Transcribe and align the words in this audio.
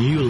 You 0.00 0.29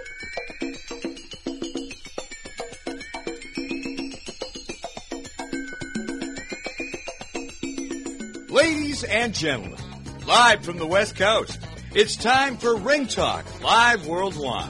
Ladies 9.01 9.15
and 9.15 9.33
gentlemen, 9.33 9.79
live 10.27 10.63
from 10.63 10.77
the 10.77 10.85
West 10.85 11.15
Coast, 11.15 11.57
it's 11.95 12.15
time 12.15 12.55
for 12.57 12.75
Ring 12.75 13.07
Talk 13.07 13.43
Live 13.63 14.05
Worldwide. 14.05 14.69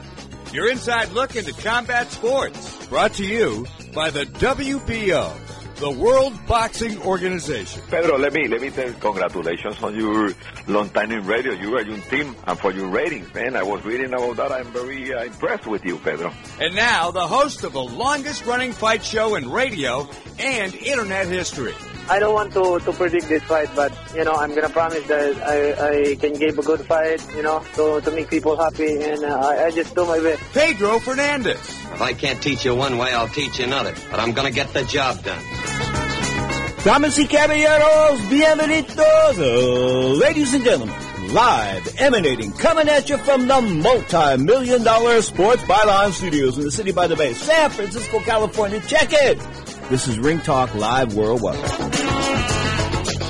Your 0.54 0.72
inside 0.72 1.10
look 1.12 1.36
into 1.36 1.52
combat 1.52 2.10
sports, 2.12 2.86
brought 2.88 3.14
to 3.16 3.26
you 3.26 3.68
by 3.94 4.09
the 4.09 4.26
WBO, 4.26 5.34
the 5.76 5.92
World 5.92 6.34
Boxing 6.48 7.02
Organization. 7.02 7.82
Pedro, 7.90 8.18
let 8.18 8.32
me 8.32 8.48
let 8.48 8.62
me 8.62 8.70
tell 8.70 8.88
you, 8.88 8.94
congratulations 9.02 9.84
on 9.84 10.00
your 10.00 10.34
long 10.68 10.90
time 10.92 11.12
in 11.12 11.26
radio. 11.26 11.52
You 11.52 11.76
are 11.76 11.82
your 11.82 12.00
team 12.04 12.34
and 12.48 12.58
for 12.58 12.72
your 12.72 12.88
ratings, 12.88 13.34
man. 13.34 13.58
I 13.58 13.64
was 13.64 13.84
reading 13.84 14.14
about 14.14 14.38
that. 14.38 14.52
I'm 14.54 14.72
very 14.72 15.14
uh, 15.14 15.26
impressed 15.26 15.68
with 15.68 15.84
you, 15.84 15.98
Pedro. 15.98 16.32
And 16.62 16.74
now, 16.74 17.12
the 17.12 17.28
host 17.28 17.66
of 17.66 17.74
the 17.74 17.84
longest 17.84 18.46
running 18.46 18.72
fight 18.72 19.04
show 19.04 19.36
in 19.36 19.52
radio 19.52 20.09
and 20.40 20.74
internet 20.74 21.28
history. 21.28 21.74
I 22.09 22.19
don't 22.19 22.33
want 22.33 22.52
to, 22.53 22.80
to 22.80 22.91
predict 22.91 23.30
this 23.30 23.44
fight, 23.44 23.69
but 23.75 23.91
you 24.16 24.23
know 24.23 24.33
I'm 24.33 24.53
gonna 24.53 24.69
promise 24.69 25.03
that 25.07 25.38
I, 25.44 26.11
I 26.11 26.16
can 26.16 26.33
give 26.33 26.57
a 26.59 26.61
good 26.63 26.81
fight, 26.85 27.21
you 27.35 27.41
know, 27.41 27.63
to, 27.75 28.02
to 28.02 28.11
make 28.11 28.30
people 28.30 28.57
happy, 28.57 29.02
and 29.02 29.23
uh, 29.23 29.38
I, 29.39 29.66
I 29.66 29.71
just 29.71 29.95
do 29.95 30.05
my 30.05 30.19
best. 30.19 30.41
Pedro 30.53 30.99
Fernandez. 30.99 31.59
If 31.94 32.02
I 32.02 32.13
can't 32.13 32.41
teach 32.41 32.66
you 32.66 32.75
one 32.75 32.97
way, 32.97 33.13
I'll 33.13 33.27
teach 33.27 33.59
you 33.59 33.66
another. 33.66 33.94
But 34.09 34.19
I'm 34.19 34.31
gonna 34.33 34.52
get 34.52 34.73
the 34.73 34.83
job 34.83 35.23
done. 35.23 35.41
Damas 36.83 37.16
y 37.19 37.27
caballeros, 37.27 38.19
bienvenidos, 38.27 40.19
ladies 40.19 40.52
and 40.55 40.63
gentlemen, 40.63 40.95
live, 41.31 41.95
emanating, 41.99 42.52
coming 42.53 42.89
at 42.89 43.07
you 43.07 43.17
from 43.19 43.47
the 43.47 43.61
multi-million 43.61 44.83
dollar 44.83 45.22
Sports 45.22 45.61
Byline 45.63 46.11
Studios 46.11 46.57
in 46.57 46.63
the 46.63 46.72
city 46.72 46.91
by 46.91 47.05
the 47.05 47.16
bay, 47.16 47.33
San 47.35 47.69
Francisco, 47.69 48.19
California. 48.22 48.81
Check 48.88 49.09
it! 49.11 49.38
This 49.92 50.08
is 50.08 50.17
Ring 50.17 50.39
Talk 50.39 50.73
Live 50.73 51.16
Worldwide. 51.16 51.59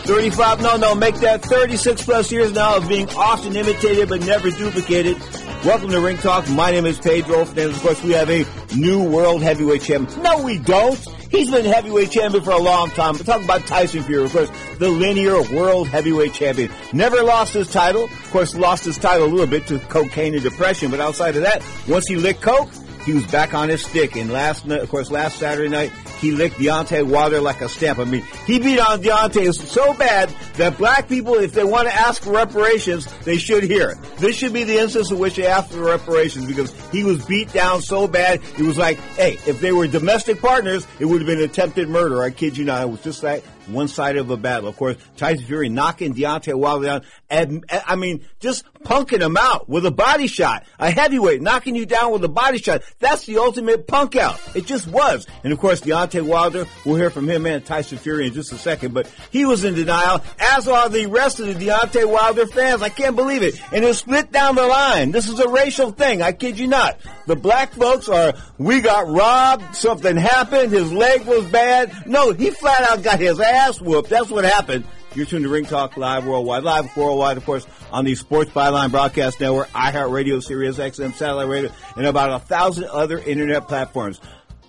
35, 0.05 0.61
no, 0.61 0.77
no, 0.77 0.93
make 0.93 1.15
that 1.15 1.41
36 1.41 2.05
plus 2.05 2.31
years 2.31 2.51
now 2.51 2.77
of 2.77 2.87
being 2.87 3.09
often 3.15 3.55
imitated 3.55 4.07
but 4.07 4.23
never 4.23 4.51
duplicated. 4.51 5.17
Welcome 5.65 5.89
to 5.89 5.99
Ring 5.99 6.17
Talk. 6.17 6.47
My 6.49 6.69
name 6.69 6.85
is 6.85 6.99
Pedro 6.99 7.45
Fernandez. 7.45 7.77
Of 7.77 7.81
course, 7.81 8.03
we 8.03 8.11
have 8.11 8.29
a 8.29 8.45
new 8.75 9.03
world 9.09 9.41
heavyweight 9.41 9.81
champion. 9.81 10.21
No, 10.21 10.43
we 10.43 10.59
don't. 10.59 10.99
He's 11.31 11.49
been 11.49 11.65
heavyweight 11.65 12.11
champion 12.11 12.43
for 12.43 12.51
a 12.51 12.61
long 12.61 12.91
time. 12.91 13.15
We're 13.15 13.23
talking 13.23 13.45
about 13.45 13.65
Tyson 13.65 14.03
Fury, 14.03 14.25
of 14.25 14.31
course, 14.31 14.51
the 14.77 14.89
linear 14.89 15.41
world 15.51 15.87
heavyweight 15.87 16.35
champion. 16.35 16.71
Never 16.93 17.23
lost 17.23 17.55
his 17.55 17.71
title. 17.71 18.03
Of 18.03 18.31
course, 18.31 18.53
lost 18.55 18.85
his 18.85 18.99
title 18.99 19.25
a 19.25 19.29
little 19.29 19.47
bit 19.47 19.65
to 19.65 19.79
cocaine 19.79 20.35
and 20.35 20.43
depression, 20.43 20.91
but 20.91 20.99
outside 20.99 21.35
of 21.35 21.41
that, 21.41 21.63
once 21.87 22.07
he 22.07 22.17
licked 22.17 22.41
coke, 22.41 22.69
he 23.03 23.13
was 23.13 23.25
back 23.31 23.55
on 23.55 23.69
his 23.69 23.83
stick. 23.83 24.15
And 24.15 24.31
last 24.31 24.67
night, 24.67 24.81
of 24.81 24.89
course, 24.89 25.09
last 25.09 25.39
Saturday 25.39 25.69
night, 25.69 25.91
he 26.21 26.31
licked 26.31 26.57
Deontay 26.57 27.03
Wilder 27.03 27.41
like 27.41 27.61
a 27.61 27.67
stamp. 27.67 27.99
I 27.99 28.05
mean, 28.05 28.23
he 28.45 28.59
beat 28.59 28.79
on 28.79 29.01
Deontay 29.01 29.53
so 29.53 29.93
bad 29.95 30.29
that 30.55 30.77
black 30.77 31.09
people, 31.09 31.33
if 31.33 31.53
they 31.53 31.63
want 31.63 31.87
to 31.87 31.93
ask 31.93 32.21
for 32.21 32.31
reparations, 32.31 33.07
they 33.23 33.37
should 33.37 33.63
hear 33.63 33.89
it. 33.89 33.97
This 34.17 34.35
should 34.35 34.53
be 34.53 34.63
the 34.63 34.77
instance 34.77 35.09
in 35.09 35.17
which 35.17 35.35
they 35.35 35.47
ask 35.47 35.71
for 35.71 35.79
reparations 35.79 36.45
because 36.45 36.71
he 36.91 37.03
was 37.03 37.25
beat 37.25 37.51
down 37.51 37.81
so 37.81 38.07
bad. 38.07 38.39
It 38.57 38.63
was 38.63 38.77
like, 38.77 38.99
hey, 39.15 39.39
if 39.47 39.59
they 39.59 39.71
were 39.71 39.87
domestic 39.87 40.39
partners, 40.39 40.85
it 40.99 41.05
would 41.05 41.21
have 41.21 41.27
been 41.27 41.41
attempted 41.41 41.89
murder. 41.89 42.21
I 42.21 42.29
kid 42.29 42.55
you 42.55 42.65
not. 42.65 42.83
It 42.83 42.89
was 42.89 43.01
just 43.01 43.23
like 43.23 43.43
one 43.67 43.87
side 43.87 44.17
of 44.17 44.29
a 44.29 44.37
battle. 44.37 44.69
Of 44.69 44.77
course, 44.77 44.97
Tyson 45.17 45.45
Fury 45.45 45.69
knocking 45.69 46.13
Deontay 46.13 46.55
Wilder 46.55 46.85
down. 46.85 47.01
And, 47.29 47.65
I 47.69 47.95
mean, 47.95 48.25
just 48.39 48.65
punking 48.83 49.21
him 49.21 49.37
out 49.37 49.69
with 49.69 49.85
a 49.85 49.91
body 49.91 50.27
shot. 50.27 50.65
A 50.79 50.91
heavyweight 50.91 51.41
knocking 51.41 51.75
you 51.75 51.85
down 51.85 52.11
with 52.11 52.23
a 52.23 52.29
body 52.29 52.57
shot. 52.57 52.81
That's 52.99 53.25
the 53.25 53.37
ultimate 53.37 53.87
punk 53.87 54.15
out. 54.15 54.39
It 54.55 54.65
just 54.65 54.87
was. 54.87 55.27
And 55.43 55.53
of 55.53 55.59
course, 55.59 55.81
Deontay 55.81 56.23
Wilder, 56.23 56.65
we'll 56.85 56.95
hear 56.95 57.09
from 57.09 57.29
him 57.29 57.45
and 57.45 57.65
Tyson 57.65 57.97
Fury 57.97 58.27
in 58.27 58.33
just 58.33 58.51
a 58.51 58.57
second, 58.57 58.93
but 58.93 59.09
he 59.29 59.45
was 59.45 59.63
in 59.63 59.75
denial, 59.75 60.21
as 60.39 60.67
are 60.67 60.89
the 60.89 61.05
rest 61.05 61.39
of 61.39 61.47
the 61.47 61.53
Deontay 61.53 62.11
Wilder 62.11 62.47
fans. 62.47 62.81
I 62.81 62.89
can't 62.89 63.15
believe 63.15 63.43
it. 63.43 63.61
And 63.71 63.85
it 63.85 63.93
split 63.95 64.31
down 64.31 64.55
the 64.55 64.67
line. 64.67 65.11
This 65.11 65.29
is 65.29 65.39
a 65.39 65.47
racial 65.47 65.91
thing. 65.91 66.21
I 66.21 66.31
kid 66.31 66.59
you 66.59 66.67
not. 66.67 66.97
The 67.27 67.35
black 67.35 67.73
folks 67.73 68.09
are, 68.09 68.33
we 68.57 68.81
got 68.81 69.07
robbed, 69.07 69.75
something 69.75 70.17
happened, 70.17 70.71
his 70.71 70.91
leg 70.91 71.25
was 71.25 71.45
bad. 71.45 72.07
No, 72.07 72.33
he 72.33 72.49
flat 72.49 72.81
out 72.89 73.03
got 73.03 73.19
his 73.19 73.39
ass 73.39 73.50
whooped. 73.81 74.09
That's 74.09 74.29
what 74.29 74.43
happened. 74.43 74.85
You're 75.13 75.25
tuned 75.25 75.43
to 75.43 75.49
Ring 75.49 75.65
Talk 75.65 75.97
Live 75.97 76.25
Worldwide. 76.25 76.63
Live 76.63 76.95
worldwide, 76.95 77.35
of 77.37 77.45
course, 77.45 77.67
on 77.91 78.05
the 78.05 78.15
Sports 78.15 78.49
Byline 78.51 78.91
Broadcast 78.91 79.41
Network, 79.41 79.69
iHeartRadio, 79.71 80.41
Sirius 80.41 80.77
XM, 80.77 81.13
Satellite 81.13 81.47
Radio, 81.47 81.69
and 81.97 82.05
about 82.05 82.31
a 82.31 82.39
thousand 82.39 82.85
other 82.85 83.19
internet 83.19 83.67
platforms. 83.67 84.21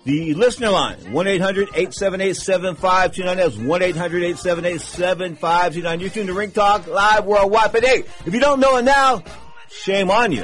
The 0.03 0.33
listener 0.33 0.69
line, 0.69 0.97
1-800-878-7529. 0.97 3.35
That's 3.37 3.55
1-800-878-7529. 3.55 6.01
You're 6.01 6.09
tuned 6.09 6.27
to 6.27 6.33
Ring 6.33 6.51
Talk 6.51 6.87
Live 6.87 7.25
Worldwide. 7.25 7.71
But 7.71 7.85
hey, 7.85 8.03
if 8.25 8.33
you 8.33 8.41
don't 8.41 8.59
know 8.59 8.75
it 8.75 8.83
now, 8.83 9.23
shame 9.69 10.11
on 10.11 10.33
you. 10.33 10.43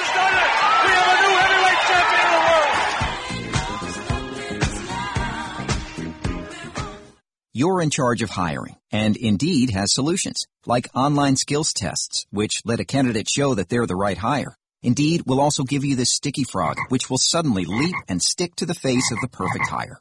You're 7.53 7.81
in 7.81 7.89
charge 7.89 8.21
of 8.21 8.29
hiring, 8.29 8.77
and 8.93 9.17
Indeed 9.17 9.71
has 9.71 9.93
solutions, 9.93 10.47
like 10.65 10.87
online 10.95 11.35
skills 11.35 11.73
tests, 11.73 12.25
which 12.31 12.61
let 12.63 12.79
a 12.79 12.85
candidate 12.85 13.27
show 13.29 13.55
that 13.55 13.67
they're 13.67 13.85
the 13.85 13.95
right 13.95 14.17
hire. 14.17 14.55
Indeed 14.81 15.23
will 15.25 15.41
also 15.41 15.65
give 15.65 15.83
you 15.83 15.97
this 15.97 16.13
sticky 16.13 16.45
frog, 16.45 16.77
which 16.87 17.09
will 17.09 17.17
suddenly 17.17 17.65
leap 17.65 17.95
and 18.07 18.23
stick 18.23 18.55
to 18.55 18.65
the 18.65 18.73
face 18.73 19.11
of 19.11 19.19
the 19.19 19.27
perfect 19.27 19.67
hire. 19.67 19.99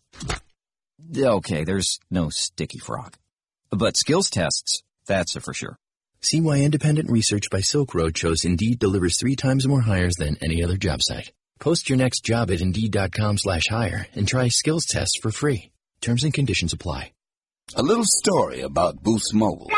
Okay, 1.17 1.64
there's 1.64 1.99
no 2.08 2.31
sticky 2.31 2.79
frog. 2.79 3.17
But 3.70 3.97
skills 3.97 4.31
tests, 4.31 4.85
that's 5.06 5.32
for 5.32 5.52
sure. 5.52 5.76
See 6.20 6.41
why 6.41 6.61
independent 6.61 7.11
research 7.11 7.50
by 7.50 7.62
Silk 7.62 7.97
Road 7.97 8.17
shows 8.17 8.44
Indeed 8.44 8.79
delivers 8.79 9.19
three 9.19 9.35
times 9.35 9.67
more 9.67 9.81
hires 9.81 10.14
than 10.14 10.37
any 10.41 10.62
other 10.62 10.76
job 10.76 11.02
site. 11.02 11.32
Post 11.58 11.88
your 11.88 11.99
next 11.99 12.25
job 12.25 12.52
at 12.52 12.61
Indeed.com 12.61 13.38
slash 13.38 13.67
hire 13.69 14.06
and 14.14 14.29
try 14.29 14.47
skills 14.47 14.87
tests 14.87 15.19
for 15.20 15.32
free. 15.32 15.73
Terms 16.00 16.23
and 16.23 16.32
conditions 16.32 16.73
apply. 16.73 17.11
A 17.76 17.82
little 17.82 18.05
story 18.05 18.62
about 18.62 19.02
Boost 19.02 19.32
Mobile. 19.32 19.70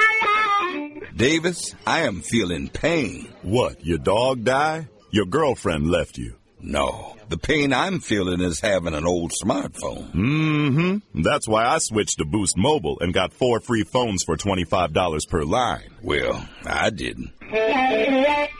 Davis, 1.14 1.74
I 1.86 2.00
am 2.00 2.22
feeling 2.22 2.68
pain. 2.68 3.28
What, 3.42 3.84
your 3.84 3.98
dog 3.98 4.44
died? 4.44 4.88
Your 5.10 5.26
girlfriend 5.26 5.90
left 5.90 6.16
you. 6.16 6.36
No. 6.58 7.16
The 7.28 7.36
pain 7.36 7.72
I'm 7.72 8.00
feeling 8.00 8.40
is 8.40 8.60
having 8.60 8.94
an 8.94 9.06
old 9.06 9.32
smartphone. 9.32 10.10
Mm-hmm. 10.12 11.22
That's 11.22 11.46
why 11.46 11.66
I 11.66 11.78
switched 11.78 12.18
to 12.18 12.24
Boost 12.24 12.56
Mobile 12.56 12.98
and 13.00 13.12
got 13.12 13.34
four 13.34 13.60
free 13.60 13.84
phones 13.84 14.22
for 14.22 14.36
$25 14.36 15.28
per 15.28 15.42
line. 15.44 15.91
Well, 16.02 16.44
I 16.66 16.90
didn't. 16.90 17.30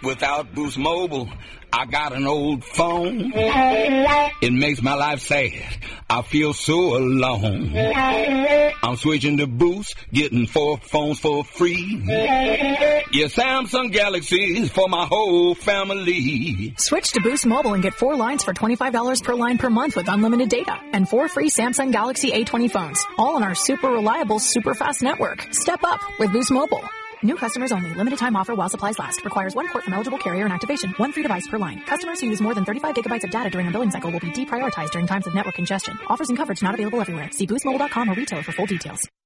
Without 0.03 0.55
Boost 0.55 0.79
Mobile, 0.79 1.29
I 1.73 1.87
got 1.87 2.13
an 2.13 2.27
old 2.27 2.63
phone. 2.65 3.33
It 3.35 4.53
makes 4.53 4.83
my 4.83 4.95
life 4.95 5.21
sad. 5.21 5.77
I 6.09 6.23
feel 6.23 6.53
so 6.53 6.97
alone. 6.97 7.73
I'm 7.75 8.97
switching 8.97 9.39
to 9.39 9.47
Boost, 9.47 9.97
getting 10.13 10.47
four 10.47 10.77
phones 10.79 11.19
for 11.19 11.43
free. 11.43 12.03
Yeah, 12.07 13.27
Samsung 13.27 13.91
Galaxies 13.91 14.71
for 14.71 14.89
my 14.89 15.07
whole 15.07 15.55
family. 15.55 16.75
Switch 16.77 17.13
to 17.13 17.21
Boost 17.23 17.47
Mobile 17.47 17.75
and 17.75 17.83
get 17.83 17.95
four 17.95 18.17
lines 18.17 18.45
for 18.45 18.53
$25 18.53 19.23
per 19.25 19.35
line 19.35 19.59
per 19.59 19.71
month 19.71 19.97
with 19.97 20.09
unlimited 20.09 20.49
data 20.49 20.79
and 20.93 21.09
four 21.09 21.29
free 21.29 21.49
Samsung 21.49 21.91
Galaxy 21.91 22.31
A20 22.33 22.71
phones, 22.71 23.05
all 23.19 23.35
on 23.37 23.43
our 23.43 23.55
super 23.55 23.89
reliable, 23.89 24.39
super 24.39 24.75
fast 24.75 25.03
network. 25.03 25.47
Step 25.53 25.83
up 25.83 26.01
with 26.19 26.33
Boost 26.33 26.51
Mobile. 26.51 26.83
New 27.25 27.37
customers 27.37 27.71
only. 27.71 27.95
Limited 27.95 28.19
time 28.19 28.35
offer 28.35 28.53
while 28.55 28.69
supplies 28.69 28.99
last. 28.99 29.25
Requires 29.25 29.55
one 29.55 29.69
port 29.69 29.85
from 29.85 29.95
eligible 29.95 30.19
carrier 30.19 30.45
and 30.45 30.53
activation. 30.53 30.91
One 30.97 31.13
free 31.13 31.23
device 31.23 31.47
per 31.47 31.57
line. 31.57 31.81
Customers 31.87 32.21
who 32.21 32.27
use 32.27 32.41
more 32.41 32.53
than 32.53 32.65
35 32.65 32.97
gigabytes 32.97 33.23
of 33.23 33.31
data 33.31 33.49
during 33.49 33.69
a 33.69 33.71
billing 33.71 33.93
cycle 33.93 34.11
will 34.11 34.19
be 34.19 34.31
deprioritized 34.31 34.91
during 34.91 35.07
times 35.07 35.27
of 35.29 35.35
network 35.35 35.55
congestion. 35.55 35.99
Offers 36.09 36.31
and 36.31 36.39
coverage 36.39 36.63
not 36.63 36.75
available 36.75 37.01
everywhere. 37.01 37.31
See 37.31 37.47
boostmobile.com 37.47 38.09
or 38.09 38.15
retailer 38.15 38.43
for 38.43 38.53
full 38.53 38.67
details. 38.67 39.09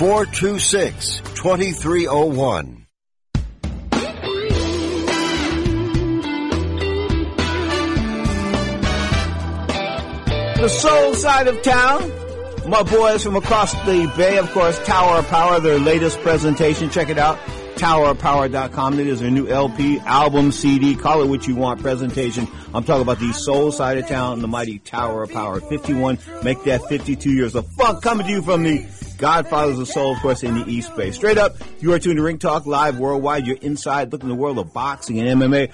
426 0.00 1.20
2301. 1.34 2.86
The 10.56 10.68
soul 10.68 11.14
side 11.16 11.48
of 11.48 11.60
town. 11.60 12.10
My 12.66 12.82
boys 12.82 13.22
from 13.22 13.36
across 13.36 13.74
the 13.84 14.10
bay, 14.16 14.38
of 14.38 14.50
course, 14.52 14.78
Tower 14.86 15.18
of 15.18 15.28
Power, 15.28 15.60
their 15.60 15.78
latest 15.78 16.18
presentation. 16.20 16.88
Check 16.88 17.10
it 17.10 17.18
out. 17.18 17.38
TowerofPower.com. 17.74 19.00
It 19.00 19.06
is 19.06 19.20
their 19.20 19.30
new 19.30 19.48
LP, 19.48 19.98
album, 20.00 20.50
CD, 20.50 20.96
call 20.96 21.20
it 21.20 21.28
what 21.28 21.46
you 21.46 21.56
want, 21.56 21.82
presentation. 21.82 22.48
I'm 22.72 22.84
talking 22.84 23.02
about 23.02 23.18
the 23.18 23.32
soul 23.32 23.70
side 23.70 23.98
of 23.98 24.08
town, 24.08 24.40
the 24.40 24.48
mighty 24.48 24.78
Tower 24.78 25.24
of 25.24 25.30
Power. 25.30 25.60
51, 25.60 26.18
make 26.42 26.62
that 26.64 26.82
52 26.88 27.30
years 27.30 27.54
of 27.54 27.66
funk 27.72 28.02
coming 28.02 28.26
to 28.26 28.32
you 28.32 28.40
from 28.40 28.62
the 28.62 28.86
Godfathers 29.20 29.78
of 29.78 29.86
Soul, 29.86 30.14
of 30.14 30.20
course, 30.20 30.42
in 30.42 30.58
the 30.58 30.64
East 30.66 30.96
Bay. 30.96 31.10
Straight 31.10 31.36
up, 31.36 31.56
you 31.78 31.92
are 31.92 31.98
tuned 31.98 32.16
to 32.16 32.22
Ring 32.22 32.38
Talk 32.38 32.64
Live 32.64 32.98
worldwide. 32.98 33.46
You're 33.46 33.58
inside 33.58 34.10
looking 34.12 34.30
at 34.30 34.32
the 34.32 34.40
world 34.40 34.58
of 34.58 34.72
boxing 34.72 35.20
and 35.20 35.40
MMA. 35.40 35.70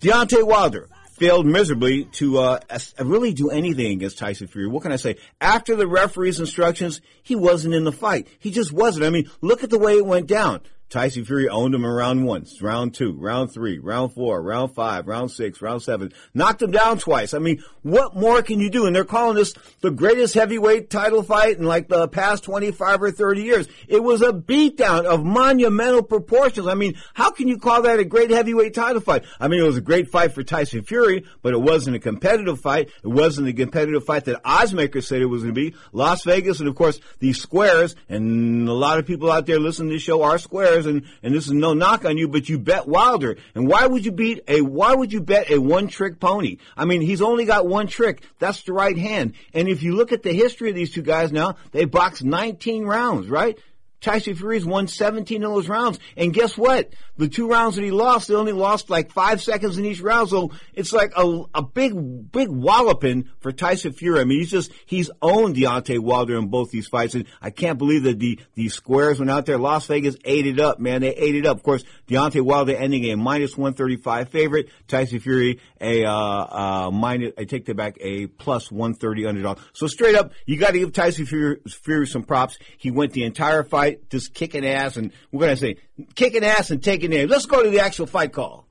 Deontay 0.00 0.46
Wilder 0.46 0.86
failed 1.12 1.46
miserably 1.46 2.04
to 2.04 2.38
uh, 2.38 2.60
really 3.02 3.32
do 3.32 3.48
anything 3.48 3.92
against 3.92 4.18
Tyson 4.18 4.48
Fury. 4.48 4.68
What 4.68 4.82
can 4.82 4.92
I 4.92 4.96
say? 4.96 5.16
After 5.40 5.76
the 5.76 5.86
referee's 5.86 6.40
instructions, 6.40 7.00
he 7.22 7.34
wasn't 7.36 7.74
in 7.74 7.84
the 7.84 7.92
fight. 7.92 8.28
He 8.38 8.50
just 8.50 8.70
wasn't. 8.70 9.06
I 9.06 9.10
mean, 9.10 9.30
look 9.40 9.64
at 9.64 9.70
the 9.70 9.78
way 9.78 9.96
it 9.96 10.04
went 10.04 10.26
down. 10.26 10.60
Tyson 10.90 11.24
Fury 11.24 11.48
owned 11.48 11.72
him 11.72 11.84
in 11.84 11.90
round 11.90 12.26
one, 12.26 12.44
round 12.60 12.94
two, 12.94 13.12
round 13.12 13.52
three, 13.52 13.78
round 13.78 14.12
four, 14.12 14.42
round 14.42 14.74
five, 14.74 15.06
round 15.06 15.30
six, 15.30 15.62
round 15.62 15.82
seven. 15.82 16.12
Knocked 16.34 16.62
him 16.62 16.72
down 16.72 16.98
twice. 16.98 17.32
I 17.32 17.38
mean, 17.38 17.62
what 17.82 18.16
more 18.16 18.42
can 18.42 18.58
you 18.58 18.70
do? 18.70 18.86
And 18.86 18.94
they're 18.94 19.04
calling 19.04 19.36
this 19.36 19.54
the 19.82 19.92
greatest 19.92 20.34
heavyweight 20.34 20.90
title 20.90 21.22
fight 21.22 21.58
in 21.58 21.64
like 21.64 21.88
the 21.88 22.08
past 22.08 22.42
25 22.42 23.02
or 23.04 23.10
30 23.12 23.42
years. 23.42 23.68
It 23.86 24.02
was 24.02 24.20
a 24.20 24.32
beatdown 24.32 25.04
of 25.04 25.24
monumental 25.24 26.02
proportions. 26.02 26.66
I 26.66 26.74
mean, 26.74 26.94
how 27.14 27.30
can 27.30 27.46
you 27.46 27.58
call 27.58 27.82
that 27.82 28.00
a 28.00 28.04
great 28.04 28.30
heavyweight 28.30 28.74
title 28.74 29.00
fight? 29.00 29.24
I 29.38 29.46
mean, 29.46 29.60
it 29.60 29.66
was 29.66 29.76
a 29.76 29.82
great 29.82 30.10
fight 30.10 30.32
for 30.32 30.42
Tyson 30.42 30.82
Fury, 30.82 31.24
but 31.40 31.54
it 31.54 31.60
wasn't 31.60 31.94
a 31.94 32.00
competitive 32.00 32.60
fight. 32.60 32.90
It 33.04 33.08
wasn't 33.08 33.46
the 33.46 33.52
competitive 33.52 34.04
fight 34.04 34.24
that 34.24 34.42
Oddsmaker 34.42 35.04
said 35.04 35.22
it 35.22 35.26
was 35.26 35.44
going 35.44 35.54
to 35.54 35.70
be. 35.70 35.76
Las 35.92 36.24
Vegas 36.24 36.58
and 36.58 36.68
of 36.68 36.74
course 36.74 37.00
the 37.20 37.32
squares 37.32 37.94
and 38.08 38.68
a 38.68 38.72
lot 38.72 38.98
of 38.98 39.06
people 39.06 39.30
out 39.30 39.46
there 39.46 39.60
listening 39.60 39.90
to 39.90 39.94
the 39.94 40.00
show 40.00 40.22
are 40.22 40.36
squares 40.38 40.79
and, 40.86 41.04
and 41.22 41.34
this 41.34 41.46
is 41.46 41.52
no 41.52 41.74
knock 41.74 42.04
on 42.04 42.18
you, 42.18 42.28
but 42.28 42.48
you 42.48 42.58
bet 42.58 42.86
Wilder. 42.86 43.36
And 43.54 43.68
why 43.68 43.86
would 43.86 44.04
you 44.04 44.12
beat 44.12 44.44
a, 44.48 44.60
why 44.60 44.94
would 44.94 45.12
you 45.12 45.20
bet 45.20 45.50
a 45.50 45.58
one 45.58 45.88
trick 45.88 46.20
pony? 46.20 46.58
I 46.76 46.84
mean, 46.84 47.00
he's 47.00 47.22
only 47.22 47.44
got 47.44 47.66
one 47.66 47.86
trick. 47.86 48.22
That's 48.38 48.62
the 48.62 48.72
right 48.72 48.96
hand. 48.96 49.34
And 49.54 49.68
if 49.68 49.82
you 49.82 49.94
look 49.94 50.12
at 50.12 50.22
the 50.22 50.32
history 50.32 50.70
of 50.70 50.76
these 50.76 50.92
two 50.92 51.02
guys 51.02 51.32
now, 51.32 51.56
they 51.72 51.84
boxed 51.84 52.24
19 52.24 52.84
rounds, 52.84 53.28
right? 53.28 53.58
Tyson 54.00 54.34
Fury's 54.34 54.64
won 54.64 54.88
17 54.88 55.44
of 55.44 55.52
those 55.52 55.68
rounds. 55.68 55.98
And 56.16 56.32
guess 56.32 56.56
what? 56.56 56.92
The 57.18 57.28
two 57.28 57.48
rounds 57.48 57.76
that 57.76 57.84
he 57.84 57.90
lost, 57.90 58.28
they 58.28 58.34
only 58.34 58.52
lost 58.52 58.88
like 58.88 59.12
five 59.12 59.42
seconds 59.42 59.76
in 59.76 59.84
each 59.84 60.00
round. 60.00 60.30
So 60.30 60.52
it's 60.72 60.92
like 60.92 61.12
a, 61.16 61.44
a 61.54 61.62
big, 61.62 62.32
big 62.32 62.48
walloping 62.48 63.28
for 63.40 63.52
Tyson 63.52 63.92
Fury. 63.92 64.20
I 64.20 64.24
mean, 64.24 64.38
he's 64.38 64.50
just, 64.50 64.72
he's 64.86 65.10
owned 65.20 65.56
Deontay 65.56 65.98
Wilder 65.98 66.38
in 66.38 66.48
both 66.48 66.70
these 66.70 66.88
fights. 66.88 67.14
And 67.14 67.26
I 67.42 67.50
can't 67.50 67.78
believe 67.78 68.04
that 68.04 68.18
the, 68.18 68.40
the 68.54 68.70
squares 68.70 69.18
went 69.18 69.30
out 69.30 69.44
there. 69.44 69.58
Las 69.58 69.86
Vegas 69.86 70.16
ate 70.24 70.46
it 70.46 70.58
up, 70.58 70.80
man. 70.80 71.02
They 71.02 71.14
ate 71.14 71.34
it 71.34 71.44
up. 71.44 71.58
Of 71.58 71.62
course, 71.62 71.84
Deontay 72.08 72.40
Wilder 72.40 72.74
ending 72.74 73.04
a 73.10 73.16
minus 73.16 73.56
135 73.56 74.30
favorite. 74.30 74.70
Tyson 74.88 75.20
Fury, 75.20 75.60
a, 75.78 76.04
uh, 76.04 76.12
uh, 76.12 76.90
minus, 76.90 77.32
I 77.36 77.44
take 77.44 77.66
that 77.66 77.76
back, 77.76 77.98
a 78.00 78.28
plus 78.28 78.70
130 78.70 79.26
underdog. 79.26 79.58
So 79.74 79.86
straight 79.86 80.14
up, 80.14 80.32
you 80.46 80.56
got 80.56 80.70
to 80.70 80.78
give 80.78 80.92
Tyson 80.92 81.26
Fury, 81.26 81.58
Fury 81.68 82.06
some 82.06 82.22
props. 82.22 82.58
He 82.78 82.90
went 82.90 83.12
the 83.12 83.24
entire 83.24 83.62
fight 83.62 83.89
just 84.10 84.34
kicking 84.34 84.66
ass, 84.66 84.96
and 84.96 85.12
we're 85.32 85.40
going 85.40 85.56
to 85.56 85.60
say 85.60 85.76
kicking 86.14 86.44
ass 86.44 86.70
and 86.70 86.82
taking 86.82 87.10
names. 87.10 87.30
Let's 87.30 87.46
go 87.46 87.62
to 87.62 87.70
the 87.70 87.80
actual 87.80 88.06
fight 88.06 88.32
call. 88.32 88.66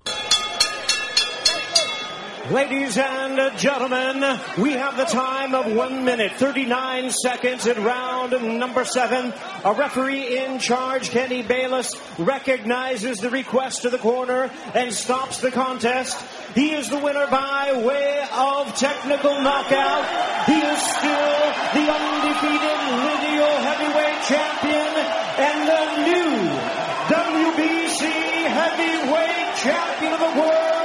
Ladies 2.52 2.98
and 2.98 3.58
gentlemen, 3.60 4.40
we 4.58 4.72
have 4.72 4.98
the 4.98 5.06
time 5.06 5.54
of 5.54 5.72
one 5.72 6.04
minute, 6.04 6.32
39 6.34 7.12
seconds 7.12 7.68
in 7.68 7.84
round 7.84 8.32
number 8.58 8.84
seven. 8.86 9.32
A 9.64 9.74
referee 9.74 10.36
in 10.40 10.58
charge, 10.58 11.12
Kenny 11.12 11.44
Bayless, 11.44 11.94
recognizes 12.18 13.20
the 13.20 13.30
request 13.30 13.84
to 13.84 13.92
the 13.92 14.00
corner 14.00 14.50
and 14.74 14.92
stops 14.92 15.42
the 15.42 15.52
contest. 15.52 16.20
He 16.56 16.72
is 16.72 16.90
the 16.90 16.98
winner 16.98 17.28
by 17.28 17.84
way 17.86 18.28
of 18.34 18.76
technical 18.76 19.42
knockout. 19.44 20.06
He 20.48 20.58
is 20.58 20.80
still 20.82 21.54
the 21.78 21.86
undefeated 21.86 22.80
lineal 23.06 23.58
heavyweight 23.62 24.24
champion 24.26 24.92
and 25.38 25.68
the 25.70 25.84
new 26.10 26.90
WBC 27.14 28.10
heavyweight 28.48 29.56
champion 29.58 30.14
of 30.14 30.20
the 30.20 30.42
world, 30.42 30.79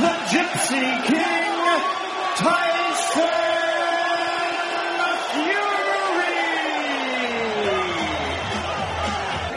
the 0.00 0.14
Gypsy 0.30 1.04
King, 1.06 1.82
Tyson 2.36 2.92
Fury. 5.32 5.68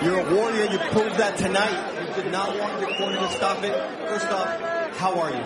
You're 0.04 0.20
a 0.20 0.36
warrior. 0.36 0.66
You 0.72 0.78
proved 0.90 1.18
that 1.18 1.38
tonight. 1.38 2.08
You 2.16 2.24
did 2.24 2.32
not 2.32 2.58
want 2.58 2.80
your 2.82 2.94
corner 2.96 3.18
to 3.20 3.30
stop 3.34 3.64
it. 3.64 3.74
First 4.08 4.26
off, 4.28 4.98
how 4.98 5.20
are 5.20 5.30
you? 5.30 5.44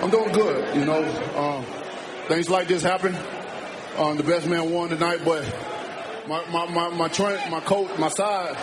I'm 0.00 0.10
doing 0.10 0.32
good. 0.32 0.74
You 0.76 0.84
know, 0.86 1.04
um, 1.36 1.64
things 2.28 2.48
like 2.48 2.68
this 2.68 2.82
happen. 2.82 3.14
Um, 3.98 4.16
the 4.16 4.22
best 4.22 4.46
man 4.46 4.70
won 4.70 4.88
tonight, 4.88 5.20
but 5.24 5.44
my 6.26 6.44
my 6.50 6.66
my 6.66 6.88
my, 6.88 7.08
train, 7.08 7.38
my 7.50 7.60
coach, 7.60 7.90
my 7.98 8.08
side 8.08 8.56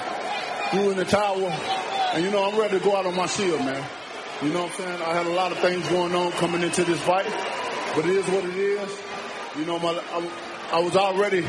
threw 0.71 0.89
in 0.91 0.97
the 0.97 1.05
towel, 1.05 1.45
and 1.45 2.23
you 2.23 2.31
know 2.31 2.49
I'm 2.49 2.59
ready 2.59 2.79
to 2.79 2.83
go 2.83 2.95
out 2.95 3.05
on 3.05 3.15
my 3.15 3.27
shield, 3.27 3.59
man. 3.59 3.83
You 4.41 4.49
know 4.49 4.65
what 4.65 4.71
I'm 4.71 4.77
saying? 4.77 5.01
I 5.01 5.13
had 5.15 5.25
a 5.25 5.31
lot 5.31 5.51
of 5.51 5.57
things 5.57 5.87
going 5.89 6.13
on 6.13 6.31
coming 6.33 6.61
into 6.61 6.83
this 6.83 7.01
fight, 7.01 7.25
but 7.95 8.05
it 8.05 8.17
is 8.17 8.25
what 8.27 8.45
it 8.45 8.55
is. 8.55 9.01
You 9.57 9.65
know, 9.65 9.79
my 9.79 9.89
I, 9.89 10.77
I 10.77 10.79
was 10.79 10.95
already, 10.95 11.41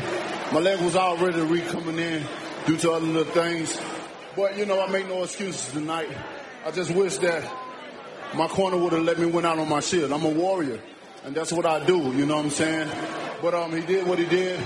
my 0.51 0.59
leg 0.59 0.81
was 0.81 0.95
already 0.95 1.39
re 1.41 1.61
coming 1.61 1.99
in 1.99 2.25
due 2.65 2.77
to 2.77 2.93
other 2.93 3.05
little 3.05 3.31
things. 3.31 3.79
But 4.35 4.57
you 4.57 4.65
know, 4.65 4.81
I 4.81 4.89
make 4.89 5.07
no 5.07 5.21
excuses 5.21 5.71
tonight. 5.71 6.09
I 6.65 6.71
just 6.71 6.89
wish 6.89 7.17
that 7.17 7.43
my 8.33 8.47
corner 8.47 8.77
would 8.77 8.93
have 8.93 9.03
let 9.03 9.19
me 9.19 9.27
win 9.27 9.45
out 9.45 9.59
on 9.59 9.69
my 9.69 9.81
shield. 9.81 10.11
I'm 10.11 10.25
a 10.25 10.29
warrior, 10.29 10.79
and 11.25 11.35
that's 11.35 11.51
what 11.51 11.67
I 11.67 11.85
do. 11.85 11.97
You 11.97 12.25
know 12.25 12.37
what 12.37 12.45
I'm 12.45 12.51
saying? 12.51 12.89
But 13.43 13.53
um, 13.53 13.71
he 13.71 13.81
did 13.81 14.07
what 14.07 14.17
he 14.17 14.25
did. 14.25 14.59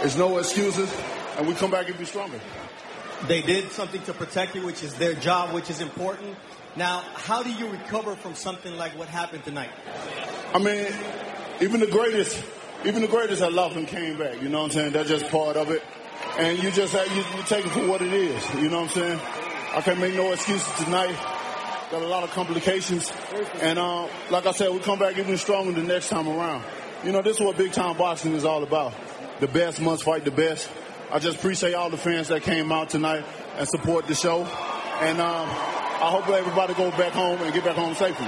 There's 0.00 0.18
no 0.18 0.36
excuses, 0.36 0.94
and 1.38 1.48
we 1.48 1.54
come 1.54 1.70
back 1.70 1.88
and 1.88 1.98
be 1.98 2.04
stronger. 2.04 2.38
They 3.28 3.40
did 3.40 3.72
something 3.72 4.02
to 4.02 4.12
protect 4.12 4.56
you, 4.56 4.66
which 4.66 4.82
is 4.82 4.92
their 4.94 5.14
job, 5.14 5.54
which 5.54 5.70
is 5.70 5.80
important. 5.80 6.36
Now, 6.74 7.00
how 7.14 7.42
do 7.42 7.52
you 7.52 7.68
recover 7.68 8.16
from 8.16 8.34
something 8.34 8.76
like 8.76 8.96
what 8.98 9.08
happened 9.08 9.44
tonight? 9.44 9.70
I 10.54 10.58
mean, 10.58 10.86
even 11.60 11.80
the 11.80 11.86
greatest, 11.86 12.42
even 12.84 13.02
the 13.02 13.08
greatest 13.08 13.42
lost 13.42 13.76
and 13.76 13.86
came 13.86 14.18
back. 14.18 14.40
You 14.40 14.48
know 14.48 14.60
what 14.60 14.66
I'm 14.66 14.70
saying? 14.70 14.92
That's 14.92 15.08
just 15.08 15.28
part 15.28 15.56
of 15.56 15.70
it. 15.70 15.82
And 16.38 16.62
you 16.62 16.70
just 16.70 16.94
you, 16.94 17.16
you 17.36 17.42
take 17.44 17.66
it 17.66 17.70
for 17.70 17.86
what 17.86 18.00
it 18.00 18.12
is. 18.12 18.54
You 18.54 18.70
know 18.70 18.82
what 18.82 18.96
I'm 18.96 19.02
saying? 19.02 19.20
I 19.74 19.80
can't 19.82 20.00
make 20.00 20.14
no 20.14 20.32
excuses 20.32 20.84
tonight. 20.84 21.14
Got 21.90 22.02
a 22.02 22.06
lot 22.06 22.24
of 22.24 22.30
complications. 22.30 23.12
And 23.60 23.78
uh, 23.78 24.08
like 24.30 24.46
I 24.46 24.52
said, 24.52 24.70
we 24.70 24.78
come 24.78 24.98
back 24.98 25.18
even 25.18 25.36
stronger 25.36 25.72
the 25.72 25.82
next 25.86 26.08
time 26.08 26.26
around. 26.26 26.64
You 27.04 27.12
know, 27.12 27.20
this 27.20 27.36
is 27.36 27.42
what 27.42 27.58
big 27.58 27.72
time 27.72 27.98
boxing 27.98 28.32
is 28.32 28.46
all 28.46 28.62
about. 28.62 28.94
The 29.40 29.48
best 29.48 29.78
must 29.80 30.04
fight 30.04 30.24
the 30.24 30.30
best. 30.30 30.70
I 31.10 31.18
just 31.18 31.36
appreciate 31.36 31.74
all 31.74 31.90
the 31.90 31.98
fans 31.98 32.28
that 32.28 32.42
came 32.42 32.72
out 32.72 32.88
tonight 32.88 33.24
and 33.58 33.68
support 33.68 34.06
the 34.06 34.14
show. 34.14 34.44
And 35.00 35.20
um, 35.20 35.48
I 36.02 36.10
hope 36.10 36.28
everybody 36.28 36.74
goes 36.74 36.92
back 36.94 37.12
home 37.12 37.40
and 37.42 37.54
get 37.54 37.64
back 37.64 37.76
home 37.76 37.94
safely. 37.94 38.26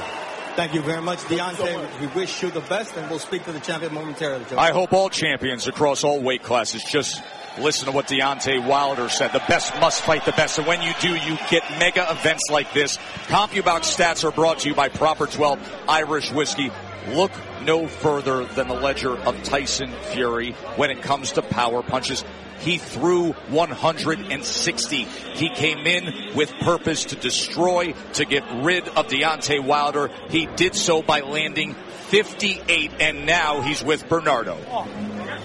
Thank 0.55 0.75
you 0.75 0.81
very 0.81 1.03
much, 1.03 1.19
Deontay. 1.19 2.01
We 2.01 2.07
wish 2.07 2.41
you 2.41 2.53
the 2.53 2.61
best, 2.61 2.97
and 2.97 3.11
we'll 3.11 3.19
speak 3.19 3.45
to 3.47 3.53
the 3.53 3.59
champion 3.59 3.93
momentarily. 3.93 4.45
Joe. 4.49 4.57
I 4.57 4.71
hope 4.71 4.93
all 4.93 5.11
champions 5.11 5.67
across 5.67 6.05
all 6.05 6.23
weight 6.23 6.45
classes 6.45 6.85
just 6.85 7.21
listen 7.59 7.87
to 7.87 7.93
what 7.93 8.07
Deontay 8.07 8.65
Wilder 8.65 9.09
said. 9.09 9.33
The 9.33 9.43
best 9.49 9.75
must 9.81 10.03
fight 10.03 10.25
the 10.25 10.31
best. 10.31 10.59
And 10.59 10.69
when 10.69 10.83
you 10.83 10.93
do, 11.01 11.17
you 11.17 11.37
get 11.51 11.69
mega 11.81 12.07
events 12.09 12.45
like 12.49 12.73
this. 12.73 12.97
CompuBox 13.27 13.97
stats 13.97 14.23
are 14.23 14.31
brought 14.31 14.61
to 14.61 14.69
you 14.69 14.77
by 14.77 14.89
Proper 14.89 15.27
12 15.27 15.59
Irish 15.89 16.31
Whiskey. 16.31 16.71
Look 17.09 17.33
no 17.63 17.87
further 17.87 18.45
than 18.45 18.69
the 18.69 18.75
ledger 18.75 19.17
of 19.17 19.43
Tyson 19.43 19.91
Fury 20.13 20.53
when 20.77 20.91
it 20.91 21.03
comes 21.03 21.33
to 21.33 21.43
power 21.43 21.83
punches. 21.83 22.25
He 22.61 22.79
threw 22.79 23.33
160. 23.33 25.05
He 25.35 25.49
came 25.51 25.87
in 25.87 26.35
with 26.35 26.51
purpose 26.61 27.07
to 27.07 27.17
destroy, 27.17 27.95
to 28.15 28.25
get 28.25 28.43
rid 28.63 28.89
of 28.89 29.09
Deontay 29.09 29.63
Wilder. 29.63 30.11
He 30.31 30.47
did 30.47 30.75
so 30.75 31.03
by 31.03 31.21
landing 31.21 31.75
58, 32.09 32.93
and 33.01 33.27
now 33.27 33.61
he's 33.61 33.83
with 33.83 34.09
Bernardo. 34.09 34.57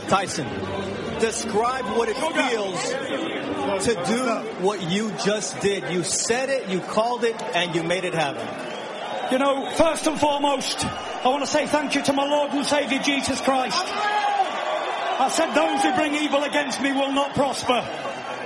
Tyson, 0.07 0.47
describe 1.19 1.85
what 1.97 2.07
it 2.09 2.15
feels 2.15 2.89
to 3.85 4.03
do 4.05 4.25
what 4.63 4.81
you 4.89 5.11
just 5.23 5.59
did. 5.61 5.91
You 5.91 6.03
said 6.03 6.49
it, 6.49 6.69
you 6.69 6.79
called 6.79 7.23
it, 7.23 7.39
and 7.41 7.75
you 7.75 7.83
made 7.83 8.05
it 8.05 8.13
happen. 8.13 8.68
You 9.31 9.37
know, 9.37 9.69
first 9.75 10.07
and 10.07 10.19
foremost, 10.19 10.83
I 10.85 11.27
want 11.27 11.45
to 11.45 11.51
say 11.51 11.67
thank 11.67 11.93
you 11.93 12.01
to 12.01 12.13
my 12.13 12.27
Lord 12.27 12.51
and 12.51 12.65
Savior 12.65 12.97
Jesus 12.99 13.39
Christ. 13.41 13.83
I 13.85 15.29
said, 15.31 15.53
those 15.53 15.83
who 15.83 15.93
bring 15.93 16.15
evil 16.15 16.43
against 16.43 16.81
me 16.81 16.93
will 16.93 17.11
not 17.11 17.35
prosper. 17.35 17.85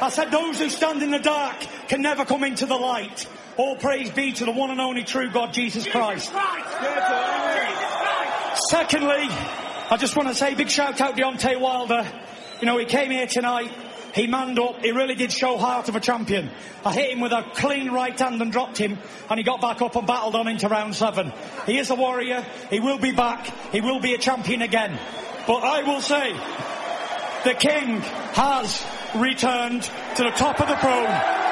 I 0.02 0.10
said, 0.10 0.30
those 0.32 0.60
who 0.60 0.70
stand 0.70 1.02
in 1.02 1.12
the 1.12 1.20
dark 1.20 1.56
can 1.88 2.02
never 2.02 2.26
come 2.26 2.44
into 2.44 2.66
the 2.66 2.76
light. 2.76 3.28
All 3.56 3.78
praise 3.78 4.10
be 4.10 4.34
to 4.34 4.46
the 4.46 4.52
one 4.52 4.72
and 4.72 4.82
only 4.82 5.04
true 5.04 5.30
God, 5.30 5.54
Jesus 5.54 5.88
Christ. 5.88 6.34
Secondly, 8.70 9.28
I 9.90 9.98
just 9.98 10.18
want 10.18 10.28
to 10.30 10.36
say 10.36 10.54
big 10.54 10.70
shout 10.70 11.00
out 11.00 11.16
Deontay 11.16 11.62
Wilder. 11.62 12.06
You 12.60 12.66
know, 12.66 12.78
he 12.78 12.86
came 12.86 13.12
here 13.12 13.28
tonight. 13.28 13.72
He 14.14 14.28
manned 14.28 14.60
up. 14.60 14.82
He 14.82 14.92
really 14.92 15.16
did 15.16 15.32
show 15.32 15.58
heart 15.58 15.90
of 15.90 15.96
a 15.96 16.00
champion. 16.00 16.52
I 16.86 16.94
hit 16.94 17.12
him 17.12 17.20
with 17.20 17.32
a 17.32 17.44
clean 17.56 17.92
right 17.92 18.18
hand 18.18 18.42
and 18.42 18.52
dropped 18.52 18.78
him, 18.78 19.00
and 19.30 19.40
he 19.40 19.44
got 19.44 19.60
back 19.60 19.82
up 19.82 19.96
and 19.96 20.06
battled 20.06 20.36
on 20.36 20.48
into 20.48 20.68
round 20.68 20.96
seven. 20.96 21.34
He 21.66 21.80
is 21.80 21.90
a 21.90 21.96
warrior. 21.96 22.46
He 22.70 22.80
will 22.80 23.00
be 23.00 23.12
back. 23.12 23.48
He 23.72 23.82
will 23.82 24.00
be 24.00 24.14
a 24.14 24.20
champion 24.20 24.62
again. 24.62 25.00
But 25.48 25.64
I 25.64 25.82
will 25.84 26.02
say, 26.02 26.32
the 27.44 27.56
king 27.56 28.02
has 28.34 28.86
returned 29.16 29.82
to 29.82 30.24
the 30.24 30.32
top 30.32 30.62
of 30.62 30.68
the 30.68 30.78
throne. 30.78 31.44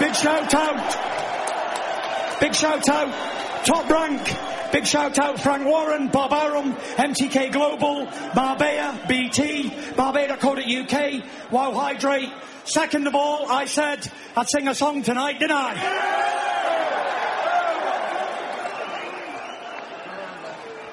Big 0.00 0.14
shout 0.14 0.54
out. 0.54 2.40
Big 2.40 2.54
shout 2.54 2.88
out. 2.88 3.64
Top 3.64 3.88
rank. 3.88 4.53
Big 4.74 4.86
shout 4.88 5.16
out 5.20 5.40
Frank 5.40 5.64
Warren, 5.64 6.08
Bob 6.08 6.32
Arum, 6.32 6.74
MTK 6.74 7.52
Global, 7.52 8.06
Marbella, 8.34 8.98
BT, 9.06 9.70
Barbada.co.uk, 9.94 11.52
Wow 11.52 11.72
Hydrate. 11.74 12.32
Second 12.64 13.06
of 13.06 13.14
all, 13.14 13.48
I 13.48 13.66
said 13.66 14.04
I'd 14.36 14.48
sing 14.48 14.66
a 14.66 14.74
song 14.74 15.04
tonight, 15.04 15.38
didn't 15.38 15.56
I? 15.56 15.74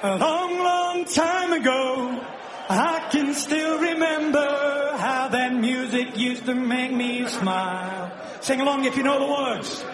A 0.04 0.16
long, 0.16 0.58
long 0.58 1.04
time 1.06 1.52
ago, 1.52 2.24
I 2.68 3.08
can 3.10 3.34
still 3.34 3.80
remember 3.80 4.94
how 4.96 5.26
that 5.26 5.56
music 5.56 6.16
used 6.16 6.46
to 6.46 6.54
make 6.54 6.92
me 6.92 7.26
smile. 7.26 8.12
Sing 8.42 8.60
along 8.60 8.84
if 8.84 8.96
you 8.96 9.02
know 9.02 9.18
the 9.18 9.26
words. 9.26 9.84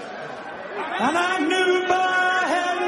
And 0.77 1.17
I 1.17 1.39
knew 1.39 1.87
had 1.87 1.89
my 1.89 2.88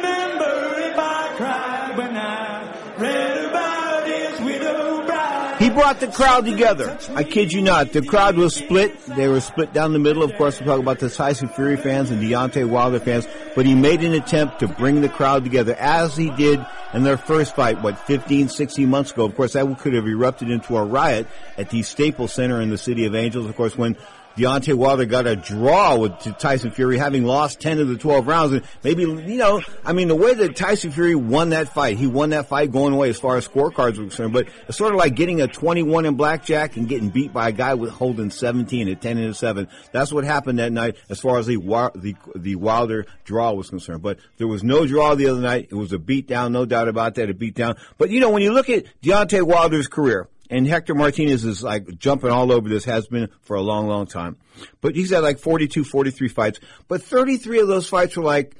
brought 5.71 5.99
the 5.99 6.07
crowd 6.07 6.45
together. 6.45 6.97
I 7.15 7.23
kid 7.23 7.51
you 7.51 7.61
not. 7.61 7.91
The 7.91 8.01
crowd 8.01 8.35
was 8.35 8.55
split. 8.55 8.99
They 9.05 9.27
were 9.27 9.41
split 9.41 9.73
down 9.73 9.93
the 9.93 9.99
middle. 9.99 10.23
Of 10.23 10.35
course, 10.35 10.59
we 10.59 10.65
talk 10.65 10.79
about 10.79 10.99
the 10.99 11.09
Tyson 11.09 11.49
Fury 11.49 11.77
fans 11.77 12.11
and 12.11 12.21
Deontay 12.21 12.69
Wilder 12.69 12.99
fans. 12.99 13.27
But 13.55 13.65
he 13.65 13.75
made 13.75 14.03
an 14.03 14.13
attempt 14.13 14.59
to 14.59 14.67
bring 14.67 15.01
the 15.01 15.09
crowd 15.09 15.43
together 15.43 15.75
as 15.75 16.15
he 16.15 16.29
did 16.31 16.65
in 16.93 17.03
their 17.03 17.17
first 17.17 17.55
fight, 17.55 17.81
what, 17.81 17.97
15, 17.99 18.49
16 18.49 18.89
months 18.89 19.11
ago. 19.11 19.25
Of 19.25 19.35
course, 19.35 19.53
that 19.53 19.77
could 19.79 19.93
have 19.93 20.07
erupted 20.07 20.49
into 20.49 20.77
a 20.77 20.83
riot 20.83 21.27
at 21.57 21.69
the 21.69 21.83
Staples 21.83 22.33
Center 22.33 22.61
in 22.61 22.69
the 22.69 22.77
City 22.77 23.05
of 23.05 23.15
Angels. 23.15 23.47
Of 23.47 23.55
course, 23.55 23.77
when 23.77 23.97
Deontay 24.37 24.73
Wilder 24.73 25.05
got 25.05 25.27
a 25.27 25.35
draw 25.35 25.97
with 25.97 26.13
Tyson 26.39 26.71
Fury, 26.71 26.97
having 26.97 27.25
lost 27.25 27.59
10 27.59 27.79
of 27.79 27.87
the 27.87 27.97
12 27.97 28.27
rounds. 28.27 28.53
And 28.53 28.63
maybe, 28.83 29.03
you 29.03 29.37
know, 29.37 29.61
I 29.85 29.93
mean, 29.93 30.07
the 30.07 30.15
way 30.15 30.33
that 30.33 30.55
Tyson 30.55 30.91
Fury 30.91 31.15
won 31.15 31.49
that 31.49 31.69
fight, 31.69 31.97
he 31.97 32.07
won 32.07 32.29
that 32.29 32.47
fight 32.47 32.71
going 32.71 32.93
away 32.93 33.09
as 33.09 33.19
far 33.19 33.37
as 33.37 33.47
scorecards 33.47 33.97
were 33.97 34.05
concerned, 34.05 34.33
but 34.33 34.47
it's 34.67 34.77
sort 34.77 34.93
of 34.93 34.99
like 34.99 35.15
getting 35.15 35.41
a 35.41 35.47
21 35.47 36.05
in 36.05 36.15
blackjack 36.15 36.77
and 36.77 36.87
getting 36.87 37.09
beat 37.09 37.33
by 37.33 37.49
a 37.49 37.51
guy 37.51 37.73
with 37.73 37.91
holding 37.91 38.29
17 38.29 38.87
at 38.87 39.01
10 39.01 39.17
and 39.17 39.35
7. 39.35 39.67
That's 39.91 40.11
what 40.11 40.23
happened 40.23 40.59
that 40.59 40.71
night 40.71 40.95
as 41.09 41.19
far 41.19 41.37
as 41.37 41.47
the, 41.47 41.57
the, 41.95 42.15
the 42.35 42.55
Wilder 42.55 43.05
draw 43.25 43.51
was 43.53 43.69
concerned. 43.69 44.01
But 44.01 44.19
there 44.37 44.47
was 44.47 44.63
no 44.63 44.85
draw 44.85 45.15
the 45.15 45.27
other 45.27 45.41
night. 45.41 45.67
It 45.71 45.75
was 45.75 45.93
a 45.93 45.97
beatdown, 45.97 46.51
no 46.51 46.65
doubt 46.65 46.87
about 46.87 47.15
that, 47.15 47.29
a 47.29 47.33
beatdown. 47.33 47.77
But, 47.97 48.09
you 48.09 48.19
know, 48.19 48.29
when 48.29 48.41
you 48.41 48.53
look 48.53 48.69
at 48.69 48.85
Deontay 49.01 49.43
Wilder's 49.43 49.87
career, 49.87 50.27
and 50.51 50.67
Hector 50.67 50.93
Martinez 50.93 51.45
is 51.45 51.63
like 51.63 51.97
jumping 51.97 52.29
all 52.29 52.51
over 52.51 52.67
this, 52.67 52.83
has 52.83 53.07
been 53.07 53.29
for 53.41 53.55
a 53.55 53.61
long, 53.61 53.87
long 53.87 54.05
time. 54.05 54.35
But 54.81 54.95
he's 54.95 55.11
had 55.11 55.23
like 55.23 55.39
42, 55.39 55.85
43 55.85 56.27
fights. 56.27 56.59
But 56.89 57.01
33 57.01 57.61
of 57.61 57.67
those 57.69 57.87
fights 57.87 58.17
were 58.17 58.23
like 58.23 58.55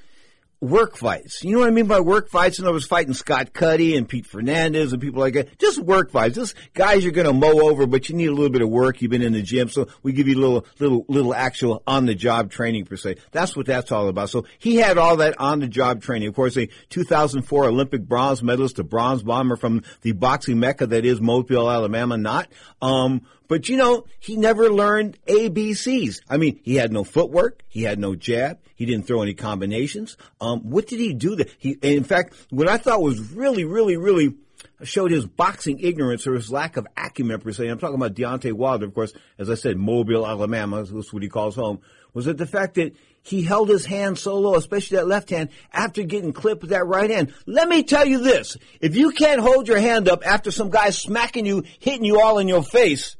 work 0.62 0.96
fights. 0.96 1.44
You 1.44 1.53
know 1.53 1.60
what 1.60 1.68
I 1.68 1.72
mean 1.72 1.88
by 1.88 2.00
work 2.00 2.30
fights? 2.30 2.60
And 2.60 2.68
I 2.68 2.72
was 2.72 2.86
fighting 2.86 3.15
Scott 3.15 3.51
Cuddy 3.51 3.98
and 3.98 4.08
Pete 4.08 4.27
Fernandez 4.27 4.94
and 4.94 5.01
people 5.01 5.20
like 5.20 5.34
that. 5.34 5.58
Just 5.58 5.80
work 5.80 6.12
fights. 6.12 6.36
Just 6.36 6.56
guys 6.75 7.03
you're 7.03 7.12
going 7.12 7.25
to 7.25 7.34
mow 7.34 7.68
over, 7.68 7.88
but 7.88 8.08
you 8.08 8.15
need 8.15 8.27
a 8.27 8.34
little 8.34 8.51
bit 8.51 8.62
of 8.62 8.70
work. 8.70 9.01
You've 9.01 9.10
been 9.10 9.24
in 9.24 9.34
the 9.34 9.41
gym, 9.41 9.70
so 9.70 9.88
we 10.03 10.13
give 10.13 10.27
you 10.27 10.38
a 10.38 10.39
little, 10.39 10.65
little, 10.80 11.06
little 11.08 11.34
actual 11.34 11.82
on 11.88 12.06
the 12.06 12.13
job 12.13 12.51
training 12.51 12.86
per 12.86 12.96
se. 12.96 13.15
That's 13.32 13.58
what 13.58 13.65
that's 13.65 13.91
all 13.91 14.08
about. 14.08 14.30
So 14.30 14.46
he 14.60 14.75
had 14.75 15.00
all 15.00 15.18
that 15.18 15.39
on 15.39 15.60
the 15.60 15.68
job 15.68 16.03
training. 16.03 16.27
Of 16.27 16.36
course, 16.36 16.56
a 16.58 16.68
2004 16.89 17.65
Olympic 17.65 18.03
bronze 18.03 18.44
medalist, 18.44 18.77
a 18.77 18.84
bronze 18.84 19.24
bomber 19.24 19.56
from 19.56 19.84
the 20.01 20.12
boxing 20.12 20.60
mecca 20.60 20.86
that 20.88 21.06
is 21.06 21.20
Mobile, 21.20 21.72
Alabama, 21.72 22.18
not. 22.18 22.48
Um, 22.82 23.22
but 23.51 23.67
you 23.67 23.75
know, 23.75 24.05
he 24.17 24.38
never 24.38 24.72
learned 24.72 25.20
ABCs. 25.25 26.22
I 26.29 26.38
mean, 26.38 26.62
he 26.63 26.75
had 26.75 26.93
no 26.93 27.03
footwork. 27.03 27.63
He 27.67 27.84
had 27.84 28.00
no 28.00 28.15
jab. 28.15 28.60
He 28.75 28.86
didn't 28.86 29.08
throw 29.08 29.24
any 29.24 29.34
combinations. 29.34 30.15
Um, 30.39 30.70
what 30.70 30.88
did 30.88 31.01
he 31.01 31.13
do 31.13 31.36
that 31.36 31.50
he, 31.58 31.72
in 31.81 32.05
fact, 32.05 32.34
what 32.50 32.70
I 32.70 32.77
thought 32.77 33.01
was 33.01 33.20
really, 33.20 33.65
really, 33.65 33.98
really, 33.98 34.36
showed 34.84 35.12
his 35.12 35.25
boxing 35.25 35.79
ignorance 35.79 36.25
or 36.27 36.34
his 36.34 36.50
lack 36.50 36.77
of 36.77 36.88
acumen 36.96 37.41
per 37.41 37.51
se. 37.51 37.67
I'm 37.67 37.77
talking 37.77 37.96
about 37.96 38.13
Deontay 38.13 38.53
Wilder, 38.53 38.86
of 38.86 38.93
course, 38.93 39.12
as 39.38 39.50
I 39.50 39.55
said, 39.55 39.75
Mobile, 39.75 40.25
Alabama, 40.25 40.86
that's 40.86 41.12
what 41.12 41.22
he 41.22 41.27
calls 41.27 41.55
home, 41.55 41.81
was 42.13 42.25
that 42.25 42.38
the 42.38 42.48
fact 42.48 42.75
that 42.75 42.96
he 43.22 43.43
held 43.43 43.67
his 43.67 43.86
hand 43.86 44.17
so 44.17 44.39
low, 44.39 44.55
especially 44.55 44.96
that 44.96 45.08
left 45.08 45.29
hand, 45.29 45.50
after 45.74 46.03
getting 46.03 46.31
clipped 46.31 46.62
with 46.62 46.72
that 46.72 46.88
right 46.88 47.10
hand. 47.10 47.34
Let 47.46 47.67
me 47.67 47.84
tell 47.84 48.05
you 48.05 48.20
this. 48.20 48.55
If 48.79 48.96
you 48.96 49.12
can't 49.12 49.41
hold 49.41 49.67
your 49.67 49.79
hand 49.79 50.08
up 50.08 50.25
after 50.25 50.51
some 50.51 50.70
guy 50.70 50.91
smacking 50.91 51.46
you, 51.46 51.63
hitting 51.79 52.05
you 52.05 52.22
all 52.22 52.39
in 52.39 52.48
your 52.48 52.63
face, 52.63 53.17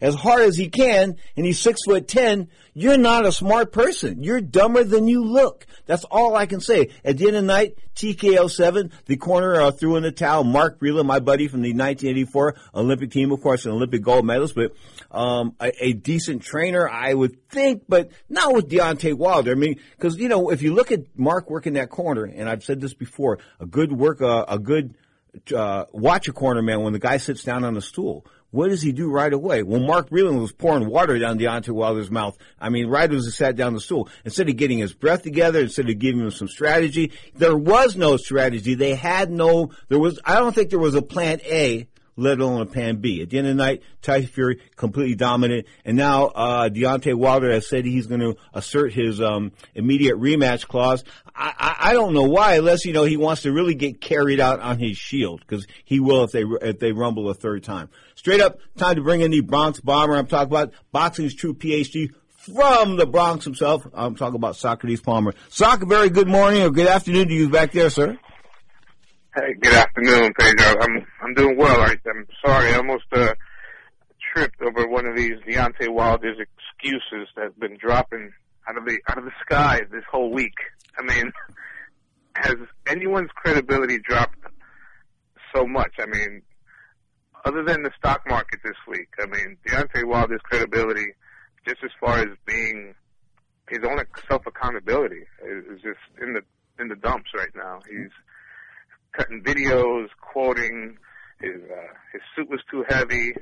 as 0.00 0.14
hard 0.14 0.42
as 0.42 0.56
he 0.56 0.68
can, 0.68 1.16
and 1.36 1.46
he's 1.46 1.60
six 1.60 1.80
foot 1.84 2.08
ten, 2.08 2.48
you're 2.74 2.98
not 2.98 3.24
a 3.24 3.32
smart 3.32 3.72
person. 3.72 4.22
You're 4.22 4.40
dumber 4.40 4.82
than 4.82 5.06
you 5.06 5.24
look. 5.24 5.66
That's 5.86 6.04
all 6.04 6.34
I 6.34 6.46
can 6.46 6.60
say. 6.60 6.90
At 7.04 7.18
the 7.18 7.28
end 7.28 7.36
of 7.36 7.42
the 7.42 7.46
night, 7.46 7.78
TKO7, 7.94 8.90
the 9.06 9.16
corner 9.16 9.60
uh, 9.60 9.70
threw 9.70 9.96
in 9.96 10.02
the 10.02 10.10
towel. 10.10 10.42
Mark 10.42 10.80
Breland, 10.80 11.06
my 11.06 11.20
buddy 11.20 11.46
from 11.46 11.62
the 11.62 11.70
1984 11.70 12.56
Olympic 12.74 13.12
team, 13.12 13.30
of 13.30 13.40
course, 13.40 13.64
an 13.64 13.72
Olympic 13.72 14.02
gold 14.02 14.26
medalist, 14.26 14.56
but 14.56 14.72
um, 15.10 15.54
a, 15.60 15.72
a, 15.84 15.92
decent 15.92 16.42
trainer, 16.42 16.88
I 16.88 17.14
would 17.14 17.48
think, 17.48 17.84
but 17.88 18.10
not 18.28 18.52
with 18.52 18.68
Deontay 18.68 19.14
Wilder. 19.14 19.52
I 19.52 19.54
mean, 19.54 19.76
because, 19.96 20.16
you 20.16 20.28
know, 20.28 20.50
if 20.50 20.62
you 20.62 20.74
look 20.74 20.90
at 20.90 21.16
Mark 21.16 21.50
working 21.50 21.74
that 21.74 21.90
corner, 21.90 22.24
and 22.24 22.48
I've 22.48 22.64
said 22.64 22.80
this 22.80 22.94
before, 22.94 23.38
a 23.60 23.66
good 23.66 23.92
work, 23.92 24.20
uh, 24.20 24.44
a 24.48 24.58
good 24.58 24.96
uh, 25.54 25.84
watch 25.92 26.28
a 26.28 26.32
corner 26.32 26.62
man 26.62 26.82
when 26.82 26.92
the 26.92 26.98
guy 26.98 27.18
sits 27.18 27.44
down 27.44 27.64
on 27.64 27.74
the 27.74 27.82
stool. 27.82 28.26
What 28.54 28.68
does 28.68 28.82
he 28.82 28.92
do 28.92 29.10
right 29.10 29.32
away? 29.32 29.64
Well, 29.64 29.80
Mark 29.80 30.10
Breland 30.10 30.40
was 30.40 30.52
pouring 30.52 30.88
water 30.88 31.18
down 31.18 31.40
Deontay 31.40 31.70
Wilder's 31.70 32.08
mouth. 32.08 32.38
I 32.60 32.68
mean, 32.68 32.86
right 32.86 33.12
as 33.12 33.24
he 33.24 33.32
sat 33.32 33.56
down 33.56 33.74
the 33.74 33.80
stool, 33.80 34.08
instead 34.24 34.48
of 34.48 34.56
getting 34.56 34.78
his 34.78 34.92
breath 34.92 35.22
together, 35.22 35.58
instead 35.58 35.90
of 35.90 35.98
giving 35.98 36.20
him 36.20 36.30
some 36.30 36.46
strategy, 36.46 37.10
there 37.34 37.56
was 37.56 37.96
no 37.96 38.16
strategy. 38.16 38.76
They 38.76 38.94
had 38.94 39.28
no, 39.28 39.72
there 39.88 39.98
was, 39.98 40.20
I 40.24 40.36
don't 40.36 40.54
think 40.54 40.70
there 40.70 40.78
was 40.78 40.94
a 40.94 41.02
plan 41.02 41.40
A 41.44 41.88
let 42.16 42.38
alone 42.38 42.60
a 42.60 42.66
plan 42.66 42.96
B. 42.96 43.22
At 43.22 43.30
the 43.30 43.38
end 43.38 43.46
of 43.46 43.56
the 43.56 43.62
night, 43.62 43.82
Tyson 44.02 44.28
Fury 44.28 44.60
completely 44.76 45.14
dominant, 45.14 45.66
and 45.84 45.96
now 45.96 46.26
uh, 46.26 46.68
Deontay 46.68 47.14
Wilder 47.14 47.50
has 47.50 47.68
said 47.68 47.84
he's 47.84 48.06
going 48.06 48.20
to 48.20 48.36
assert 48.52 48.92
his 48.92 49.20
um, 49.20 49.52
immediate 49.74 50.16
rematch 50.16 50.66
clause. 50.68 51.04
I, 51.34 51.52
I, 51.58 51.90
I 51.90 51.92
don't 51.92 52.14
know 52.14 52.24
why, 52.24 52.56
unless 52.56 52.84
you 52.84 52.92
know 52.92 53.04
he 53.04 53.16
wants 53.16 53.42
to 53.42 53.52
really 53.52 53.74
get 53.74 54.00
carried 54.00 54.40
out 54.40 54.60
on 54.60 54.78
his 54.78 54.96
shield, 54.96 55.40
because 55.40 55.66
he 55.84 56.00
will 56.00 56.24
if 56.24 56.32
they 56.32 56.44
if 56.62 56.78
they 56.78 56.92
rumble 56.92 57.28
a 57.30 57.34
third 57.34 57.64
time. 57.64 57.88
Straight 58.14 58.40
up, 58.40 58.58
time 58.76 58.96
to 58.96 59.02
bring 59.02 59.20
in 59.20 59.30
the 59.30 59.40
Bronx 59.40 59.80
Bomber. 59.80 60.14
I'm 60.14 60.26
talking 60.26 60.52
about 60.52 60.72
boxing's 60.92 61.34
true 61.34 61.54
PhD 61.54 62.10
from 62.36 62.96
the 62.96 63.06
Bronx 63.06 63.44
himself. 63.44 63.86
I'm 63.94 64.16
talking 64.16 64.36
about 64.36 64.56
Socrates 64.56 65.00
Palmer. 65.00 65.34
Soccer, 65.48 65.86
very 65.86 66.10
good 66.10 66.28
morning 66.28 66.62
or 66.62 66.70
good 66.70 66.86
afternoon 66.86 67.28
to 67.28 67.34
you 67.34 67.48
back 67.48 67.72
there, 67.72 67.90
sir. 67.90 68.18
Hey, 69.36 69.54
good 69.60 69.74
afternoon, 69.74 70.32
Pedro. 70.38 70.80
I'm 70.80 71.04
I'm 71.20 71.34
doing 71.34 71.56
well. 71.56 71.80
I, 71.80 71.96
I'm 72.08 72.24
sorry, 72.46 72.72
I 72.72 72.76
almost 72.76 73.06
uh, 73.10 73.34
tripped 74.32 74.62
over 74.62 74.86
one 74.86 75.06
of 75.06 75.16
these 75.16 75.32
Deontay 75.44 75.88
Wilder's 75.88 76.38
excuses 76.38 77.26
that's 77.36 77.58
been 77.58 77.76
dropping 77.76 78.32
out 78.68 78.78
of 78.78 78.84
the 78.84 78.96
out 79.08 79.18
of 79.18 79.24
the 79.24 79.32
sky 79.44 79.80
this 79.90 80.04
whole 80.08 80.30
week. 80.30 80.54
I 80.96 81.02
mean, 81.02 81.32
has 82.36 82.54
anyone's 82.86 83.30
credibility 83.34 83.98
dropped 83.98 84.38
so 85.52 85.66
much? 85.66 85.94
I 85.98 86.06
mean, 86.06 86.42
other 87.44 87.64
than 87.64 87.82
the 87.82 87.90
stock 87.98 88.22
market 88.28 88.60
this 88.62 88.78
week, 88.86 89.08
I 89.20 89.26
mean, 89.26 89.56
Deontay 89.66 90.04
Wilder's 90.04 90.42
credibility, 90.44 91.06
just 91.66 91.78
as 91.82 91.90
far 92.00 92.18
as 92.18 92.28
being 92.46 92.94
his 93.68 93.80
own 93.82 93.98
self 94.28 94.46
accountability, 94.46 95.24
is, 95.44 95.64
is 95.74 95.82
just 95.82 96.22
in 96.22 96.34
the 96.34 96.42
in 96.78 96.86
the 96.86 96.96
dumps 96.96 97.30
right 97.36 97.52
now. 97.56 97.80
He's 97.90 98.12
cutting 99.16 99.42
videos, 99.42 100.08
quoting 100.20 100.98
his 101.40 101.62
uh, 101.70 101.92
his 102.12 102.22
suit 102.34 102.48
was 102.50 102.60
too 102.70 102.84
heavy. 102.88 103.32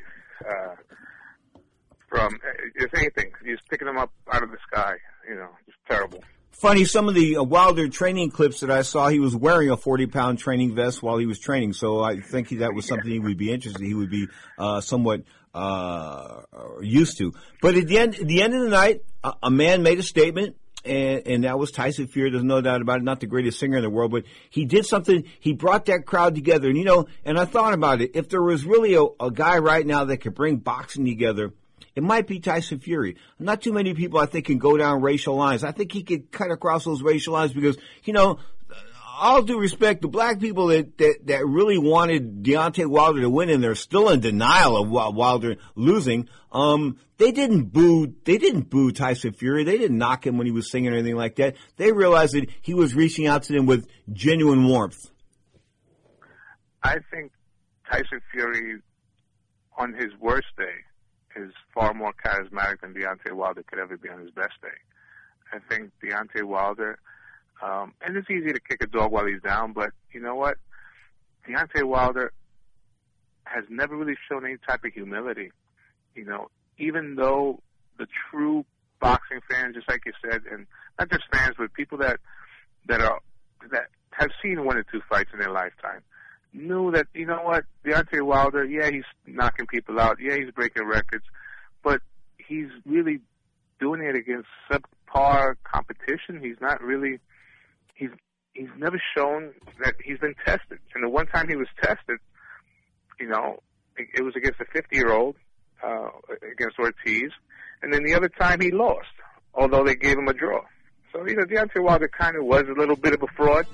Uh, 0.41 0.75
from 2.09 2.39
if 2.75 2.93
anything, 2.95 3.33
he's 3.45 3.59
picking 3.71 3.87
them 3.87 3.97
up 3.97 4.13
out 4.31 4.43
of 4.43 4.51
the 4.51 4.59
sky. 4.71 4.95
You 5.29 5.37
know, 5.37 5.49
just 5.67 5.79
terrible. 5.89 6.23
Funny, 6.51 6.85
some 6.85 7.09
of 7.09 7.15
the 7.15 7.39
uh, 7.39 7.43
Wilder 7.43 7.89
training 7.89 8.31
clips 8.31 8.61
that 8.61 8.71
I 8.71 8.83
saw, 8.83 9.09
he 9.09 9.19
was 9.19 9.35
wearing 9.35 9.71
a 9.71 9.77
40 9.77 10.07
pound 10.07 10.39
training 10.39 10.75
vest 10.75 11.03
while 11.03 11.17
he 11.17 11.27
was 11.27 11.39
training. 11.39 11.73
So 11.73 12.03
I 12.03 12.21
think 12.21 12.51
that 12.51 12.75
was 12.75 12.87
something 12.87 13.11
he 13.11 13.19
would 13.19 13.39
be 13.39 13.51
interested. 13.51 13.83
He 13.83 13.95
would 13.95 14.11
be 14.11 14.29
uh, 14.59 14.81
somewhat 14.81 15.23
uh, 15.55 16.43
used 16.81 17.19
to. 17.19 17.33
But 17.61 17.75
at 17.77 17.87
the 17.87 17.99
end, 17.99 18.15
at 18.17 18.29
the 18.29 18.43
end 18.43 18.55
of 18.55 18.61
the 18.61 18.69
night, 18.69 19.03
a, 19.25 19.33
a 19.45 19.51
man 19.51 19.83
made 19.83 19.99
a 19.99 20.03
statement 20.03 20.57
and, 20.85 21.27
and 21.27 21.45
that 21.45 21.59
was 21.59 21.71
Tyson 21.71 22.07
Fury. 22.07 22.31
There's 22.31 22.43
no 22.43 22.61
doubt 22.61 22.83
about 22.83 22.99
it. 22.99 23.05
Not 23.05 23.21
the 23.21 23.27
greatest 23.27 23.59
singer 23.59 23.77
in 23.77 23.83
the 23.83 23.91
world, 23.91 24.11
but 24.11 24.25
he 24.51 24.65
did 24.65 24.87
something. 24.87 25.25
He 25.41 25.53
brought 25.53 25.87
that 25.87 26.07
crowd 26.07 26.35
together. 26.35 26.69
And 26.69 26.77
you 26.77 26.85
know, 26.85 27.07
and 27.25 27.39
I 27.39 27.45
thought 27.45 27.75
about 27.75 28.01
it. 28.01 28.13
If 28.15 28.29
there 28.29 28.43
was 28.43 28.65
really 28.65 28.95
a, 28.95 29.05
a 29.25 29.31
guy 29.31 29.59
right 29.59 29.87
now 29.87 30.05
that 30.05 30.19
could 30.19 30.35
bring 30.35 30.57
boxing 30.57 31.05
together, 31.05 31.53
it 31.95 32.03
might 32.03 32.27
be 32.27 32.41
Tyson 32.41 32.79
Fury. 32.79 33.17
Not 33.39 33.61
too 33.63 33.73
many 33.73 33.95
people, 33.95 34.19
I 34.19 34.27
think, 34.27 34.47
can 34.47 34.59
go 34.59 34.77
down 34.77 35.03
racial 35.03 35.37
lines. 35.37 35.63
I 35.63 35.73
think 35.73 35.93
he 35.93 36.03
could 36.03 36.31
cut 36.33 36.51
across 36.51 36.85
those 36.85 37.03
racial 37.03 37.35
lines 37.35 37.53
because, 37.53 37.77
you 38.05 38.13
know, 38.13 38.39
all 39.19 39.43
due 39.43 39.59
respect, 39.59 40.03
the 40.03 40.09
black 40.09 40.41
people 40.41 40.69
that, 40.69 40.97
that, 40.99 41.19
that 41.27 41.47
really 41.47 41.79
wanted 41.79 42.43
Deontay 42.43 42.87
Wilder 42.87 43.21
to 43.21 43.31
win 43.31 43.51
and 43.51 43.63
they're 43.63 43.75
still 43.75 44.09
in 44.09 44.21
denial 44.21 44.77
of 44.77 44.89
Wilder 44.91 45.57
losing, 45.75 46.29
um, 46.51 46.99
they 47.19 47.33
didn't 47.33 47.73
boo, 47.73 48.15
they 48.25 48.39
didn't 48.39 48.71
boo 48.71 48.91
Tyson 48.91 49.33
Fury. 49.33 49.65
They 49.65 49.79
didn't 49.79 49.99
knock 49.99 50.27
him 50.27 50.39
when 50.39 50.47
he 50.47 50.53
was 50.53 50.71
singing 50.71 50.93
or 50.93 50.95
anything 50.95 51.17
like 51.17 51.37
that. 51.37 51.57
They 51.77 51.93
realized 51.93 52.35
that 52.35 52.49
he 52.63 52.75
was 52.75 52.95
reaching 52.95 53.27
out 53.27 53.45
to 53.45 53.53
them 53.53 53.67
with 53.67 53.87
genuine 54.13 54.67
warmth. 54.67 55.11
I 56.83 56.97
think 57.13 57.33
Tyson 57.91 58.21
Fury, 58.33 58.81
on 59.79 59.93
his 59.93 60.11
worst 60.21 60.49
day, 60.57 61.43
is 61.43 61.53
far 61.75 61.95
more 61.95 62.13
charismatic 62.25 62.81
than 62.81 62.95
Deontay 62.95 63.33
Wilder 63.33 63.63
could 63.63 63.79
ever 63.79 63.97
be 63.97 64.09
on 64.09 64.21
his 64.21 64.31
best 64.31 64.55
day. 64.61 64.69
I 65.53 65.59
think 65.69 65.93
Deontay 66.03 66.43
Wilder 66.43 66.99
um, 67.63 67.95
and 68.03 68.17
it's 68.17 68.29
easy 68.29 68.53
to 68.53 68.61
kick 68.61 68.83
a 68.83 68.87
dog 68.87 69.13
while 69.13 69.27
he's 69.27 69.41
down, 69.41 69.73
but 69.73 69.91
you 70.13 70.21
know 70.21 70.35
what? 70.35 70.57
Deontay 71.49 71.85
Wilder 71.85 72.33
has 73.45 73.65
never 73.69 73.97
really 73.97 74.17
shown 74.29 74.45
any 74.45 74.57
type 74.69 74.85
of 74.85 74.93
humility. 74.93 75.53
You 76.15 76.25
know, 76.25 76.51
even 76.79 77.15
though 77.15 77.61
the 77.99 78.07
true 78.31 78.65
boxing 79.01 79.41
fans, 79.49 79.77
just 79.77 79.89
like 79.89 80.03
you 80.07 80.13
said, 80.23 80.43
and 80.51 80.67
not 80.99 81.11
just 81.11 81.25
fans, 81.33 81.55
but 81.59 81.73
people 81.75 81.99
that 81.99 82.19
that 82.87 83.01
are 83.01 83.21
that 83.71 83.87
have 84.11 84.31
seen 84.43 84.65
one 84.65 84.77
or 84.77 84.83
two 84.83 85.01
fights 85.09 85.31
in 85.33 85.39
their 85.39 85.51
lifetime, 85.51 86.03
knew 86.53 86.91
that 86.93 87.07
you 87.15 87.27
know 87.27 87.43
what 87.43 87.65
Deontay 87.85 88.23
Wilder, 88.23 88.65
yeah, 88.65 88.91
he's 88.91 89.05
knocking 89.27 89.67
people 89.67 90.01
out, 90.01 90.19
yeah, 90.21 90.37
he's 90.37 90.51
breaking 90.51 90.85
records, 90.85 91.25
but 91.83 92.01
he's 92.39 92.69
really 92.85 93.21
doing 93.81 94.03
it 94.03 94.17
against 94.17 94.49
subpar 94.71 95.55
competition. 95.65 96.41
He's 96.41 96.61
not 96.61 96.83
really 96.83 97.19
he's 97.95 98.11
he's 98.55 98.69
never 98.77 99.01
shown 99.17 99.53
that 99.83 99.95
he's 100.05 100.19
been 100.19 100.35
tested. 100.45 100.79
And 100.95 101.05
the 101.05 101.09
one 101.09 101.27
time 101.27 101.49
he 101.49 101.57
was 101.57 101.69
tested, 101.83 102.19
you 103.19 103.29
know, 103.29 103.59
it, 103.97 104.09
it 104.15 104.23
was 104.23 104.35
against 104.37 104.61
a 104.61 104.65
50 104.73 104.95
year 104.95 105.13
old 105.13 105.37
uh, 105.83 106.09
against 106.51 106.79
Ortiz, 106.79 107.31
and 107.83 107.93
then 107.93 108.05
the 108.05 108.15
other 108.15 108.29
time 108.29 108.61
he 108.61 108.71
lost, 108.71 109.09
although 109.55 109.85
they 109.85 109.95
gave 109.95 110.19
him 110.19 110.29
a 110.29 110.35
draw. 110.35 110.61
So 111.13 111.27
you 111.27 111.37
know, 111.37 111.45
Deontay 111.45 111.83
Wilder 111.83 112.09
kind 112.09 112.37
of 112.37 112.45
was 112.45 112.65
a 112.69 112.79
little 112.79 112.97
bit 112.97 113.15
of 113.15 113.23
a 113.23 113.27
fraud 113.37 113.67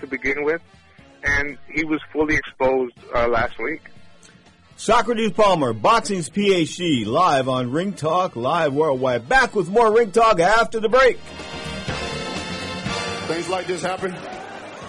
to 0.00 0.06
begin 0.06 0.44
with, 0.44 0.62
and 1.22 1.58
he 1.70 1.84
was 1.84 2.00
fully 2.12 2.36
exposed 2.36 2.94
uh, 3.14 3.28
last 3.28 3.58
week. 3.58 3.82
Socrates 4.76 5.30
Palmer, 5.30 5.72
Boxing's 5.72 6.28
PhD, 6.28 7.06
live 7.06 7.48
on 7.48 7.70
Ring 7.70 7.92
Talk, 7.92 8.34
live 8.34 8.74
worldwide. 8.74 9.28
Back 9.28 9.54
with 9.54 9.68
more 9.68 9.94
Ring 9.94 10.10
Talk 10.10 10.40
after 10.40 10.80
the 10.80 10.88
break 10.88 11.18
things 13.26 13.48
like 13.48 13.66
this 13.66 13.82
happen. 13.82 14.14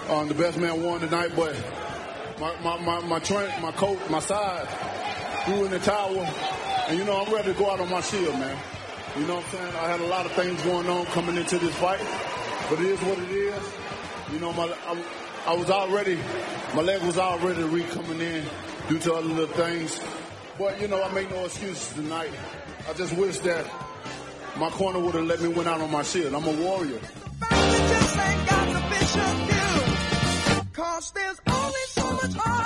Um, 0.08 0.28
the 0.28 0.34
best 0.34 0.58
man 0.58 0.82
won 0.82 1.00
tonight, 1.00 1.32
but 1.34 1.56
my 2.38 2.54
my 2.60 2.78
my 2.80 3.00
my, 3.00 3.18
train, 3.18 3.50
my 3.60 3.72
coat, 3.72 3.98
my 4.10 4.20
side 4.20 4.68
threw 5.44 5.64
in 5.64 5.70
the 5.70 5.78
towel, 5.78 6.20
and 6.88 6.98
you 6.98 7.04
know 7.04 7.20
I'm 7.20 7.32
ready 7.32 7.52
to 7.52 7.58
go 7.58 7.70
out 7.70 7.80
on 7.80 7.90
my 7.90 8.00
shield, 8.00 8.38
man. 8.38 8.56
You 9.16 9.26
know 9.26 9.36
what 9.36 9.44
I'm 9.44 9.50
saying? 9.50 9.76
I 9.76 9.88
had 9.88 10.00
a 10.00 10.06
lot 10.06 10.26
of 10.26 10.32
things 10.32 10.62
going 10.62 10.88
on 10.88 11.06
coming 11.06 11.36
into 11.36 11.58
this 11.58 11.74
fight, 11.76 12.00
but 12.68 12.78
it 12.78 12.86
is 12.86 13.00
what 13.00 13.18
it 13.18 13.30
is. 13.30 13.62
You 14.32 14.38
know, 14.38 14.52
my 14.52 14.64
I, 14.86 15.02
I 15.46 15.54
was 15.54 15.70
already 15.70 16.18
my 16.74 16.82
leg 16.82 17.02
was 17.02 17.18
already 17.18 17.62
re 17.62 17.82
coming 17.84 18.20
in 18.20 18.44
due 18.88 18.98
to 18.98 19.14
other 19.14 19.28
little 19.28 19.46
things, 19.56 19.98
but 20.58 20.80
you 20.80 20.88
know 20.88 21.02
I 21.02 21.10
make 21.12 21.30
no 21.30 21.46
excuses 21.46 21.94
tonight. 21.94 22.30
I 22.88 22.92
just 22.92 23.14
wish 23.16 23.38
that 23.40 23.64
my 24.56 24.70
corner 24.70 25.00
would 25.00 25.14
have 25.14 25.24
let 25.24 25.40
me 25.40 25.48
win 25.48 25.66
out 25.66 25.80
on 25.80 25.90
my 25.90 26.02
shield. 26.02 26.34
I'm 26.34 26.44
a 26.44 26.52
warrior. 26.52 27.00
Cause 30.72 31.10
there's 31.12 31.40
only 31.46 31.80
so 31.88 32.12
much 32.12 32.34
in 32.34 32.65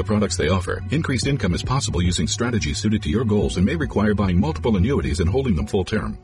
the 0.01 0.07
products 0.13 0.37
they 0.37 0.49
offer. 0.49 0.81
Increased 0.89 1.27
income 1.27 1.53
is 1.53 1.61
possible 1.63 2.01
using 2.01 2.27
strategies 2.27 2.79
suited 2.79 3.03
to 3.03 3.09
your 3.09 3.23
goals 3.23 3.57
and 3.57 3.65
may 3.65 3.75
require 3.75 4.15
buying 4.15 4.39
multiple 4.39 4.75
annuities 4.75 5.19
and 5.19 5.29
holding 5.29 5.55
them 5.55 5.67
full 5.67 5.85
term. 5.85 6.17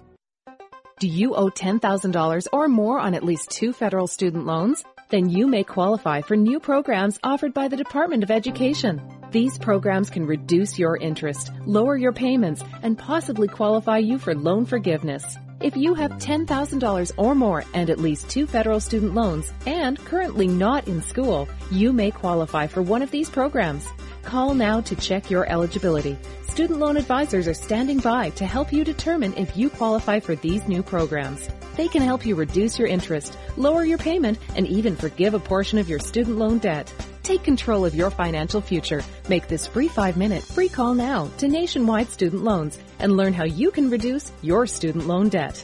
Do 0.99 1.07
you 1.07 1.35
owe 1.35 1.51
$10,000 1.51 2.47
or 2.51 2.67
more 2.67 2.99
on 2.99 3.13
at 3.13 3.23
least 3.23 3.51
two 3.51 3.71
federal 3.71 4.07
student 4.07 4.47
loans? 4.47 4.83
Then 5.09 5.29
you 5.29 5.45
may 5.45 5.63
qualify 5.63 6.21
for 6.21 6.35
new 6.35 6.59
programs 6.59 7.19
offered 7.23 7.53
by 7.53 7.67
the 7.67 7.77
Department 7.77 8.23
of 8.23 8.31
Education. 8.31 8.99
These 9.31 9.59
programs 9.59 10.09
can 10.09 10.25
reduce 10.25 10.79
your 10.79 10.97
interest, 10.97 11.51
lower 11.65 11.95
your 11.95 12.13
payments, 12.13 12.63
and 12.81 12.97
possibly 12.97 13.47
qualify 13.47 13.99
you 13.99 14.17
for 14.17 14.33
loan 14.33 14.65
forgiveness. 14.65 15.23
If 15.59 15.75
you 15.75 15.95
have 15.95 16.11
$10,000 16.11 17.11
or 17.17 17.33
more 17.33 17.63
and 17.73 17.89
at 17.89 17.99
least 17.99 18.29
two 18.29 18.45
federal 18.45 18.79
student 18.79 19.15
loans 19.15 19.51
and 19.65 19.97
currently 20.05 20.47
not 20.47 20.87
in 20.87 21.01
school, 21.01 21.49
you 21.71 21.91
may 21.91 22.11
qualify 22.11 22.67
for 22.67 22.83
one 22.83 23.01
of 23.01 23.09
these 23.09 23.27
programs. 23.27 23.87
Call 24.21 24.53
now 24.53 24.81
to 24.81 24.95
check 24.95 25.31
your 25.31 25.49
eligibility. 25.49 26.15
Student 26.43 26.77
loan 26.77 26.95
advisors 26.95 27.47
are 27.47 27.55
standing 27.55 27.97
by 27.97 28.29
to 28.31 28.45
help 28.45 28.71
you 28.71 28.83
determine 28.83 29.33
if 29.33 29.57
you 29.57 29.71
qualify 29.71 30.19
for 30.19 30.35
these 30.35 30.67
new 30.67 30.83
programs. 30.83 31.49
They 31.75 31.87
can 31.87 32.03
help 32.03 32.23
you 32.23 32.35
reduce 32.35 32.77
your 32.77 32.87
interest, 32.87 33.35
lower 33.55 33.83
your 33.83 33.97
payment, 33.97 34.37
and 34.55 34.67
even 34.67 34.95
forgive 34.95 35.33
a 35.33 35.39
portion 35.39 35.79
of 35.79 35.89
your 35.89 35.99
student 35.99 36.37
loan 36.37 36.59
debt. 36.59 36.93
Take 37.23 37.43
control 37.43 37.83
of 37.83 37.95
your 37.95 38.11
financial 38.11 38.61
future. 38.61 39.03
Make 39.27 39.47
this 39.47 39.65
free 39.65 39.87
five 39.87 40.17
minute 40.17 40.43
free 40.43 40.69
call 40.69 40.93
now 40.93 41.31
to 41.39 41.47
Nationwide 41.47 42.09
Student 42.09 42.43
Loans 42.43 42.77
and 42.99 43.17
learn 43.17 43.33
how 43.33 43.45
you 43.45 43.71
can 43.71 43.89
reduce 43.89 44.31
your 44.41 44.67
student 44.67 45.07
loan 45.07 45.29
debt. 45.29 45.63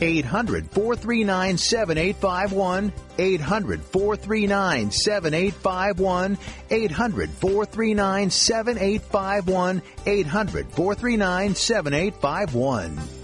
800 0.00 0.70
439 0.70 1.58
7851. 1.58 2.92
800 3.18 3.82
439 3.82 4.90
7851. 4.90 6.38
800 6.70 7.30
439 7.30 8.30
7851. 8.30 9.82
800 10.06 10.70
439 10.70 11.54
7851. 11.54 13.23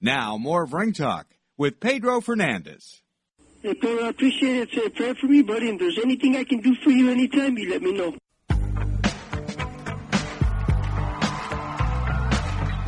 Now, 0.00 0.36
more 0.36 0.62
of 0.62 0.72
Ring 0.72 0.92
Talk 0.92 1.26
with 1.56 1.80
Pedro 1.80 2.20
Fernandez. 2.20 3.00
Hey, 3.62 3.74
Pedro, 3.74 4.04
I 4.04 4.08
appreciate 4.08 4.56
it. 4.56 4.70
Say 4.70 4.86
a 4.86 4.90
prayer 4.90 5.14
for 5.14 5.26
me, 5.26 5.42
buddy. 5.42 5.70
And 5.70 5.80
if 5.80 5.80
there's 5.80 6.04
anything 6.04 6.36
I 6.36 6.44
can 6.44 6.60
do 6.60 6.74
for 6.76 6.90
you 6.90 7.10
anytime, 7.10 7.56
you 7.56 7.70
let 7.70 7.82
me 7.82 7.92
know. 7.92 8.14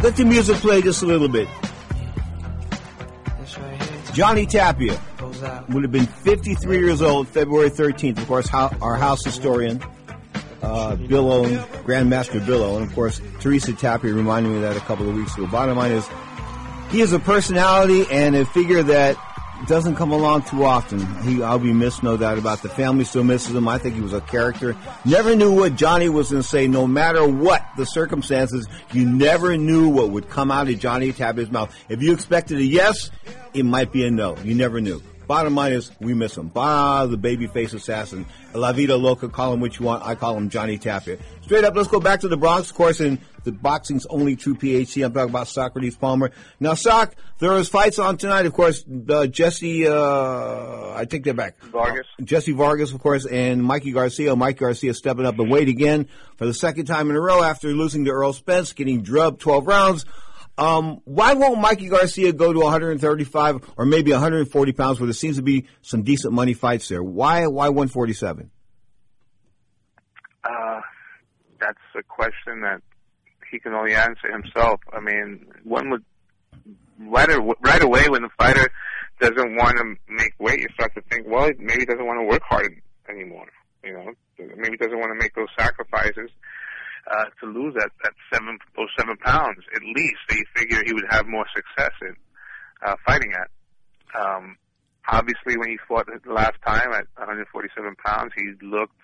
Let 0.00 0.14
the 0.16 0.24
music 0.24 0.56
play 0.58 0.80
just 0.82 1.02
a 1.02 1.06
little 1.06 1.28
bit. 1.28 1.48
Johnny 4.12 4.46
Tapia 4.46 5.00
would 5.70 5.82
have 5.82 5.92
been 5.92 6.06
53 6.06 6.78
years 6.78 7.02
old 7.02 7.26
February 7.28 7.70
13th. 7.70 8.18
Of 8.18 8.26
course, 8.26 8.52
our 8.52 8.96
house 8.96 9.24
historian, 9.24 9.82
uh, 10.62 10.96
Bill 10.96 11.32
Owen, 11.32 11.56
Grandmaster 11.84 12.44
Bill 12.44 12.62
Owen. 12.62 12.82
Of 12.82 12.94
course, 12.94 13.20
Teresa 13.40 13.72
Tapia 13.72 14.12
reminded 14.12 14.50
me 14.50 14.56
of 14.56 14.62
that 14.62 14.76
a 14.76 14.80
couple 14.80 15.08
of 15.08 15.14
weeks 15.14 15.36
ago. 15.36 15.46
Bottom 15.46 15.78
line 15.78 15.92
is, 15.92 16.08
he 16.90 17.00
is 17.00 17.12
a 17.12 17.18
personality 17.18 18.06
and 18.10 18.34
a 18.34 18.44
figure 18.44 18.82
that 18.82 19.16
doesn't 19.66 19.96
come 19.96 20.12
along 20.12 20.42
too 20.42 20.64
often. 20.64 21.04
He, 21.22 21.42
I'll 21.42 21.58
be 21.58 21.72
missed, 21.72 22.02
no 22.02 22.16
doubt 22.16 22.38
about. 22.38 22.62
The 22.62 22.68
family 22.68 23.04
still 23.04 23.24
misses 23.24 23.54
him. 23.54 23.66
I 23.66 23.78
think 23.78 23.96
he 23.96 24.00
was 24.00 24.12
a 24.12 24.20
character. 24.20 24.76
Never 25.04 25.34
knew 25.34 25.52
what 25.52 25.74
Johnny 25.74 26.08
was 26.08 26.30
going 26.30 26.42
to 26.42 26.48
say, 26.48 26.68
no 26.68 26.86
matter 26.86 27.26
what 27.26 27.64
the 27.76 27.84
circumstances. 27.84 28.66
You 28.92 29.04
never 29.06 29.56
knew 29.56 29.88
what 29.88 30.10
would 30.10 30.28
come 30.30 30.50
out 30.50 30.68
of 30.68 30.78
Johnny 30.78 31.12
Tapia's 31.12 31.50
mouth. 31.50 31.74
If 31.88 32.02
you 32.02 32.12
expected 32.12 32.58
a 32.58 32.64
yes, 32.64 33.10
it 33.52 33.64
might 33.64 33.92
be 33.92 34.04
a 34.06 34.10
no. 34.10 34.36
You 34.38 34.54
never 34.54 34.80
knew. 34.80 35.02
Bottom 35.28 35.54
line 35.54 35.72
is, 35.72 35.92
we 36.00 36.14
miss 36.14 36.38
him. 36.38 36.48
Bah, 36.48 37.04
the 37.04 37.18
babyface 37.18 37.74
assassin. 37.74 38.24
La 38.54 38.72
Vida 38.72 38.96
Loca, 38.96 39.28
call 39.28 39.52
him 39.52 39.60
what 39.60 39.78
you 39.78 39.84
want. 39.84 40.02
I 40.02 40.14
call 40.14 40.34
him 40.34 40.48
Johnny 40.48 40.78
Tapia. 40.78 41.18
Straight 41.42 41.64
up, 41.64 41.76
let's 41.76 41.88
go 41.88 42.00
back 42.00 42.20
to 42.20 42.28
the 42.28 42.38
Bronx, 42.38 42.70
of 42.70 42.76
course, 42.76 43.00
and 43.00 43.18
the 43.44 43.52
boxing's 43.52 44.06
only 44.06 44.36
true 44.36 44.54
PhD. 44.54 45.04
I'm 45.04 45.12
talking 45.12 45.28
about 45.28 45.46
Socrates 45.46 45.96
Palmer. 45.96 46.30
Now, 46.60 46.72
Sock, 46.72 47.14
there 47.40 47.54
is 47.58 47.68
fights 47.68 47.98
on 47.98 48.16
tonight, 48.16 48.46
of 48.46 48.54
course. 48.54 48.82
Uh, 49.06 49.26
Jesse, 49.26 49.86
uh, 49.86 50.94
I 50.94 51.04
take 51.04 51.24
that 51.24 51.36
back. 51.36 51.60
Vargas. 51.64 52.06
Uh, 52.18 52.24
Jesse 52.24 52.52
Vargas, 52.52 52.92
of 52.92 53.00
course, 53.00 53.26
and 53.26 53.62
Mikey 53.62 53.92
Garcia. 53.92 54.34
Mikey 54.34 54.60
Garcia 54.60 54.94
stepping 54.94 55.26
up 55.26 55.36
the 55.36 55.44
weight 55.44 55.68
again 55.68 56.08
for 56.36 56.46
the 56.46 56.54
second 56.54 56.86
time 56.86 57.10
in 57.10 57.16
a 57.16 57.20
row 57.20 57.42
after 57.42 57.68
losing 57.68 58.06
to 58.06 58.10
Errol 58.12 58.32
Spence, 58.32 58.72
getting 58.72 59.02
drubbed 59.02 59.40
12 59.40 59.66
rounds. 59.66 60.06
Um, 60.58 61.00
why 61.04 61.34
won't 61.34 61.60
Mikey 61.60 61.88
Garcia 61.88 62.32
go 62.32 62.52
to 62.52 62.58
135 62.58 63.74
or 63.76 63.86
maybe 63.86 64.10
140 64.10 64.72
pounds 64.72 64.98
where 64.98 65.06
there 65.06 65.14
seems 65.14 65.36
to 65.36 65.42
be 65.42 65.66
some 65.82 66.02
decent 66.02 66.34
money 66.34 66.52
fights 66.52 66.88
there? 66.88 67.02
Why, 67.02 67.46
why 67.46 67.68
147? 67.68 68.50
Uh, 70.42 70.80
that's 71.60 71.78
a 71.96 72.02
question 72.02 72.62
that 72.62 72.82
he 73.50 73.60
can 73.60 73.72
only 73.72 73.94
answer 73.94 74.32
himself. 74.32 74.80
I 74.92 74.98
mean, 74.98 75.46
one 75.62 75.90
would 75.90 76.04
right, 76.98 77.28
right 77.60 77.82
away 77.82 78.08
when 78.08 78.22
the 78.22 78.30
fighter 78.36 78.68
doesn't 79.20 79.56
want 79.56 79.78
to 79.78 79.94
make 80.08 80.32
weight, 80.40 80.60
you 80.60 80.66
start 80.74 80.92
to 80.96 81.02
think, 81.02 81.26
well, 81.28 81.50
maybe 81.58 81.80
he 81.80 81.86
doesn't 81.86 82.06
want 82.06 82.20
to 82.20 82.24
work 82.24 82.42
hard 82.42 82.72
anymore. 83.08 83.46
You 83.84 83.92
know, 83.92 84.12
maybe 84.56 84.70
he 84.72 84.76
doesn't 84.76 84.98
want 84.98 85.12
to 85.12 85.18
make 85.18 85.34
those 85.34 85.48
sacrifices 85.56 86.30
uh, 87.06 87.24
to 87.40 87.46
lose 87.46 87.74
that 87.74 87.90
that 88.02 88.12
seven 88.32 88.58
those 88.76 88.88
seven 88.98 89.16
pounds 89.18 89.64
at 89.74 89.82
least. 89.82 90.18
They 90.28 90.42
figure 90.56 90.82
he 90.84 90.92
would 90.92 91.06
have 91.10 91.26
more 91.26 91.46
success 91.54 91.92
in 92.02 92.16
uh, 92.84 92.94
fighting 93.06 93.32
at. 93.32 93.50
Um, 94.18 94.56
obviously, 95.08 95.56
when 95.56 95.70
he 95.70 95.78
fought 95.86 96.06
the 96.06 96.32
last 96.32 96.56
time 96.66 96.92
at 96.92 97.06
147 97.16 97.94
pounds, 98.04 98.32
he 98.36 98.66
looked 98.66 99.00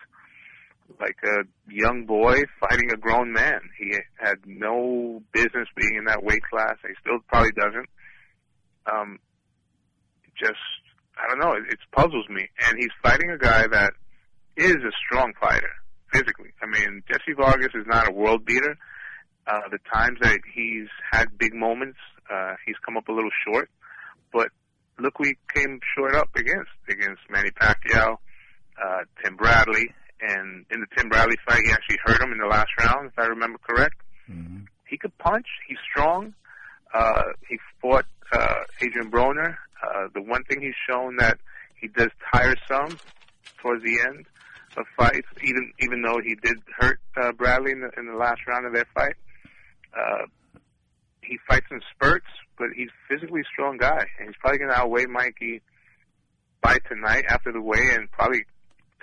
like 1.01 1.17
a 1.25 1.45
young 1.73 2.05
boy 2.05 2.43
fighting 2.61 2.91
a 2.93 2.97
grown 2.97 3.33
man. 3.33 3.61
He 3.79 3.97
had 4.17 4.37
no 4.47 5.23
business 5.33 5.69
being 5.77 5.97
in 5.97 6.05
that 6.05 6.23
weight 6.23 6.43
class. 6.51 6.77
He 6.83 6.95
still 7.01 7.19
probably 7.29 7.53
doesn't. 7.53 7.89
Um, 8.87 9.19
just 10.39 10.61
I 11.17 11.29
don't 11.29 11.39
know. 11.39 11.53
It, 11.53 11.73
it 11.73 11.79
puzzles 11.93 12.29
me. 12.29 12.49
And 12.69 12.77
he's 12.79 12.93
fighting 13.03 13.31
a 13.31 13.39
guy 13.39 13.67
that 13.71 13.93
is 14.57 14.77
a 14.77 14.93
strong 15.07 15.33
fighter 15.41 15.71
physically. 16.15 16.51
I 16.63 16.67
mean, 16.67 17.03
Jesse 17.09 17.35
Vargas 17.37 17.75
is 17.75 17.87
not 17.87 18.09
a 18.09 18.13
world 18.13 18.45
beater. 18.45 18.77
Uh, 19.47 19.61
the 19.71 19.79
times 19.93 20.19
that 20.23 20.39
he's 20.55 20.89
had 21.11 21.37
big 21.37 21.55
moments, 21.55 21.99
uh, 22.33 22.55
he's 22.65 22.77
come 22.85 22.97
up 22.97 23.09
a 23.09 23.13
little 23.13 23.35
short. 23.47 23.69
But 24.33 24.49
look, 24.99 25.19
we 25.19 25.37
came 25.55 25.81
short 25.97 26.15
up 26.15 26.31
against 26.37 26.71
against 26.89 27.21
Manny 27.29 27.51
Pacquiao, 27.51 28.17
uh, 28.83 29.01
Tim 29.23 29.37
Bradley, 29.37 29.89
and 30.21 30.65
in 30.71 30.81
the 30.81 30.87
Tim 30.97 31.09
Bradley 31.09 31.37
fight, 31.47 31.61
he 31.65 31.73
actually 31.73 31.99
hurt 32.05 32.23
him 32.23 32.33
in 32.33 32.39
the 32.39 32.47
last 32.47 32.71
round, 32.81 33.09
if 33.09 33.19
I 33.19 33.27
remember 33.27 33.59
correct. 33.59 33.97
Mm-hmm. 34.31 34.65
He 34.89 34.97
could 34.97 35.17
punch. 35.19 35.47
He's 35.69 35.79
strong. 35.91 36.35
Uh, 36.93 37.23
he 37.49 37.59
fought 37.83 38.07
uh, 38.33 38.55
Adrian 38.81 39.11
Broner. 39.11 39.57
Uh, 39.83 40.09
the 40.15 40.23
one 40.23 40.45
thing 40.45 40.63
he's 40.63 40.75
shown 40.89 41.17
that 41.17 41.39
he 41.79 41.89
does 41.89 42.09
tire 42.33 42.55
some 42.69 42.97
towards 43.61 43.83
the 43.83 43.99
end 44.09 44.25
of 44.77 44.87
fights, 44.97 45.29
even 45.43 45.73
even 45.81 46.03
though 46.03 46.21
he 46.23 46.35
did 46.35 46.57
hurt 46.79 46.99
uh, 47.17 47.33
Bradley 47.33 47.73
in 47.73 47.81
the, 47.81 47.91
in 47.99 48.07
the 48.07 48.17
last 48.17 48.41
round 48.47 48.67
of 48.67 48.73
their 48.73 48.87
fight. 48.95 49.15
Uh, 49.97 50.27
he 51.23 51.39
fights 51.49 51.67
in 51.71 51.81
spurts, 51.95 52.27
but 52.59 52.69
he's 52.77 52.89
a 52.89 53.15
physically 53.15 53.43
strong 53.51 53.77
guy, 53.79 54.05
and 54.19 54.29
he's 54.29 54.37
probably 54.41 54.59
going 54.59 54.71
to 54.71 54.77
outweigh 54.77 55.07
Mikey 55.07 55.63
by 56.63 56.79
tonight 56.89 57.25
after 57.29 57.53
the 57.53 57.61
weigh, 57.61 57.95
and 57.95 58.11
probably 58.11 58.45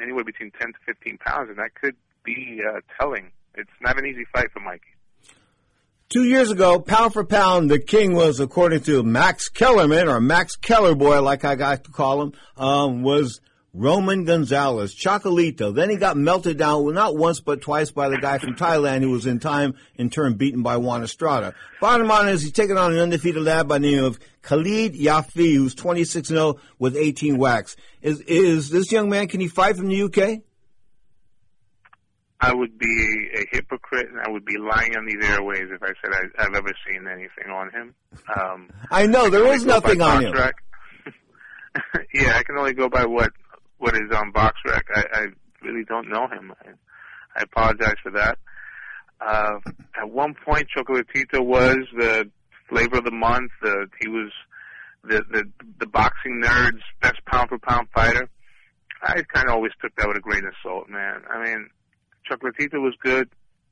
anywhere 0.01 0.23
between 0.23 0.51
10 0.59 0.73
to 0.73 0.79
15 0.85 1.17
pounds, 1.17 1.49
and 1.49 1.57
that 1.57 1.73
could 1.75 1.95
be 2.23 2.59
uh, 2.67 2.79
telling. 2.99 3.31
It's 3.55 3.69
not 3.81 3.97
an 3.97 4.05
easy 4.05 4.25
fight 4.33 4.51
for 4.51 4.59
Mikey. 4.59 4.83
Two 6.09 6.25
years 6.25 6.51
ago, 6.51 6.79
pound 6.79 7.13
for 7.13 7.23
pound, 7.23 7.71
the 7.71 7.79
king 7.79 8.13
was, 8.13 8.39
according 8.39 8.81
to 8.81 9.01
Max 9.03 9.47
Kellerman, 9.47 10.09
or 10.09 10.19
Max 10.19 10.55
Keller 10.55 10.95
boy, 10.95 11.21
like 11.21 11.45
I 11.45 11.55
got 11.55 11.85
to 11.85 11.91
call 11.91 12.21
him, 12.21 12.33
um, 12.57 13.01
was 13.01 13.39
Roman 13.73 14.25
Gonzalez, 14.25 14.93
Chocolatito. 14.93 15.73
Then 15.73 15.89
he 15.89 15.95
got 15.95 16.17
melted 16.17 16.57
down, 16.57 16.83
well, 16.83 16.93
not 16.93 17.15
once 17.15 17.39
but 17.39 17.61
twice 17.61 17.89
by 17.89 18.09
the 18.09 18.17
guy 18.17 18.37
from 18.37 18.55
Thailand 18.55 19.01
who 19.01 19.11
was 19.11 19.25
in 19.25 19.39
time 19.39 19.75
in 19.95 20.09
turn 20.09 20.33
beaten 20.33 20.61
by 20.61 20.75
Juan 20.75 21.03
Estrada. 21.03 21.53
Bottom 21.79 22.07
line 22.07 22.27
is 22.27 22.41
he's 22.41 22.51
taken 22.51 22.77
on 22.77 22.91
an 22.91 22.99
undefeated 22.99 23.41
lad 23.41 23.69
by 23.69 23.77
the 23.77 23.91
name 23.91 24.03
of 24.03 24.19
Khalid 24.41 24.93
Yafai, 24.93 25.55
who's 25.55 25.73
26-0 25.75 26.59
with 26.79 26.97
18 26.97 27.37
whacks. 27.37 27.77
Is, 28.01 28.19
is 28.21 28.69
this 28.69 28.91
young 28.91 29.09
man, 29.09 29.27
can 29.29 29.39
he 29.39 29.47
fight 29.47 29.77
from 29.77 29.87
the 29.87 30.01
UK? 30.03 30.41
I 32.41 32.53
would 32.53 32.77
be 32.77 33.29
a 33.35 33.55
hypocrite 33.55 34.09
and 34.09 34.19
I 34.19 34.29
would 34.29 34.43
be 34.43 34.57
lying 34.57 34.97
on 34.97 35.05
these 35.05 35.23
airways 35.23 35.67
if 35.71 35.81
I 35.81 35.93
said 36.03 36.11
I, 36.11 36.43
I've 36.43 36.55
ever 36.55 36.73
seen 36.85 37.07
anything 37.07 37.51
on 37.53 37.69
him. 37.69 37.93
Um, 38.35 38.69
I 38.89 39.05
know 39.05 39.29
there 39.29 39.45
is 39.53 39.63
nothing 39.63 40.01
on 40.01 40.23
him. 40.23 40.33
yeah, 42.13 42.35
I 42.35 42.43
can 42.43 42.57
only 42.57 42.73
go 42.73 42.89
by 42.89 43.05
what 43.05 43.31
what 43.81 43.95
is 43.95 44.15
on 44.15 44.31
BoxRec. 44.31 44.83
I, 44.95 45.03
I 45.11 45.25
really 45.63 45.83
don't 45.83 46.07
know 46.09 46.27
him. 46.27 46.53
I, 46.63 46.69
I 47.35 47.41
apologize 47.41 47.95
for 48.03 48.11
that. 48.11 48.37
Uh, 49.19 49.59
at 49.99 50.09
one 50.09 50.35
point, 50.45 50.67
Chocolatito 50.75 51.43
was 51.43 51.77
the 51.97 52.29
flavor 52.69 52.97
of 52.97 53.05
the 53.05 53.11
month. 53.11 53.51
Uh, 53.63 53.85
he 53.99 54.07
was 54.07 54.31
the, 55.03 55.23
the 55.31 55.43
the 55.79 55.87
boxing 55.87 56.41
nerds' 56.43 56.81
best 57.01 57.23
pound 57.25 57.49
for 57.49 57.57
pound 57.59 57.87
fighter. 57.93 58.29
I 59.03 59.23
kind 59.33 59.47
of 59.47 59.55
always 59.55 59.71
took 59.81 59.95
that 59.95 60.07
with 60.07 60.17
a 60.17 60.21
grain 60.21 60.45
of 60.45 60.53
salt, 60.61 60.87
man. 60.89 61.21
I 61.29 61.43
mean, 61.43 61.69
Chocolatito 62.29 62.79
was 62.81 62.93
good, 63.01 63.29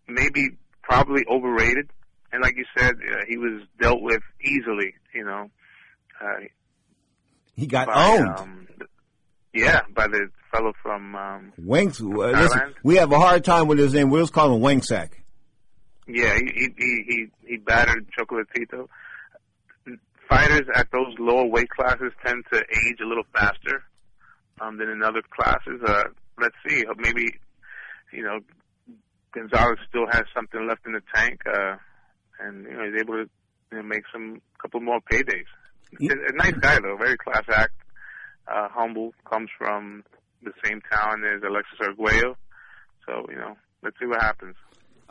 maybe 0.07 0.49
probably 0.81 1.23
overrated, 1.29 1.91
and 2.31 2.41
like 2.41 2.55
you 2.57 2.65
said, 2.77 2.95
uh, 2.95 3.17
he 3.27 3.37
was 3.37 3.61
dealt 3.79 4.01
with 4.01 4.21
easily. 4.43 4.95
You 5.13 5.25
know, 5.25 5.49
uh, 6.19 6.45
he 7.55 7.67
got 7.67 7.87
by, 7.87 8.07
owned. 8.07 8.39
Um, 8.39 8.67
yeah, 9.53 9.81
by 9.93 10.07
the 10.07 10.29
fellow 10.51 10.73
from 10.81 11.15
um, 11.15 11.53
Wanks, 11.59 12.01
uh, 12.01 12.39
listen, 12.39 12.73
we 12.83 12.95
have 12.95 13.11
a 13.11 13.19
hard 13.19 13.43
time 13.43 13.67
with 13.67 13.79
his 13.79 13.93
name. 13.93 14.09
We'll 14.09 14.23
just 14.23 14.33
call 14.33 14.53
him 14.55 14.61
Wangsack. 14.61 15.09
Yeah, 16.07 16.35
he 16.35 16.45
he 16.55 16.69
he 16.77 17.03
he, 17.07 17.27
he 17.47 17.57
battered 17.57 18.07
Chocolatito. 18.17 18.87
Fighters 20.27 20.67
at 20.75 20.87
those 20.91 21.15
lower 21.17 21.45
weight 21.45 21.69
classes 21.69 22.11
tend 22.23 22.43
to 22.53 22.59
age 22.59 22.97
a 23.03 23.07
little 23.07 23.25
faster 23.33 23.83
um, 24.61 24.77
than 24.77 24.89
in 24.89 25.01
other 25.03 25.21
classes. 25.35 25.81
Uh, 25.85 26.03
let's 26.39 26.55
see, 26.67 26.83
maybe 26.97 27.25
you 28.11 28.23
know 28.23 28.39
Gonzalez 29.33 29.77
still 29.87 30.05
has 30.11 30.23
something 30.35 30.67
left 30.67 30.85
in 30.85 30.93
the 30.93 31.01
tank, 31.13 31.41
uh, 31.47 31.75
and 32.39 32.65
you 32.65 32.73
know 32.73 32.85
he's 32.85 33.01
able 33.01 33.15
to 33.15 33.29
you 33.71 33.77
know, 33.77 33.83
make 33.83 34.03
some 34.11 34.41
couple 34.59 34.81
more 34.81 34.99
paydays. 35.11 35.45
A, 35.99 36.05
a 36.05 36.33
nice 36.35 36.53
guy 36.59 36.79
though, 36.79 36.97
very 36.97 37.17
class 37.17 37.43
act, 37.51 37.73
uh, 38.51 38.67
humble, 38.69 39.13
comes 39.29 39.49
from 39.57 40.03
the 40.43 40.51
same 40.63 40.81
town 40.91 41.23
as 41.23 41.41
Alexis 41.43 41.79
Arguello. 41.81 42.37
So 43.05 43.25
you 43.29 43.35
know, 43.35 43.57
let's 43.83 43.97
see 43.99 44.05
what 44.05 44.21
happens. 44.21 44.55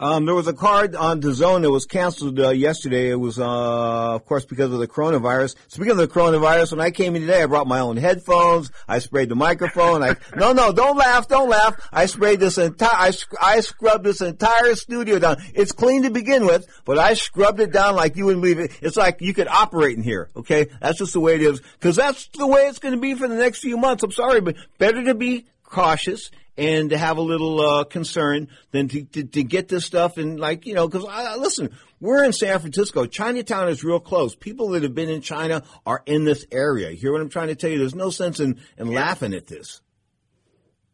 Um, 0.01 0.27
there 0.27 0.35
was 0.35 0.47
a 0.47 0.53
card 0.53 0.95
on 0.95 1.19
the 1.19 1.35
zone 1.35 1.63
that 1.63 1.73
was 1.73 1.85
canceled 1.85 2.39
uh, 2.39 2.51
yesterday. 2.51 3.11
It 3.11 3.17
was, 3.17 3.37
uh, 3.41 4.15
of 4.15 4.25
course, 4.27 4.45
because 4.45 4.73
of 4.73 4.79
the 4.79 4.87
coronavirus. 4.87 5.57
Speaking 5.67 5.91
of 5.91 5.97
the 5.97 6.07
coronavirus, 6.07 6.71
when 6.71 6.81
I 6.81 6.93
came 6.93 7.17
in 7.17 7.23
today, 7.23 7.43
I 7.43 7.47
brought 7.47 7.67
my 7.67 7.81
own 7.81 7.97
headphones. 7.97 8.71
I 8.87 9.01
sprayed 9.01 9.29
the 9.29 9.35
microphone. 9.35 10.05
I 10.05 10.15
no, 10.37 10.53
no, 10.53 10.73
don't 10.73 10.97
laugh, 10.97 11.27
don't 11.27 11.49
laugh. 11.49 11.75
I 11.93 12.07
sprayed 12.07 12.39
this 12.39 12.59
entire, 12.59 12.89
I, 12.93 13.13
I 13.43 13.61
scrubbed 13.61 14.05
this 14.05 14.21
entire 14.21 14.77
studio 14.77 15.19
down. 15.19 15.39
It's 15.53 15.73
clean 15.73 16.05
to 16.05 16.11
begin 16.11 16.47
with, 16.47 16.69
but 16.85 16.97
I 16.99 17.15
scrubbed 17.15 17.59
it 17.59 17.73
down 17.73 17.97
like 17.97 18.15
you 18.17 18.25
wouldn't 18.25 18.43
believe 18.43 18.61
it. 18.61 18.79
It's 18.81 18.97
like 18.97 19.21
you 19.21 19.35
could 19.35 19.49
operate 19.49 19.97
in 19.97 20.05
here. 20.05 20.29
Okay, 20.37 20.69
that's 20.81 20.99
just 20.99 21.13
the 21.13 21.21
way 21.21 21.35
it 21.35 21.43
is. 21.43 21.61
Because 21.61 21.97
that's 21.97 22.29
the 22.29 22.47
way 22.47 22.69
it's 22.69 22.79
going 22.79 22.95
to 22.95 23.01
be 23.01 23.15
for 23.15 23.27
the 23.27 23.35
next 23.35 23.61
few 23.61 23.77
months. 23.77 24.05
I'm 24.05 24.13
sorry, 24.13 24.41
but 24.41 24.55
better 24.79 25.03
to 25.05 25.15
be 25.15 25.47
cautious 25.65 26.31
and 26.59 26.91
to 26.91 26.99
have 26.99 27.17
a 27.17 27.23
little 27.23 27.61
uh, 27.61 27.85
concern 27.85 28.49
than 28.73 28.89
to, 28.89 29.05
to, 29.05 29.25
to 29.25 29.43
get 29.43 29.69
this 29.69 29.87
stuff 29.87 30.19
and 30.19 30.39
like 30.39 30.67
you 30.67 30.75
know 30.75 30.89
because 30.89 31.05
listen 31.39 31.71
we're 32.01 32.25
in 32.25 32.33
San 32.33 32.59
Francisco 32.59 33.07
Chinatown 33.07 33.69
is 33.69 33.83
real 33.83 34.01
close 34.01 34.35
people 34.35 34.71
that 34.71 34.83
have 34.83 34.95
been 34.95 35.09
in 35.09 35.23
China 35.23 35.63
are 35.87 36.03
in 36.05 36.25
this 36.25 36.45
area 36.51 36.91
you 36.91 36.97
hear 36.97 37.13
what 37.13 37.23
I'm 37.23 37.31
trying 37.31 37.49
to 37.49 37.55
tell 37.55 37.71
you 37.71 37.79
there's 37.79 37.95
no 37.95 38.11
sense 38.11 38.41
in, 38.41 38.61
in 38.77 38.93
laughing 38.93 39.33
at 39.33 39.47
this 39.47 39.81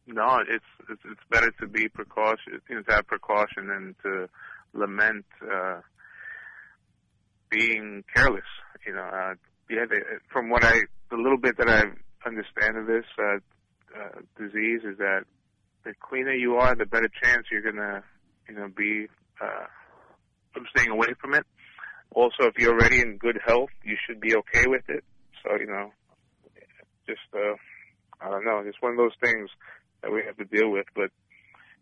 No, 0.07 0.41
it's 0.49 0.65
it's, 0.91 1.03
it's 1.05 1.21
better 1.31 1.51
to 1.61 1.67
be 1.67 1.89
know, 2.77 2.83
to 2.83 2.93
have 2.93 3.07
precaution 3.07 3.69
than 3.69 3.95
to 4.03 4.29
lament 4.75 5.25
uh, 5.43 5.81
being 7.51 8.05
careless. 8.15 8.43
You 8.87 8.95
know, 8.95 9.03
uh, 9.03 9.35
yeah. 9.71 9.87
They, 9.89 10.01
from 10.31 10.51
what 10.51 10.65
I, 10.65 10.83
the 11.11 11.17
little 11.17 11.39
bit 11.39 11.57
that 11.59 11.69
I 11.69 11.85
understand 12.27 12.77
of 12.77 12.87
this 12.87 13.05
uh, 13.19 13.37
uh, 13.99 14.21
disease 14.39 14.81
is 14.85 14.99
that 14.99 15.25
the 15.85 15.93
cleaner 16.01 16.33
you 16.33 16.57
are, 16.57 16.75
the 16.75 16.87
better 16.87 17.09
chance 17.23 17.47
you're 17.51 17.63
gonna, 17.63 18.03
you 18.49 18.55
know, 18.55 18.69
be 18.69 19.07
uh, 19.41 19.67
from 20.53 20.65
staying 20.75 20.91
away 20.91 21.09
from 21.21 21.35
it. 21.35 21.45
Also, 22.15 22.45
if 22.45 22.55
you're 22.59 22.73
already 22.73 23.01
in 23.01 23.17
good 23.17 23.39
health, 23.45 23.71
you 23.83 23.97
should 24.07 24.21
be 24.21 24.35
okay 24.37 24.67
with 24.67 24.85
it. 24.89 25.05
So, 25.43 25.57
you 25.59 25.67
know, 25.67 25.91
just 27.07 27.21
uh, 27.35 27.55
I 28.21 28.31
don't 28.31 28.45
know, 28.45 28.63
it's 28.65 28.81
one 28.81 28.93
of 28.93 28.99
those 28.99 29.15
things 29.23 29.51
that 30.03 30.13
we 30.13 30.23
have 30.27 30.37
to 30.37 30.45
deal 30.45 30.71
with. 30.71 30.87
But 30.95 31.11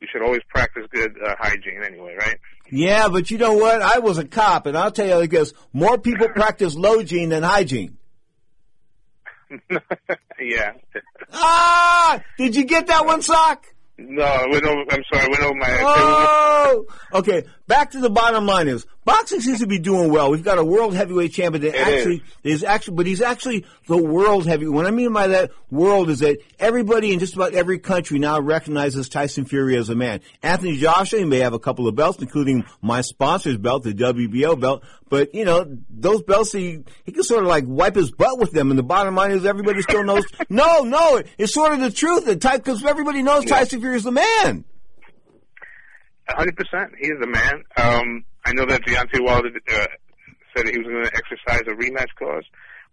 you 0.00 0.08
should 0.10 0.22
always 0.22 0.42
practice 0.48 0.84
good 0.90 1.14
uh, 1.24 1.34
hygiene 1.38 1.82
anyway, 1.84 2.16
right? 2.18 2.38
yeah 2.72 3.08
but 3.08 3.30
you 3.30 3.38
know 3.38 3.52
what 3.52 3.82
I 3.82 3.98
was 3.98 4.18
a 4.18 4.24
cop 4.24 4.66
and 4.66 4.76
I'll 4.76 4.90
tell 4.90 5.06
you 5.06 5.14
I 5.14 5.26
guess 5.26 5.52
more 5.72 5.98
people 5.98 6.28
practice 6.34 6.74
low-gene 6.74 7.28
than 7.28 7.42
hygiene 7.42 7.98
yeah. 10.40 10.72
ah 11.32 12.22
did 12.38 12.56
you 12.56 12.64
get 12.64 12.86
that 12.86 13.04
one 13.04 13.20
sock 13.20 13.66
No, 13.98 14.22
I 14.22 14.46
went 14.50 14.64
over, 14.64 14.80
I'm 14.90 15.02
sorry, 15.12 15.24
I 15.24 15.28
went 15.28 15.42
over 15.42 15.54
my 15.54 15.66
head. 15.66 15.80
Oh, 15.84 16.84
okay. 17.14 17.44
Back 17.72 17.92
to 17.92 18.00
the 18.00 18.10
bottom 18.10 18.44
line 18.44 18.68
is 18.68 18.84
boxing 19.06 19.40
seems 19.40 19.60
to 19.60 19.66
be 19.66 19.78
doing 19.78 20.12
well. 20.12 20.30
We've 20.30 20.44
got 20.44 20.58
a 20.58 20.64
world 20.64 20.94
heavyweight 20.94 21.32
champion 21.32 21.62
that 21.62 21.74
It 21.74 21.80
actually 21.80 22.22
is 22.44 22.62
actually, 22.62 22.96
but 22.96 23.06
he's 23.06 23.22
actually 23.22 23.64
the 23.86 23.96
world 23.96 24.46
heavyweight. 24.46 24.74
What 24.74 24.84
I 24.84 24.90
mean 24.90 25.10
by 25.14 25.28
that 25.28 25.52
world 25.70 26.10
is 26.10 26.18
that 26.18 26.36
everybody 26.58 27.14
in 27.14 27.18
just 27.18 27.34
about 27.34 27.54
every 27.54 27.78
country 27.78 28.18
now 28.18 28.38
recognizes 28.38 29.08
Tyson 29.08 29.46
Fury 29.46 29.78
as 29.78 29.88
a 29.88 29.94
man. 29.94 30.20
Anthony 30.42 30.76
Joshua 30.76 31.20
he 31.20 31.24
may 31.24 31.38
have 31.38 31.54
a 31.54 31.58
couple 31.58 31.88
of 31.88 31.94
belts, 31.94 32.20
including 32.20 32.66
my 32.82 33.00
sponsor's 33.00 33.56
belt, 33.56 33.84
the 33.84 33.94
WBO 33.94 34.60
belt, 34.60 34.84
but 35.08 35.34
you 35.34 35.46
know 35.46 35.64
those 35.88 36.20
belts 36.20 36.52
he 36.52 36.80
he 37.04 37.12
can 37.12 37.22
sort 37.22 37.42
of 37.42 37.48
like 37.48 37.64
wipe 37.66 37.94
his 37.94 38.10
butt 38.10 38.38
with 38.38 38.52
them. 38.52 38.68
And 38.68 38.78
the 38.78 38.82
bottom 38.82 39.14
line 39.14 39.30
is 39.30 39.46
everybody 39.46 39.80
still 39.80 40.04
knows. 40.04 40.26
no, 40.50 40.82
no, 40.82 41.22
it's 41.38 41.54
sort 41.54 41.72
of 41.72 41.80
the 41.80 41.90
truth 41.90 42.26
that 42.26 42.38
because 42.42 42.84
everybody 42.84 43.22
knows 43.22 43.46
Tyson 43.46 43.80
Fury 43.80 43.96
is 43.96 44.04
the 44.04 44.12
man. 44.12 44.66
A 46.32 46.36
hundred 46.36 46.56
percent. 46.56 46.92
He 46.98 47.08
is 47.08 47.20
the 47.20 47.26
man. 47.26 47.62
Um, 47.76 48.24
I 48.44 48.52
know 48.52 48.66
that 48.66 48.82
Deontay 48.82 49.24
Wilder 49.24 49.48
uh, 49.48 49.86
said 50.56 50.68
he 50.68 50.78
was 50.78 50.86
going 50.86 51.04
to 51.04 51.12
exercise 51.14 51.62
a 51.66 51.74
rematch 51.74 52.08
clause, 52.18 52.44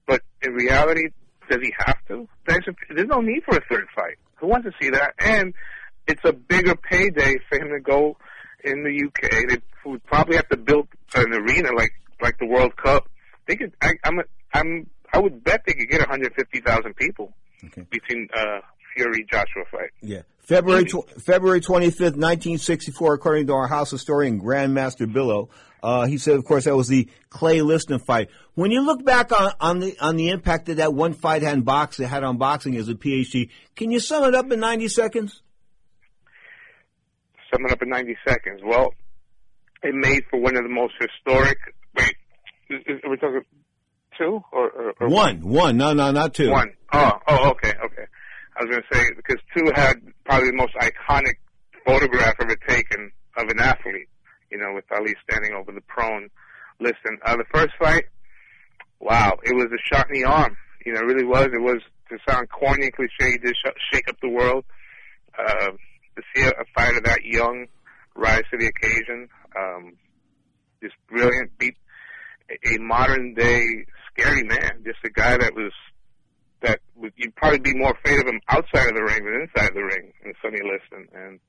but 0.06 0.21
in 0.41 0.54
reality, 0.54 1.10
does 1.49 1.60
he 1.62 1.73
have 1.80 1.97
to? 2.08 2.28
There's, 2.45 2.65
there's 2.93 3.08
no 3.08 3.21
need 3.21 3.43
for 3.43 3.58
a 3.58 3.62
third 3.69 3.88
fight. 3.95 4.17
Who 4.36 4.47
wants 4.47 4.67
to 4.67 4.73
see 4.82 4.89
that? 4.91 5.13
And 5.19 5.54
it's 6.08 6.21
a 6.23 6.34
bigger 6.34 6.75
payday 6.75 7.36
for 7.47 7.60
him 7.60 7.69
to 7.69 7.80
go 7.80 8.17
in 8.63 8.84
the 8.84 9.06
UK. 9.08 9.32
They 9.49 9.58
would 9.86 10.04
probably 10.06 10.36
have 10.36 10.49
to 10.49 10.58
build 10.58 10.88
an 11.15 11.34
arena 11.34 11.69
like 11.75 11.91
like 12.21 12.38
the 12.39 12.45
World 12.45 12.75
Cup. 12.78 13.08
They 13.47 13.56
could. 13.56 13.73
I, 13.82 13.91
I'm. 14.04 14.19
I'm. 14.54 14.89
I 15.13 15.19
would 15.19 15.43
bet 15.43 15.63
they 15.65 15.73
could 15.73 15.89
get 15.89 16.02
150,000 16.02 16.95
people 16.95 17.34
okay. 17.65 17.84
between 17.89 18.28
uh, 18.36 18.60
Fury 18.95 19.25
Joshua 19.30 19.63
fight. 19.71 19.89
Yeah. 20.02 20.21
February 20.50 20.86
tw- 20.86 21.08
February 21.22 21.62
25th, 21.62 22.18
1964, 22.18 23.14
according 23.14 23.46
to 23.48 23.54
our 23.54 23.68
house 23.68 23.92
historian 23.92 24.42
Grandmaster 24.42 25.12
Billow. 25.12 25.50
Uh, 25.84 26.08
he 26.08 26.18
said, 26.18 26.38
of 26.38 26.44
course, 26.44 26.64
that 26.64 26.76
was 26.76 26.88
the 26.88 27.08
Clay 27.30 27.62
Liston 27.62 28.00
fight. 28.00 28.30
When 28.56 28.72
you 28.72 28.82
look 28.82 29.06
back 29.06 29.32
on, 29.32 29.54
on 29.60 29.80
the 29.80 29.96
on 30.02 30.16
the 30.16 30.30
impact 30.30 30.66
that 30.66 30.78
that 30.78 30.92
one 30.92 31.14
fight 31.14 31.44
had 31.44 31.54
on 31.54 31.62
boxing, 31.62 32.08
had 32.08 32.24
on 32.24 32.38
boxing 32.38 32.76
as 32.78 32.90
a 32.90 32.96
PhD, 32.96 33.52
can 33.76 33.92
you 33.92 34.00
sum 34.00 34.24
it 34.24 34.34
up 34.34 34.52
in 34.52 34.60
90 34.60 34.88
seconds? 34.88 35.44
Sum 37.54 37.66
it 37.66 37.72
up 37.72 37.84
in 37.84 37.90
90 37.90 38.18
seconds. 38.28 38.62
Well, 38.66 38.96
it 39.84 39.94
made 39.94 40.24
for 40.32 40.42
one 40.42 40.58
of 40.58 40.64
the 40.64 40.70
most 40.70 40.96
historic. 41.00 41.60
Wait, 41.96 42.16
are 42.72 43.10
we 43.10 43.18
talking 43.18 43.42
two 44.18 44.42
or, 44.52 44.70
or, 44.70 44.94
or 45.00 45.10
one? 45.10 45.48
One. 45.48 45.78
No, 45.78 45.94
no, 45.94 46.10
not 46.10 46.34
two. 46.34 46.50
One. 46.50 46.74
Oh, 46.92 47.12
oh, 47.28 47.50
okay, 47.52 47.74
okay. 47.86 47.99
I 48.60 48.63
was 48.63 48.72
going 48.72 48.84
to 48.84 48.95
say 48.95 49.06
because 49.15 49.38
two 49.56 49.72
had 49.74 49.95
probably 50.26 50.50
the 50.50 50.58
most 50.58 50.74
iconic 50.76 51.36
photograph 51.86 52.36
ever 52.41 52.58
taken 52.67 53.12
of 53.38 53.48
an 53.48 53.60
athlete. 53.60 54.10
You 54.52 54.58
know, 54.58 54.74
with 54.74 54.84
Ali 54.91 55.13
standing 55.30 55.54
over 55.54 55.72
the 55.72 55.82
prone. 55.82 56.30
Listen, 56.82 57.19
uh, 57.26 57.38
the 57.38 57.45
first 57.54 57.69
fight, 57.80 58.06
wow, 59.00 59.34
it 59.43 59.56
was 59.56 59.67
a 59.67 59.95
shot 59.95 60.08
in 60.10 60.22
the 60.22 60.28
arm. 60.28 60.58
You 60.86 60.93
know, 60.93 61.02
it 61.02 61.06
really 61.06 61.24
was. 61.26 61.45
It 61.45 61.62
was 61.62 61.82
to 62.10 62.17
sound 62.28 62.50
corny 62.50 62.86
and 62.86 62.93
cliche, 62.93 63.38
to 63.38 63.54
sh- 63.54 63.93
shake 63.93 64.10
up 64.10 64.17
the 64.22 64.30
world. 64.30 64.65
Uh, 65.38 65.72
to 66.15 66.24
see 66.36 66.43
a, 66.43 66.50
a 66.50 66.65
fighter 66.76 67.00
that 67.02 67.24
young 67.24 67.67
rise 68.15 68.43
to 68.52 68.58
the 68.58 68.65
occasion, 68.65 69.30
um, 69.58 69.93
just 70.82 70.95
brilliant, 71.08 71.58
beat 71.58 71.76
a 72.65 72.78
modern 72.80 73.36
day 73.36 73.63
scary 74.12 74.43
man, 74.43 74.84
just 74.84 74.98
a 75.06 75.10
guy 75.10 75.38
that 75.38 75.54
was 75.56 75.72
that 76.62 76.80
would, 76.95 77.13
you'd 77.15 77.36
probably 77.36 77.60
be 77.60 77.74
more 77.76 77.91
afraid 77.91 78.19
of 78.19 78.28
him 78.28 78.39
outside 78.50 78.89
of 78.89 78.95
the 78.95 79.04
ring 79.04 79.24
than 79.24 79.41
inside 79.41 79.74
the 79.74 79.82
ring 79.84 80.12
in 80.26 80.34
Sonny 80.41 80.60
Liston, 80.63 81.08
and 81.13 81.39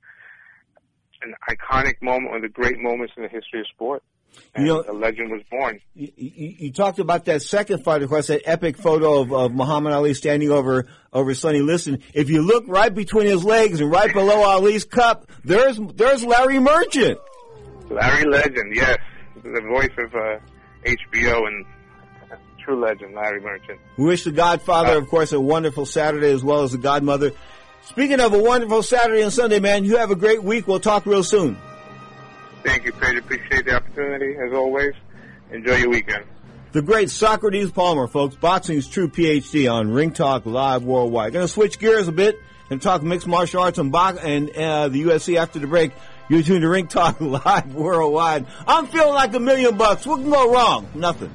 an 1.22 1.34
iconic 1.50 2.00
moment, 2.00 2.28
one 2.30 2.36
of 2.36 2.42
the 2.42 2.48
great 2.48 2.78
moments 2.78 3.12
in 3.16 3.22
the 3.22 3.28
history 3.28 3.60
of 3.60 3.66
sport. 3.74 4.02
And 4.54 4.64
You 4.66 4.74
know- 4.74 4.84
a 4.88 4.92
legend 4.92 5.30
was 5.32 5.42
born. 5.50 5.80
You, 5.94 6.08
you, 6.16 6.54
you 6.58 6.72
talked 6.72 6.98
about 7.00 7.24
that 7.24 7.42
second 7.42 7.82
fight, 7.84 8.02
of 8.02 8.08
course, 8.08 8.28
that 8.28 8.42
epic 8.48 8.76
photo 8.76 9.20
of, 9.20 9.32
of 9.32 9.52
Muhammad 9.52 9.92
Ali 9.92 10.14
standing 10.14 10.50
over 10.50 10.86
over 11.12 11.34
Sonny 11.34 11.60
Liston. 11.60 11.98
If 12.14 12.30
you 12.30 12.42
look 12.42 12.64
right 12.68 12.94
between 12.94 13.26
his 13.26 13.44
legs 13.44 13.80
and 13.80 13.90
right 13.90 14.12
below 14.12 14.44
Ali's 14.44 14.84
cup, 14.84 15.28
there's 15.44 15.78
there's 15.94 16.24
Larry 16.24 16.60
Merchant. 16.60 17.18
Larry 17.90 18.24
Legend, 18.24 18.72
yes, 18.72 18.98
the 19.42 19.62
voice 19.68 19.90
of 19.98 20.14
uh, 20.14 20.38
HBO 20.84 21.48
and 21.48 21.66
true 22.64 22.80
legend, 22.80 23.14
Larry 23.14 23.40
Merchant. 23.40 23.78
We 23.96 24.04
wish 24.04 24.24
the 24.24 24.32
Godfather, 24.32 24.96
of 24.98 25.08
course, 25.08 25.32
a 25.32 25.40
wonderful 25.40 25.86
Saturday 25.86 26.30
as 26.30 26.42
well 26.42 26.62
as 26.62 26.72
the 26.72 26.78
Godmother. 26.78 27.32
Speaking 27.82 28.20
of 28.20 28.32
a 28.34 28.38
wonderful 28.38 28.82
Saturday 28.82 29.22
and 29.22 29.32
Sunday, 29.32 29.58
man, 29.58 29.84
you 29.84 29.96
have 29.96 30.10
a 30.10 30.16
great 30.16 30.42
week. 30.42 30.68
We'll 30.68 30.80
talk 30.80 31.06
real 31.06 31.24
soon. 31.24 31.56
Thank 32.62 32.84
you, 32.84 32.92
Pedro. 32.92 33.18
Appreciate 33.18 33.64
the 33.64 33.74
opportunity 33.76 34.36
as 34.36 34.52
always. 34.52 34.92
Enjoy 35.50 35.76
your 35.76 35.90
weekend. 35.90 36.24
The 36.72 36.82
great 36.82 37.10
Socrates 37.10 37.70
Palmer, 37.72 38.06
folks, 38.06 38.36
boxing's 38.36 38.86
true 38.86 39.08
PhD 39.08 39.72
on 39.72 39.90
Ring 39.90 40.12
Talk 40.12 40.46
Live 40.46 40.84
Worldwide. 40.84 41.32
Going 41.32 41.44
to 41.44 41.52
switch 41.52 41.80
gears 41.80 42.06
a 42.06 42.12
bit 42.12 42.38
and 42.70 42.80
talk 42.80 43.02
mixed 43.02 43.26
martial 43.26 43.62
arts 43.62 43.78
and, 43.78 43.90
box- 43.90 44.20
and 44.22 44.50
uh, 44.50 44.88
the 44.88 45.02
UFC 45.02 45.36
after 45.36 45.58
the 45.58 45.66
break. 45.66 45.90
You're 46.28 46.44
tuned 46.44 46.62
to 46.62 46.68
Ring 46.68 46.86
Talk 46.86 47.20
Live 47.20 47.74
Worldwide. 47.74 48.46
I'm 48.68 48.86
feeling 48.86 49.14
like 49.14 49.34
a 49.34 49.40
million 49.40 49.76
bucks. 49.76 50.06
What 50.06 50.20
can 50.20 50.30
go 50.30 50.52
wrong? 50.52 50.88
Nothing. 50.94 51.34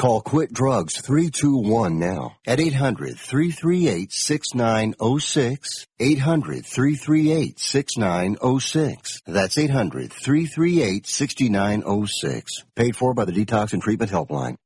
Call 0.00 0.22
Quit 0.22 0.50
Drugs 0.50 0.98
321 0.98 1.98
now 1.98 2.38
at 2.46 2.58
800 2.58 3.18
338 3.18 4.10
6906. 4.10 5.86
800 6.00 6.64
338 6.64 7.58
6906. 7.60 9.20
That's 9.26 9.58
800 9.58 10.10
338 10.10 11.06
6906. 11.06 12.64
Paid 12.74 12.96
for 12.96 13.12
by 13.12 13.26
the 13.26 13.32
Detox 13.32 13.74
and 13.74 13.82
Treatment 13.82 14.10
Helpline. 14.10 14.56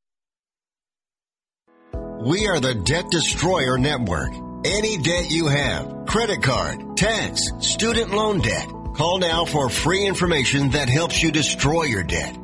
We 2.21 2.47
are 2.47 2.61
the 2.61 2.77
Debt 2.77 3.11
Destroyer 3.11 3.77
Network. 3.77 4.31
Any 4.65 4.99
debt 4.99 5.33
you 5.33 5.49
have, 5.49 6.07
credit 6.07 6.45
card, 6.45 6.97
tax, 6.97 7.41
student 7.59 8.13
loan 8.13 8.39
debt, 8.39 8.69
call 8.95 9.19
now 9.19 9.47
for 9.47 9.69
free 9.69 10.07
information 10.07 10.71
that 10.71 10.89
helps 10.89 11.21
you 11.21 11.33
destroy 11.33 11.83
your 11.83 12.05
debt. 12.05 12.44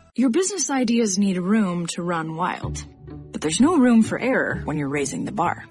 Your 0.13 0.29
business 0.29 0.69
ideas 0.69 1.17
need 1.17 1.37
room 1.37 1.87
to 1.87 2.03
run 2.03 2.35
wild, 2.35 2.83
but 3.31 3.39
there's 3.39 3.61
no 3.61 3.77
room 3.77 4.03
for 4.03 4.19
error 4.19 4.61
when 4.65 4.77
you're 4.77 4.89
raising 4.89 5.23
the 5.23 5.31
bar. 5.31 5.63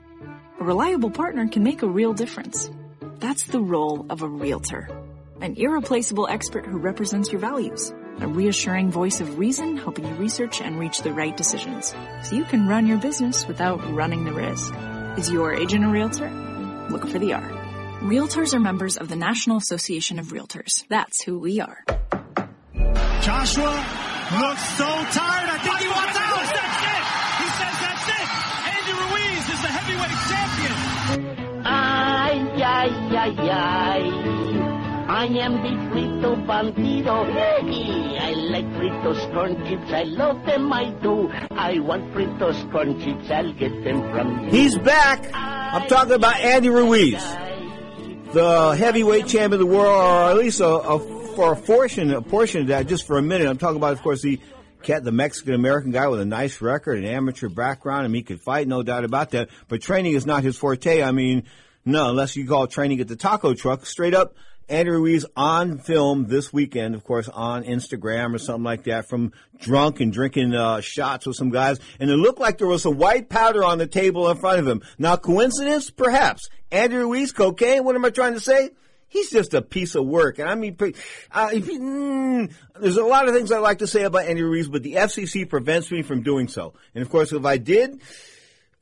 A 0.58 0.64
reliable 0.64 1.10
partner 1.10 1.46
can 1.48 1.62
make 1.62 1.82
a 1.82 1.86
real 1.86 2.14
difference. 2.14 2.70
That's 3.18 3.44
the 3.44 3.60
role 3.60 4.06
of 4.08 4.22
a 4.22 4.28
realtor. 4.28 4.88
An 5.42 5.56
irreplaceable 5.58 6.26
expert 6.26 6.64
who 6.64 6.78
represents 6.78 7.30
your 7.30 7.42
values. 7.42 7.92
A 8.20 8.28
reassuring 8.28 8.90
voice 8.90 9.20
of 9.20 9.38
reason 9.38 9.76
helping 9.76 10.06
you 10.06 10.14
research 10.14 10.62
and 10.62 10.78
reach 10.78 11.02
the 11.02 11.12
right 11.12 11.36
decisions. 11.36 11.94
So 12.22 12.34
you 12.34 12.44
can 12.44 12.66
run 12.66 12.86
your 12.86 12.96
business 12.96 13.46
without 13.46 13.86
running 13.92 14.24
the 14.24 14.32
risk. 14.32 14.72
Is 15.18 15.30
your 15.30 15.52
agent 15.52 15.84
a 15.84 15.88
realtor? 15.88 16.30
Look 16.88 17.06
for 17.06 17.18
the 17.18 17.34
R. 17.34 17.50
Realtors 18.00 18.54
are 18.54 18.60
members 18.60 18.96
of 18.96 19.10
the 19.10 19.16
National 19.16 19.58
Association 19.58 20.18
of 20.18 20.28
Realtors. 20.28 20.86
That's 20.88 21.20
who 21.20 21.38
we 21.38 21.60
are. 21.60 21.84
Joshua 23.20 24.09
looks 24.38 24.64
so 24.78 24.86
tired. 24.86 25.48
I 25.50 25.58
think 25.58 25.78
he 25.80 25.88
wants 25.88 26.16
out. 26.16 26.46
That's 26.54 26.82
it. 26.94 27.02
He 27.40 27.48
says 27.58 27.76
that's 27.82 28.06
it. 28.18 28.26
Andy 28.74 28.92
Ruiz 29.00 29.44
is 29.54 29.60
the 29.60 29.72
heavyweight 29.74 30.20
champion. 30.30 30.74
Ay, 31.66 32.36
ay, 32.62 32.90
ay, 33.16 33.34
ay. 33.50 34.40
I 35.10 35.24
am 35.26 35.54
the 35.54 35.74
frito 35.90 36.46
bandido. 36.46 37.26
Hey, 37.32 38.16
I 38.18 38.30
like 38.32 38.66
fritos 38.78 39.32
corn 39.34 39.56
chips. 39.66 39.92
I 39.92 40.04
love 40.04 40.46
them, 40.46 40.72
I 40.72 40.90
do. 41.02 41.28
I 41.50 41.80
want 41.80 42.14
fritos 42.14 42.70
corn 42.70 43.00
chips. 43.00 43.28
I'll 43.30 43.52
get 43.54 43.82
them 43.82 44.00
from 44.12 44.44
you. 44.44 44.50
He's 44.50 44.78
back. 44.78 45.28
I'm 45.34 45.88
talking 45.88 46.12
about 46.14 46.36
Andy 46.36 46.68
Ruiz, 46.68 47.22
the 48.32 48.76
heavyweight 48.78 49.26
champion 49.26 49.54
of 49.54 49.58
the 49.58 49.66
world, 49.66 49.88
or 49.88 50.30
at 50.30 50.36
least 50.36 50.60
a, 50.60 50.66
a 50.66 51.19
for 51.34 51.52
a 51.52 51.56
portion, 51.56 52.12
a 52.12 52.22
portion 52.22 52.62
of 52.62 52.66
that, 52.68 52.86
just 52.86 53.06
for 53.06 53.18
a 53.18 53.22
minute. 53.22 53.48
I'm 53.48 53.58
talking 53.58 53.76
about, 53.76 53.92
of 53.92 54.02
course, 54.02 54.22
the 54.22 54.40
cat, 54.82 55.04
the 55.04 55.12
Mexican 55.12 55.54
American 55.54 55.90
guy 55.90 56.08
with 56.08 56.20
a 56.20 56.24
nice 56.24 56.60
record, 56.60 56.98
an 56.98 57.04
amateur 57.04 57.48
background, 57.48 58.06
and 58.06 58.14
he 58.14 58.22
could 58.22 58.40
fight, 58.40 58.66
no 58.66 58.82
doubt 58.82 59.04
about 59.04 59.30
that. 59.30 59.48
But 59.68 59.82
training 59.82 60.14
is 60.14 60.26
not 60.26 60.42
his 60.42 60.56
forte. 60.56 61.02
I 61.02 61.12
mean, 61.12 61.44
no, 61.84 62.10
unless 62.10 62.36
you 62.36 62.46
call 62.46 62.66
training 62.66 63.00
at 63.00 63.08
the 63.08 63.16
taco 63.16 63.54
truck. 63.54 63.86
Straight 63.86 64.14
up, 64.14 64.34
Andy 64.68 64.90
Ruiz 64.90 65.26
on 65.36 65.78
film 65.78 66.26
this 66.28 66.52
weekend, 66.52 66.94
of 66.94 67.04
course, 67.04 67.28
on 67.28 67.64
Instagram 67.64 68.34
or 68.34 68.38
something 68.38 68.62
like 68.62 68.84
that, 68.84 69.08
from 69.08 69.32
drunk 69.58 70.00
and 70.00 70.12
drinking 70.12 70.54
uh, 70.54 70.80
shots 70.80 71.26
with 71.26 71.36
some 71.36 71.50
guys, 71.50 71.80
and 71.98 72.10
it 72.10 72.16
looked 72.16 72.38
like 72.38 72.58
there 72.58 72.66
was 72.66 72.82
some 72.82 72.96
white 72.96 73.28
powder 73.28 73.64
on 73.64 73.78
the 73.78 73.86
table 73.86 74.30
in 74.30 74.36
front 74.36 74.60
of 74.60 74.66
him. 74.66 74.82
Now, 74.98 75.16
coincidence, 75.16 75.90
perhaps. 75.90 76.48
Andy 76.70 76.96
Ruiz, 76.96 77.32
cocaine. 77.32 77.84
What 77.84 77.96
am 77.96 78.04
I 78.04 78.10
trying 78.10 78.34
to 78.34 78.40
say? 78.40 78.70
He's 79.10 79.28
just 79.28 79.54
a 79.54 79.60
piece 79.60 79.96
of 79.96 80.06
work. 80.06 80.38
And 80.38 80.48
I 80.48 80.54
mean, 80.54 80.76
uh, 81.32 81.48
mm, 81.48 82.52
there's 82.80 82.96
a 82.96 83.04
lot 83.04 83.28
of 83.28 83.34
things 83.34 83.50
I 83.50 83.58
like 83.58 83.78
to 83.78 83.88
say 83.88 84.04
about 84.04 84.26
Andy 84.26 84.42
Ruiz, 84.42 84.68
but 84.68 84.84
the 84.84 84.94
FCC 84.94 85.48
prevents 85.48 85.90
me 85.90 86.02
from 86.02 86.22
doing 86.22 86.46
so. 86.46 86.74
And 86.94 87.02
of 87.02 87.10
course, 87.10 87.32
if 87.32 87.44
I 87.44 87.58
did, 87.58 88.00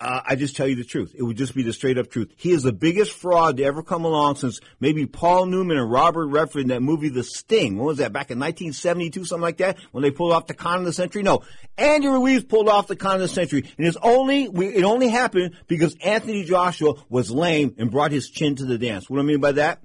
uh, 0.00 0.20
I 0.24 0.36
just 0.36 0.54
tell 0.54 0.68
you 0.68 0.76
the 0.76 0.84
truth. 0.84 1.14
It 1.16 1.22
would 1.22 1.38
just 1.38 1.54
be 1.54 1.62
the 1.62 1.72
straight 1.72 1.96
up 1.96 2.10
truth. 2.10 2.30
He 2.36 2.52
is 2.52 2.62
the 2.62 2.74
biggest 2.74 3.12
fraud 3.12 3.56
to 3.56 3.64
ever 3.64 3.82
come 3.82 4.04
along 4.04 4.36
since 4.36 4.60
maybe 4.80 5.06
Paul 5.06 5.46
Newman 5.46 5.78
and 5.78 5.90
Robert 5.90 6.26
Redford 6.26 6.62
in 6.62 6.68
that 6.68 6.82
movie 6.82 7.08
The 7.08 7.24
Sting. 7.24 7.78
What 7.78 7.86
was 7.86 7.98
that? 7.98 8.12
Back 8.12 8.30
in 8.30 8.38
1972, 8.38 9.24
something 9.24 9.42
like 9.42 9.56
that, 9.56 9.78
when 9.92 10.02
they 10.02 10.10
pulled 10.10 10.32
off 10.32 10.46
the 10.46 10.54
con 10.54 10.80
of 10.80 10.84
the 10.84 10.92
century. 10.92 11.22
No, 11.22 11.42
Andy 11.76 12.06
Ruiz 12.06 12.44
pulled 12.44 12.68
off 12.68 12.86
the 12.86 12.96
con 12.96 13.14
of 13.14 13.22
the 13.22 13.28
century, 13.28 13.64
and 13.76 13.86
it's 13.86 13.96
only 14.02 14.44
it 14.44 14.84
only 14.84 15.08
happened 15.08 15.56
because 15.66 15.96
Anthony 16.04 16.44
Joshua 16.44 16.94
was 17.08 17.30
lame 17.30 17.74
and 17.78 17.90
brought 17.90 18.12
his 18.12 18.30
chin 18.30 18.56
to 18.56 18.66
the 18.66 18.78
dance. 18.78 19.08
What 19.08 19.16
do 19.16 19.22
I 19.22 19.26
mean 19.26 19.40
by 19.40 19.52
that? 19.52 19.80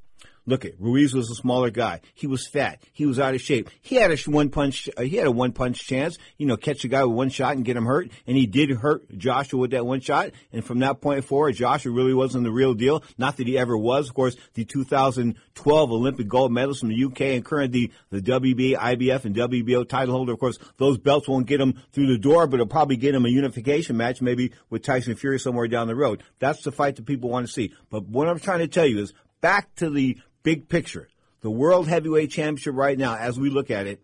Look 0.46 0.66
at 0.66 0.74
Ruiz 0.80 1.14
was 1.14 1.30
a 1.30 1.36
smaller 1.36 1.70
guy. 1.70 2.02
He 2.14 2.28
was 2.28 2.48
fat. 2.48 2.82
He 2.92 3.06
was 3.06 3.20
out 3.20 3.36
of 3.36 3.42
shape. 3.42 3.70
He 3.82 3.96
had 3.96 4.12
a 4.12 4.18
one 4.30 4.50
punch. 4.50 4.90
Uh, 4.98 5.04
he 5.04 5.18
had 5.18 5.28
a 5.28 5.32
one 5.32 5.52
punch 5.52 5.86
chance. 5.86 6.18
You 6.38 6.46
know, 6.46 6.58
catch 6.58 6.84
a 6.84 6.88
guy 6.88 7.04
with 7.04 7.16
one 7.16 7.30
shot 7.30 7.56
and 7.56 7.66
get 7.66 7.78
him 7.78 7.86
hurt. 7.86 8.10
And 8.28 8.38
he 8.38 8.46
did 8.46 8.70
hurt 8.72 9.18
Joshua 9.18 9.60
with 9.60 9.72
that 9.72 9.86
one 9.86 10.02
shot. 10.02 10.32
And 10.52 10.64
from 10.64 10.80
that 10.80 11.02
point 11.02 11.26
forward, 11.26 11.56
Joshua 11.56 11.92
really 11.92 12.14
wasn't 12.14 12.44
the 12.44 12.52
real 12.52 12.74
deal. 12.74 13.04
Not 13.18 13.38
that 13.38 13.48
he 13.48 13.58
ever 13.58 13.78
was. 13.78 14.10
Of 14.10 14.16
course, 14.16 14.36
the 14.54 14.66
2012 14.66 15.92
Olympic 15.92 16.28
gold 16.28 16.52
medalist 16.52 16.82
from 16.82 16.90
the 16.90 17.06
UK 17.06 17.22
and 17.22 17.46
currently 17.46 17.74
the 17.74 17.92
the 18.10 18.22
WB, 18.22 18.76
IBF, 18.76 19.26
and 19.26 19.36
WBO 19.36 19.88
title 19.88 20.16
holder. 20.16 20.34
Of 20.34 20.40
course, 20.40 20.58
those 20.78 20.98
belts 20.98 21.28
won't 21.28 21.48
get 21.48 21.60
him 21.60 21.82
through 21.92 22.08
the 22.08 22.18
door, 22.18 22.48
but 22.48 22.56
it'll 22.56 22.68
probably 22.68 22.98
get 22.98 23.16
him 23.16 23.26
a 23.26 23.30
unification 23.30 23.98
match, 23.98 24.22
maybe 24.22 24.52
with 24.70 24.84
Tyson 24.84 25.16
Fury 25.16 25.40
somewhere 25.40 25.68
down 25.68 25.88
the 25.88 25.96
road. 25.96 26.24
That's 26.40 26.64
the 26.64 26.72
fight 26.72 26.96
that 26.98 27.06
people 27.06 27.30
want 27.30 27.48
to 27.48 27.52
see. 27.52 27.74
But 27.90 28.08
what 28.08 28.28
I'm 28.28 28.40
trying 28.40 28.60
to 28.60 28.68
tell 28.68 28.86
you 28.86 29.00
is 29.00 29.14
back 29.42 29.74
to 29.76 29.90
the 29.90 30.18
big 30.44 30.70
picture, 30.70 31.10
the 31.42 31.52
World 31.52 31.88
Heavyweight 31.88 32.32
Championship 32.32 32.76
right 32.76 32.98
now, 32.98 33.16
as 33.16 33.40
we 33.40 33.50
look 33.50 33.72
at 33.72 33.88
it, 33.88 34.02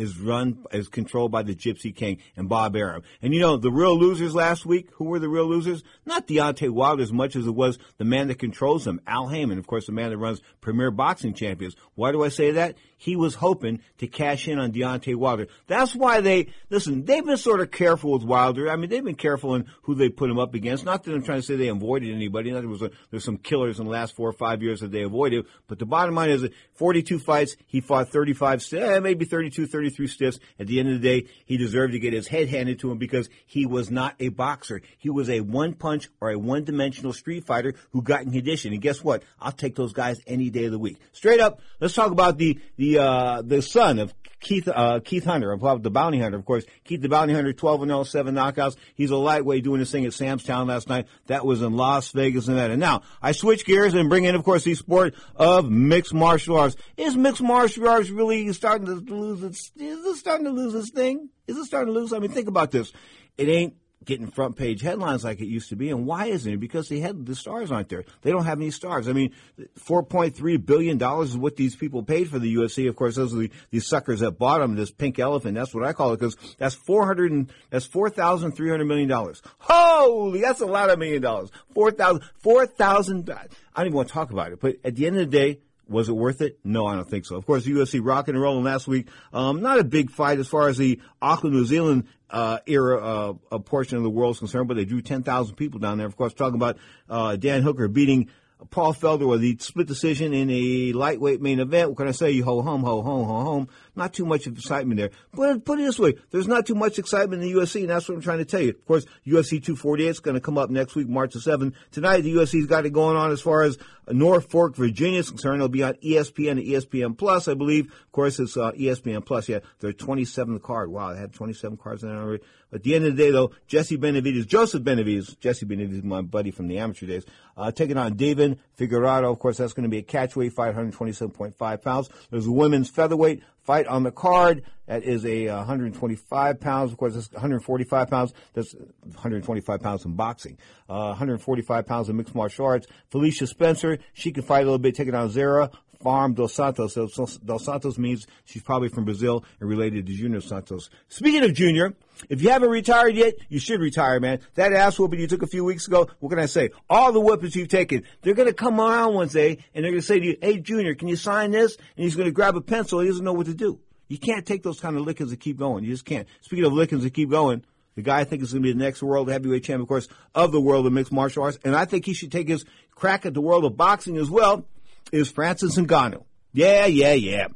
is 0.00 0.18
run, 0.18 0.64
is 0.72 0.88
controlled 0.88 1.30
by 1.30 1.42
the 1.42 1.54
Gypsy 1.54 1.94
King 1.94 2.18
and 2.34 2.48
Bob 2.48 2.74
Arum. 2.74 3.02
And 3.20 3.34
you 3.34 3.40
know, 3.40 3.58
the 3.58 3.70
real 3.70 3.98
losers 3.98 4.34
last 4.34 4.64
week, 4.64 4.88
who 4.94 5.04
were 5.04 5.18
the 5.18 5.28
real 5.28 5.46
losers? 5.46 5.82
Not 6.06 6.26
Deontay 6.26 6.70
Wilder 6.70 7.02
as 7.02 7.12
much 7.12 7.36
as 7.36 7.46
it 7.46 7.54
was 7.54 7.78
the 7.98 8.04
man 8.04 8.28
that 8.28 8.38
controls 8.38 8.84
them, 8.84 9.00
Al 9.06 9.28
Haymon, 9.28 9.58
of 9.58 9.66
course, 9.66 9.86
the 9.86 9.92
man 9.92 10.10
that 10.10 10.16
runs 10.16 10.40
Premier 10.62 10.90
Boxing 10.90 11.34
Champions. 11.34 11.76
Why 11.94 12.12
do 12.12 12.24
I 12.24 12.30
say 12.30 12.52
that? 12.52 12.76
He 13.00 13.16
was 13.16 13.34
hoping 13.34 13.80
to 13.96 14.06
cash 14.06 14.46
in 14.46 14.58
on 14.58 14.72
Deontay 14.72 15.16
Wilder. 15.16 15.46
That's 15.66 15.94
why 15.94 16.20
they, 16.20 16.48
listen, 16.68 17.06
they've 17.06 17.24
been 17.24 17.38
sort 17.38 17.60
of 17.60 17.70
careful 17.70 18.12
with 18.12 18.24
Wilder. 18.24 18.70
I 18.70 18.76
mean, 18.76 18.90
they've 18.90 19.02
been 19.02 19.14
careful 19.14 19.54
in 19.54 19.64
who 19.84 19.94
they 19.94 20.10
put 20.10 20.28
him 20.28 20.38
up 20.38 20.52
against. 20.52 20.84
Not 20.84 21.04
that 21.04 21.14
I'm 21.14 21.22
trying 21.22 21.40
to 21.40 21.42
say 21.42 21.56
they 21.56 21.68
avoided 21.68 22.14
anybody. 22.14 22.50
Not 22.50 22.60
that 22.60 22.68
was 22.68 22.82
a, 22.82 22.90
there's 23.10 23.24
some 23.24 23.38
killers 23.38 23.78
in 23.78 23.86
the 23.86 23.90
last 23.90 24.14
four 24.14 24.28
or 24.28 24.34
five 24.34 24.62
years 24.62 24.80
that 24.80 24.92
they 24.92 25.00
avoided. 25.00 25.46
But 25.66 25.78
the 25.78 25.86
bottom 25.86 26.14
line 26.14 26.28
is 26.28 26.42
that 26.42 26.52
42 26.74 27.20
fights, 27.20 27.56
he 27.66 27.80
fought 27.80 28.10
35, 28.10 28.70
eh, 28.74 29.00
maybe 29.00 29.24
32, 29.24 29.66
33 29.66 30.06
stiffs. 30.06 30.38
At 30.58 30.66
the 30.66 30.78
end 30.78 30.90
of 30.90 31.00
the 31.00 31.20
day, 31.20 31.28
he 31.46 31.56
deserved 31.56 31.94
to 31.94 31.98
get 31.98 32.12
his 32.12 32.28
head 32.28 32.48
handed 32.48 32.80
to 32.80 32.90
him 32.90 32.98
because 32.98 33.30
he 33.46 33.64
was 33.64 33.90
not 33.90 34.14
a 34.20 34.28
boxer. 34.28 34.82
He 34.98 35.08
was 35.08 35.30
a 35.30 35.40
one 35.40 35.72
punch 35.72 36.10
or 36.20 36.32
a 36.32 36.38
one 36.38 36.64
dimensional 36.64 37.14
street 37.14 37.46
fighter 37.46 37.72
who 37.92 38.02
got 38.02 38.24
in 38.24 38.32
condition. 38.32 38.74
And 38.74 38.82
guess 38.82 39.02
what? 39.02 39.22
I'll 39.40 39.52
take 39.52 39.74
those 39.74 39.94
guys 39.94 40.20
any 40.26 40.50
day 40.50 40.66
of 40.66 40.72
the 40.72 40.78
week. 40.78 40.98
Straight 41.12 41.40
up, 41.40 41.60
let's 41.80 41.94
talk 41.94 42.10
about 42.10 42.36
the, 42.36 42.58
the, 42.76 42.89
uh, 42.98 43.42
the 43.42 43.62
son 43.62 43.98
of 43.98 44.14
Keith, 44.40 44.68
uh, 44.68 45.00
Keith 45.04 45.24
Hunter, 45.24 45.52
of 45.52 45.82
the 45.82 45.90
bounty 45.90 46.18
hunter, 46.18 46.38
of 46.38 46.44
course. 46.44 46.64
Keith 46.84 47.02
the 47.02 47.08
bounty 47.08 47.34
hunter, 47.34 47.52
12 47.52 47.82
and 47.82 47.90
0, 47.90 48.04
7 48.04 48.34
knockouts. 48.34 48.76
He's 48.94 49.10
a 49.10 49.16
lightweight 49.16 49.64
doing 49.64 49.80
his 49.80 49.90
thing 49.90 50.06
at 50.06 50.14
Sam's 50.14 50.44
Town 50.44 50.66
last 50.66 50.88
night. 50.88 51.06
That 51.26 51.44
was 51.44 51.60
in 51.62 51.76
Las 51.76 52.10
Vegas, 52.12 52.48
Nevada. 52.48 52.76
Now, 52.76 53.02
I 53.20 53.32
switch 53.32 53.66
gears 53.66 53.94
and 53.94 54.08
bring 54.08 54.24
in, 54.24 54.34
of 54.34 54.42
course, 54.42 54.64
the 54.64 54.74
sport 54.74 55.14
of 55.36 55.70
mixed 55.70 56.14
martial 56.14 56.56
arts. 56.56 56.76
Is 56.96 57.16
mixed 57.16 57.42
martial 57.42 57.86
arts 57.88 58.08
really 58.08 58.50
starting 58.54 58.86
to 58.86 59.14
lose 59.14 59.42
its, 59.42 59.70
is 59.76 60.04
it 60.04 60.16
starting 60.16 60.46
to 60.46 60.52
lose 60.52 60.74
its 60.74 60.90
thing? 60.90 61.28
Is 61.46 61.56
it 61.56 61.66
starting 61.66 61.92
to 61.92 62.00
lose? 62.00 62.12
I 62.12 62.18
mean, 62.18 62.30
think 62.30 62.48
about 62.48 62.70
this. 62.70 62.92
It 63.36 63.48
ain't 63.48 63.74
getting 64.04 64.30
front 64.30 64.56
page 64.56 64.80
headlines 64.80 65.24
like 65.24 65.40
it 65.40 65.46
used 65.46 65.68
to 65.68 65.76
be. 65.76 65.90
And 65.90 66.06
why 66.06 66.26
isn't 66.26 66.52
it? 66.52 66.56
Because 66.58 66.88
they 66.88 67.00
had 67.00 67.26
the 67.26 67.34
stars 67.34 67.70
aren't 67.70 67.88
there. 67.88 68.04
They 68.22 68.30
don't 68.30 68.44
have 68.44 68.58
any 68.58 68.70
stars. 68.70 69.08
I 69.08 69.12
mean, 69.12 69.32
four 69.76 70.02
point 70.02 70.36
three 70.36 70.56
billion 70.56 70.98
dollars 70.98 71.30
is 71.30 71.36
what 71.36 71.56
these 71.56 71.76
people 71.76 72.02
paid 72.02 72.28
for 72.28 72.38
the 72.38 72.54
UFC. 72.54 72.88
Of 72.88 72.96
course, 72.96 73.16
those 73.16 73.34
are 73.34 73.38
the 73.38 73.50
these 73.70 73.86
suckers 73.86 74.20
that 74.20 74.32
bought 74.32 74.60
them. 74.60 74.74
This 74.74 74.90
pink 74.90 75.18
elephant. 75.18 75.54
That's 75.54 75.74
what 75.74 75.84
I 75.84 75.92
call 75.92 76.12
it 76.12 76.20
because 76.20 76.36
that's 76.58 76.74
four 76.74 77.06
hundred 77.06 77.32
and 77.32 77.52
that's 77.70 77.86
four 77.86 78.10
thousand 78.10 78.52
three 78.52 78.70
hundred 78.70 78.86
million 78.86 79.08
dollars. 79.08 79.42
Holy, 79.58 80.40
that's 80.40 80.60
a 80.60 80.66
lot 80.66 80.90
of 80.90 80.98
million 80.98 81.22
dollars. 81.22 81.50
Four 81.74 81.90
thousand, 81.90 82.22
four 82.38 82.66
thousand. 82.66 83.30
I 83.30 83.46
don't 83.76 83.86
even 83.86 83.96
want 83.96 84.08
to 84.08 84.14
talk 84.14 84.30
about 84.30 84.52
it. 84.52 84.60
But 84.60 84.76
at 84.84 84.96
the 84.96 85.06
end 85.06 85.16
of 85.18 85.30
the 85.30 85.36
day. 85.38 85.60
Was 85.90 86.08
it 86.08 86.12
worth 86.12 86.40
it? 86.40 86.58
No, 86.64 86.86
I 86.86 86.94
don't 86.94 87.08
think 87.08 87.26
so. 87.26 87.36
Of 87.36 87.44
course, 87.44 87.66
UFC 87.66 88.00
rocking 88.02 88.34
and 88.34 88.42
rolling 88.42 88.64
last 88.64 88.86
week. 88.86 89.08
Um, 89.32 89.60
not 89.60 89.78
a 89.80 89.84
big 89.84 90.10
fight 90.10 90.38
as 90.38 90.46
far 90.46 90.68
as 90.68 90.78
the 90.78 91.00
Auckland, 91.20 91.56
New 91.56 91.64
Zealand 91.64 92.04
uh, 92.30 92.58
era 92.66 93.34
uh, 93.50 93.58
portion 93.58 93.96
of 93.96 94.04
the 94.04 94.10
world 94.10 94.36
is 94.36 94.38
concerned, 94.38 94.68
but 94.68 94.76
they 94.76 94.84
drew 94.84 95.02
10,000 95.02 95.56
people 95.56 95.80
down 95.80 95.98
there. 95.98 96.06
Of 96.06 96.16
course, 96.16 96.32
talking 96.32 96.54
about 96.54 96.78
uh, 97.08 97.34
Dan 97.34 97.62
Hooker 97.62 97.88
beating 97.88 98.30
Paul 98.70 98.94
Felder 98.94 99.26
with 99.26 99.40
the 99.40 99.56
split 99.58 99.86
decision 99.86 100.32
in 100.32 100.50
a 100.50 100.92
lightweight 100.92 101.40
main 101.40 101.60
event. 101.60 101.90
What 101.90 101.96
can 101.96 102.08
I 102.08 102.12
say? 102.12 102.30
You 102.30 102.44
ho 102.44 102.62
home, 102.62 102.82
ho 102.82 103.02
home, 103.02 103.26
ho 103.26 103.42
home. 103.42 103.68
Not 103.96 104.12
too 104.12 104.24
much 104.24 104.46
excitement 104.46 104.98
there. 104.98 105.10
But 105.32 105.64
put 105.64 105.80
it 105.80 105.84
this 105.84 105.98
way, 105.98 106.14
there's 106.30 106.48
not 106.48 106.66
too 106.66 106.74
much 106.74 106.98
excitement 106.98 107.42
in 107.42 107.52
the 107.52 107.60
UFC, 107.60 107.80
and 107.80 107.90
that's 107.90 108.08
what 108.08 108.14
I'm 108.16 108.20
trying 108.20 108.38
to 108.38 108.44
tell 108.44 108.60
you. 108.60 108.70
Of 108.70 108.84
course, 108.86 109.04
UFC 109.26 109.62
248 109.62 110.08
is 110.08 110.20
going 110.20 110.34
to 110.34 110.40
come 110.40 110.58
up 110.58 110.70
next 110.70 110.94
week, 110.94 111.08
March 111.08 111.32
the 111.32 111.40
7th. 111.40 111.74
Tonight, 111.90 112.22
the 112.22 112.34
UFC's 112.34 112.66
got 112.66 112.86
it 112.86 112.92
going 112.92 113.16
on 113.16 113.30
as 113.30 113.40
far 113.40 113.62
as 113.62 113.78
Norfolk, 114.12 114.76
Virginia 114.76 115.20
is 115.20 115.30
concerned. 115.30 115.56
It'll 115.56 115.68
be 115.68 115.82
on 115.82 115.94
ESPN 115.94 116.52
and 116.52 116.60
ESPN 116.60 117.16
Plus, 117.16 117.48
I 117.48 117.54
believe. 117.54 117.86
Of 117.86 118.12
course, 118.12 118.38
it's 118.38 118.56
uh, 118.56 118.72
ESPN 118.72 119.24
Plus. 119.24 119.48
Yeah, 119.48 119.60
they're 119.78 119.92
27th 119.92 120.62
card. 120.62 120.90
Wow, 120.90 121.12
they 121.12 121.20
had 121.20 121.32
27 121.32 121.76
cards 121.76 122.02
in 122.02 122.08
there 122.08 122.18
already. 122.18 122.42
At 122.72 122.84
the 122.84 122.94
end 122.94 123.04
of 123.04 123.16
the 123.16 123.22
day, 123.22 123.30
though, 123.30 123.50
Jesse 123.66 123.98
Benavidez, 123.98 124.46
Joseph 124.46 124.82
Benavidez, 124.82 125.38
Jesse 125.40 125.66
Benavidez, 125.66 126.04
my 126.04 126.22
buddy 126.22 126.50
from 126.50 126.68
the 126.68 126.78
amateur 126.78 127.06
days, 127.06 127.24
uh, 127.56 127.72
taking 127.72 127.96
on 127.96 128.14
David 128.14 128.60
Figueroa. 128.74 129.30
Of 129.30 129.38
course, 129.40 129.56
that's 129.56 129.72
going 129.72 129.84
to 129.84 129.88
be 129.88 129.98
a 129.98 130.02
catchweight 130.02 130.54
527.5 130.54 131.82
pounds. 131.82 132.08
There's 132.30 132.46
a 132.46 132.52
women's 132.52 132.88
featherweight 132.88 133.42
fight 133.62 133.86
on 133.86 134.02
the 134.02 134.12
card. 134.12 134.62
That 134.86 135.04
is 135.04 135.24
a 135.24 135.48
125 135.48 136.60
pounds. 136.60 136.90
Of 136.92 136.98
course, 136.98 137.14
it's 137.14 137.32
145 137.32 138.08
pounds. 138.08 138.32
That's 138.54 138.74
125 138.74 139.80
pounds 139.80 140.04
in 140.04 140.14
boxing. 140.14 140.58
Uh, 140.88 141.08
145 141.08 141.86
pounds 141.86 142.08
in 142.08 142.16
mixed 142.16 142.34
martial 142.34 142.66
arts. 142.66 142.86
Felicia 143.10 143.46
Spencer, 143.46 143.98
she 144.12 144.32
can 144.32 144.42
fight 144.42 144.62
a 144.62 144.64
little 144.64 144.78
bit, 144.78 144.94
taking 144.94 145.14
on 145.14 145.30
Zara 145.30 145.70
Fairn 146.02 146.34
dos 146.34 146.54
Santos. 146.54 146.94
So, 146.94 147.06
so 147.06 147.26
dos 147.44 147.64
Santos 147.64 147.98
means 147.98 148.26
she's 148.44 148.62
probably 148.62 148.88
from 148.88 149.04
Brazil 149.04 149.44
and 149.60 149.68
related 149.68 150.06
to 150.06 150.12
Junior 150.12 150.40
Santos. 150.40 150.90
Speaking 151.08 151.44
of 151.44 151.54
Junior, 151.54 151.94
if 152.28 152.42
you 152.42 152.50
haven't 152.50 152.70
retired 152.70 153.14
yet, 153.14 153.34
you 153.48 153.58
should 153.58 153.80
retire, 153.80 154.20
man. 154.20 154.40
That 154.54 154.72
ass 154.72 154.98
whooping 154.98 155.20
you 155.20 155.26
took 155.26 155.42
a 155.42 155.46
few 155.46 155.64
weeks 155.64 155.86
ago, 155.86 156.08
what 156.20 156.30
can 156.30 156.38
I 156.38 156.46
say? 156.46 156.70
All 156.88 157.12
the 157.12 157.20
whoopings 157.20 157.54
you've 157.56 157.68
taken, 157.68 158.04
they're 158.22 158.34
going 158.34 158.48
to 158.48 158.54
come 158.54 158.80
around 158.80 159.14
one 159.14 159.28
day 159.28 159.58
and 159.74 159.84
they're 159.84 159.92
going 159.92 160.00
to 160.00 160.06
say 160.06 160.18
to 160.18 160.26
you, 160.26 160.36
hey, 160.40 160.58
Junior, 160.58 160.94
can 160.94 161.08
you 161.08 161.16
sign 161.16 161.50
this? 161.50 161.76
And 161.96 162.04
he's 162.04 162.16
going 162.16 162.28
to 162.28 162.32
grab 162.32 162.56
a 162.56 162.60
pencil. 162.60 163.00
He 163.00 163.08
doesn't 163.08 163.24
know 163.24 163.32
what 163.32 163.46
to 163.46 163.54
do. 163.54 163.80
You 164.08 164.18
can't 164.18 164.44
take 164.44 164.62
those 164.62 164.80
kind 164.80 164.96
of 164.96 165.02
lickings 165.06 165.30
and 165.30 165.40
keep 165.40 165.58
going. 165.58 165.84
You 165.84 165.90
just 165.90 166.04
can't. 166.04 166.26
Speaking 166.40 166.64
of 166.64 166.72
lickings 166.72 167.04
and 167.04 167.14
keep 167.14 167.30
going, 167.30 167.64
the 167.94 168.02
guy 168.02 168.20
I 168.20 168.24
think 168.24 168.42
is 168.42 168.52
going 168.52 168.62
to 168.62 168.66
be 168.66 168.72
the 168.72 168.84
next 168.84 169.02
world 169.02 169.30
heavyweight 169.30 169.64
champion, 169.64 169.82
of 169.82 169.88
course, 169.88 170.08
of 170.34 170.52
the 170.52 170.60
world 170.60 170.86
of 170.86 170.92
mixed 170.92 171.12
martial 171.12 171.44
arts. 171.44 171.58
And 171.64 171.76
I 171.76 171.84
think 171.84 172.06
he 172.06 172.14
should 172.14 172.32
take 172.32 172.48
his 172.48 172.64
crack 172.94 173.24
at 173.24 173.34
the 173.34 173.40
world 173.40 173.64
of 173.64 173.76
boxing 173.76 174.16
as 174.16 174.30
well, 174.30 174.64
is 175.12 175.30
Francis 175.30 175.76
Ngannou. 175.76 176.24
Yeah, 176.52 176.86
yeah, 176.86 177.14
yeah. 177.14 177.48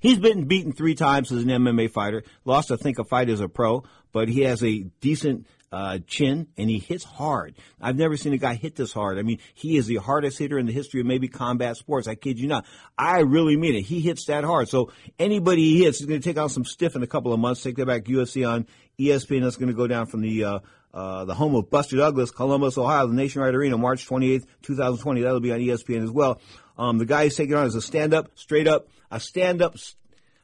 He's 0.00 0.18
been 0.18 0.44
beaten 0.44 0.72
three 0.72 0.94
times 0.94 1.32
as 1.32 1.42
an 1.42 1.48
MMA 1.48 1.90
fighter. 1.90 2.22
Lost, 2.44 2.70
I 2.70 2.76
think, 2.76 2.98
a 2.98 3.04
fight 3.04 3.28
as 3.28 3.40
a 3.40 3.48
pro, 3.48 3.84
but 4.12 4.28
he 4.28 4.42
has 4.42 4.62
a 4.62 4.80
decent 5.00 5.46
uh, 5.72 5.98
chin 6.06 6.46
and 6.56 6.70
he 6.70 6.78
hits 6.78 7.04
hard. 7.04 7.56
I've 7.80 7.96
never 7.96 8.16
seen 8.16 8.32
a 8.32 8.38
guy 8.38 8.54
hit 8.54 8.76
this 8.76 8.92
hard. 8.92 9.18
I 9.18 9.22
mean, 9.22 9.38
he 9.54 9.76
is 9.76 9.86
the 9.86 9.96
hardest 9.96 10.38
hitter 10.38 10.58
in 10.58 10.66
the 10.66 10.72
history 10.72 11.00
of 11.00 11.06
maybe 11.06 11.28
combat 11.28 11.76
sports. 11.76 12.06
I 12.06 12.14
kid 12.14 12.38
you 12.38 12.46
not. 12.46 12.64
I 12.96 13.20
really 13.20 13.56
mean 13.56 13.74
it. 13.74 13.82
He 13.82 14.00
hits 14.00 14.26
that 14.26 14.44
hard. 14.44 14.68
So 14.68 14.92
anybody 15.18 15.62
he 15.62 15.84
hits 15.84 16.00
is 16.00 16.06
going 16.06 16.20
to 16.20 16.24
take 16.26 16.38
on 16.38 16.48
some 16.48 16.64
stiff 16.64 16.94
in 16.94 17.02
a 17.02 17.06
couple 17.06 17.32
of 17.32 17.40
months. 17.40 17.62
Take 17.62 17.76
that 17.76 17.86
back 17.86 18.04
UFC 18.04 18.48
on 18.48 18.66
ESPN. 18.98 19.42
That's 19.42 19.56
going 19.56 19.68
to 19.68 19.74
go 19.74 19.86
down 19.86 20.06
from 20.06 20.20
the 20.20 20.44
uh, 20.44 20.58
uh, 20.96 21.26
the 21.26 21.34
home 21.34 21.54
of 21.54 21.68
Buster 21.68 21.96
Douglas, 21.98 22.30
Columbus, 22.30 22.78
Ohio, 22.78 23.06
the 23.06 23.12
Nationwide 23.12 23.54
Arena, 23.54 23.76
March 23.76 24.08
28th, 24.08 24.46
2020. 24.62 25.20
That'll 25.20 25.40
be 25.40 25.52
on 25.52 25.60
ESPN 25.60 26.02
as 26.02 26.10
well. 26.10 26.40
Um, 26.78 26.96
the 26.96 27.04
guy 27.04 27.24
he's 27.24 27.36
taking 27.36 27.54
on 27.54 27.66
is 27.66 27.74
a 27.74 27.82
stand-up, 27.82 28.30
straight-up, 28.34 28.88
a 29.10 29.20
stand-up, 29.20 29.76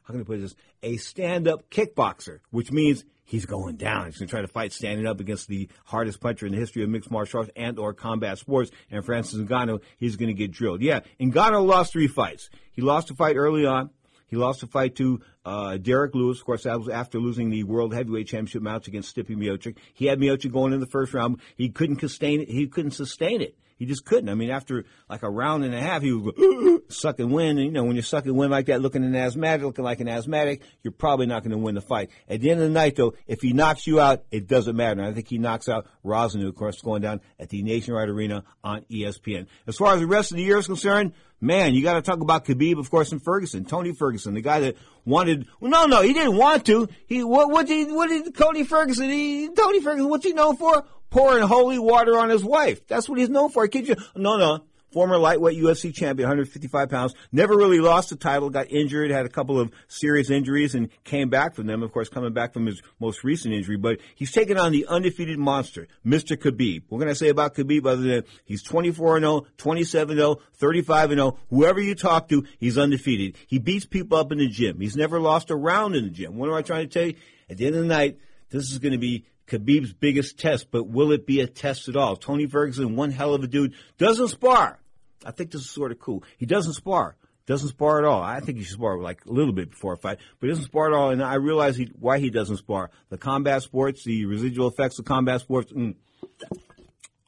how 0.03 0.11
can 0.11 0.21
I 0.21 0.23
put 0.23 0.41
this? 0.41 0.55
A 0.83 0.97
stand-up 0.97 1.71
kickboxer, 1.71 2.39
which 2.51 2.71
means 2.71 3.03
he's 3.23 3.47
going 3.47 3.77
down. 3.77 4.05
He's 4.05 4.19
going 4.19 4.27
to 4.27 4.31
try 4.31 4.41
to 4.41 4.47
fight 4.47 4.73
standing 4.73 5.07
up 5.07 5.19
against 5.19 5.47
the 5.47 5.69
hardest 5.85 6.19
puncher 6.19 6.45
in 6.45 6.51
the 6.51 6.59
history 6.59 6.83
of 6.83 6.89
mixed 6.89 7.09
martial 7.09 7.39
arts 7.39 7.51
and 7.55 7.79
or 7.79 7.93
combat 7.93 8.37
sports. 8.37 8.69
And 8.91 9.03
Francis 9.03 9.39
Ngannou, 9.39 9.81
he's 9.97 10.17
going 10.17 10.27
to 10.27 10.35
get 10.35 10.51
drilled. 10.51 10.81
Yeah, 10.81 10.99
Ngannou 11.19 11.65
lost 11.65 11.93
three 11.93 12.07
fights. 12.07 12.51
He 12.73 12.83
lost 12.83 13.09
a 13.09 13.15
fight 13.15 13.37
early 13.37 13.65
on. 13.65 13.89
He 14.27 14.35
lost 14.35 14.63
a 14.63 14.67
fight 14.67 14.95
to 14.95 15.21
uh, 15.45 15.77
Derrick 15.77 16.15
Lewis. 16.15 16.39
Of 16.39 16.45
course, 16.45 16.63
that 16.63 16.79
was 16.79 16.89
after 16.89 17.19
losing 17.19 17.49
the 17.49 17.63
World 17.63 17.93
Heavyweight 17.93 18.27
Championship 18.27 18.61
match 18.61 18.87
against 18.87 19.15
Stipe 19.15 19.29
Miocic. 19.29 19.77
He 19.93 20.05
had 20.05 20.19
Miocic 20.19 20.51
going 20.51 20.73
in 20.73 20.79
the 20.79 20.87
first 20.87 21.13
round. 21.13 21.39
He 21.55 21.69
couldn't 21.69 21.99
sustain 21.99 22.41
it. 22.41 22.49
He 22.49 22.67
couldn't 22.67 22.91
sustain 22.91 23.41
it. 23.41 23.55
He 23.77 23.85
just 23.85 24.05
couldn't. 24.05 24.29
I 24.29 24.35
mean, 24.35 24.49
after 24.49 24.85
like 25.09 25.23
a 25.23 25.29
round 25.29 25.63
and 25.63 25.73
a 25.73 25.81
half, 25.81 26.01
he 26.01 26.11
was 26.13 26.33
going, 26.33 26.81
sucking 26.89 27.29
wind. 27.29 27.59
And, 27.59 27.67
you 27.67 27.71
know, 27.71 27.83
when 27.83 27.95
you're 27.95 28.03
sucking 28.03 28.35
wind 28.35 28.51
like 28.51 28.67
that, 28.67 28.81
looking 28.81 29.03
an 29.03 29.15
asthmatic, 29.15 29.65
looking 29.65 29.83
like 29.83 29.99
an 29.99 30.07
asthmatic, 30.07 30.61
you're 30.83 30.91
probably 30.91 31.25
not 31.25 31.43
going 31.43 31.51
to 31.51 31.57
win 31.57 31.75
the 31.75 31.81
fight. 31.81 32.09
At 32.27 32.41
the 32.41 32.51
end 32.51 32.61
of 32.61 32.67
the 32.67 32.73
night, 32.73 32.95
though, 32.95 33.13
if 33.27 33.41
he 33.41 33.53
knocks 33.53 33.87
you 33.87 33.99
out, 33.99 34.23
it 34.31 34.47
doesn't 34.47 34.75
matter. 34.75 35.01
And 35.01 35.09
I 35.09 35.13
think 35.13 35.27
he 35.27 35.37
knocks 35.37 35.67
out 35.67 35.87
Rozenstruik, 36.05 36.47
of 36.47 36.55
course, 36.55 36.81
going 36.81 37.01
down 37.01 37.21
at 37.39 37.49
the 37.49 37.61
Nationwide 37.63 38.09
Arena 38.09 38.43
on 38.63 38.81
ESPN. 38.91 39.47
As 39.67 39.77
far 39.77 39.93
as 39.93 39.99
the 39.99 40.07
rest 40.07 40.31
of 40.31 40.37
the 40.37 40.43
year 40.43 40.57
is 40.57 40.67
concerned, 40.67 41.13
man, 41.43 41.73
you 41.73 41.83
got 41.83 41.95
to 41.95 42.01
talk 42.01 42.21
about 42.21 42.45
Khabib, 42.45 42.79
of 42.79 42.89
course, 42.89 43.11
and 43.11 43.21
Ferguson, 43.21 43.65
Tony 43.65 43.93
Ferguson, 43.93 44.33
the 44.33 44.41
guy 44.41 44.61
that 44.61 44.77
wanted. 45.05 45.47
Well, 45.59 45.71
no, 45.71 45.85
no, 45.85 46.01
he 46.01 46.13
didn't 46.13 46.37
want 46.37 46.65
to. 46.67 46.87
He 47.05 47.23
what? 47.23 47.49
What 47.49 47.67
did? 47.67 47.91
What 47.91 48.07
did 48.07 48.35
Tony 48.35 48.63
Ferguson? 48.63 49.09
He 49.09 49.49
Tony 49.49 49.81
Ferguson. 49.81 50.09
What's 50.09 50.25
he 50.25 50.33
known 50.33 50.55
for? 50.55 50.85
Pouring 51.13 51.47
holy 51.47 51.77
water 51.77 52.17
on 52.17 52.29
his 52.29 52.43
wife. 52.43 52.87
That's 52.87 53.07
what 53.07 53.19
he's 53.19 53.29
known 53.29 53.51
for. 53.51 53.63
I 53.63 53.67
kid 53.67 53.87
you. 53.87 53.95
No, 54.15 54.37
no 54.37 54.65
former 54.93 55.17
lightweight 55.17 55.59
UFC 55.59 55.93
champion, 55.93 56.29
155 56.29 56.89
pounds, 56.89 57.15
never 57.31 57.57
really 57.57 57.79
lost 57.79 58.11
the 58.11 58.15
title, 58.15 58.49
got 58.49 58.71
injured, 58.71 59.09
had 59.09 59.25
a 59.25 59.29
couple 59.29 59.59
of 59.59 59.71
serious 59.87 60.29
injuries, 60.29 60.75
and 60.75 60.89
came 61.03 61.29
back 61.29 61.55
from 61.55 61.65
them. 61.65 61.81
Of 61.81 61.91
course, 61.91 62.09
coming 62.09 62.31
back 62.31 62.53
from 62.53 62.67
his 62.67 62.81
most 62.99 63.23
recent 63.23 63.53
injury, 63.53 63.75
but 63.75 63.99
he's 64.15 64.31
taken 64.31 64.57
on 64.57 64.71
the 64.71 64.85
undefeated 64.85 65.39
monster, 65.39 65.87
Mr. 66.05 66.37
Khabib. 66.37 66.83
What 66.89 66.99
can 66.99 67.09
I 67.09 67.13
say 67.13 67.29
about 67.29 67.55
Khabib 67.55 67.87
other 67.87 68.03
than 68.03 68.23
he's 68.45 68.61
24 68.61 69.19
0, 69.19 69.47
27 69.57 70.15
0, 70.15 70.35
35 70.53 71.09
0. 71.09 71.39
Whoever 71.49 71.81
you 71.81 71.95
talk 71.95 72.29
to, 72.29 72.45
he's 72.59 72.77
undefeated. 72.77 73.35
He 73.47 73.57
beats 73.57 73.85
people 73.85 74.19
up 74.19 74.31
in 74.31 74.37
the 74.37 74.47
gym. 74.47 74.79
He's 74.79 74.95
never 74.95 75.19
lost 75.19 75.49
a 75.49 75.55
round 75.55 75.95
in 75.95 76.03
the 76.05 76.11
gym. 76.11 76.37
What 76.37 76.49
am 76.49 76.55
I 76.55 76.61
trying 76.61 76.87
to 76.87 76.93
tell 76.93 77.07
you? 77.07 77.15
At 77.49 77.57
the 77.57 77.65
end 77.65 77.75
of 77.75 77.81
the 77.81 77.87
night, 77.87 78.19
this 78.49 78.71
is 78.71 78.79
going 78.79 78.91
to 78.93 78.99
be 78.99 79.25
Khabib's 79.47 79.93
biggest 79.93 80.39
test, 80.39 80.71
but 80.71 80.87
will 80.87 81.11
it 81.11 81.25
be 81.25 81.41
a 81.41 81.47
test 81.47 81.89
at 81.89 81.95
all? 81.95 82.15
Tony 82.15 82.45
Ferguson, 82.45 82.95
one 82.95 83.11
hell 83.11 83.33
of 83.33 83.43
a 83.43 83.47
dude, 83.47 83.73
doesn't 83.97 84.29
spar. 84.29 84.79
I 85.25 85.31
think 85.31 85.51
this 85.51 85.61
is 85.61 85.69
sort 85.69 85.91
of 85.91 85.99
cool. 85.99 86.23
He 86.37 86.45
doesn't 86.45 86.73
spar. 86.73 87.15
Doesn't 87.45 87.69
spar 87.69 87.99
at 87.99 88.05
all. 88.05 88.21
I 88.21 88.39
think 88.39 88.57
he 88.57 88.63
should 88.63 88.75
spar 88.75 88.97
like 88.99 89.25
a 89.25 89.31
little 89.31 89.51
bit 89.51 89.71
before 89.71 89.93
a 89.93 89.97
fight, 89.97 90.19
but 90.39 90.47
he 90.47 90.51
doesn't 90.51 90.65
spar 90.65 90.87
at 90.87 90.93
all. 90.93 91.09
And 91.09 91.21
I 91.21 91.35
realize 91.35 91.75
he, 91.75 91.91
why 91.99 92.19
he 92.19 92.29
doesn't 92.29 92.57
spar. 92.57 92.89
The 93.09 93.17
combat 93.17 93.63
sports, 93.63 94.05
the 94.05 94.25
residual 94.25 94.69
effects 94.69 94.97
of 94.97 95.05
combat 95.05 95.41
sports, 95.41 95.73
mm, 95.73 95.95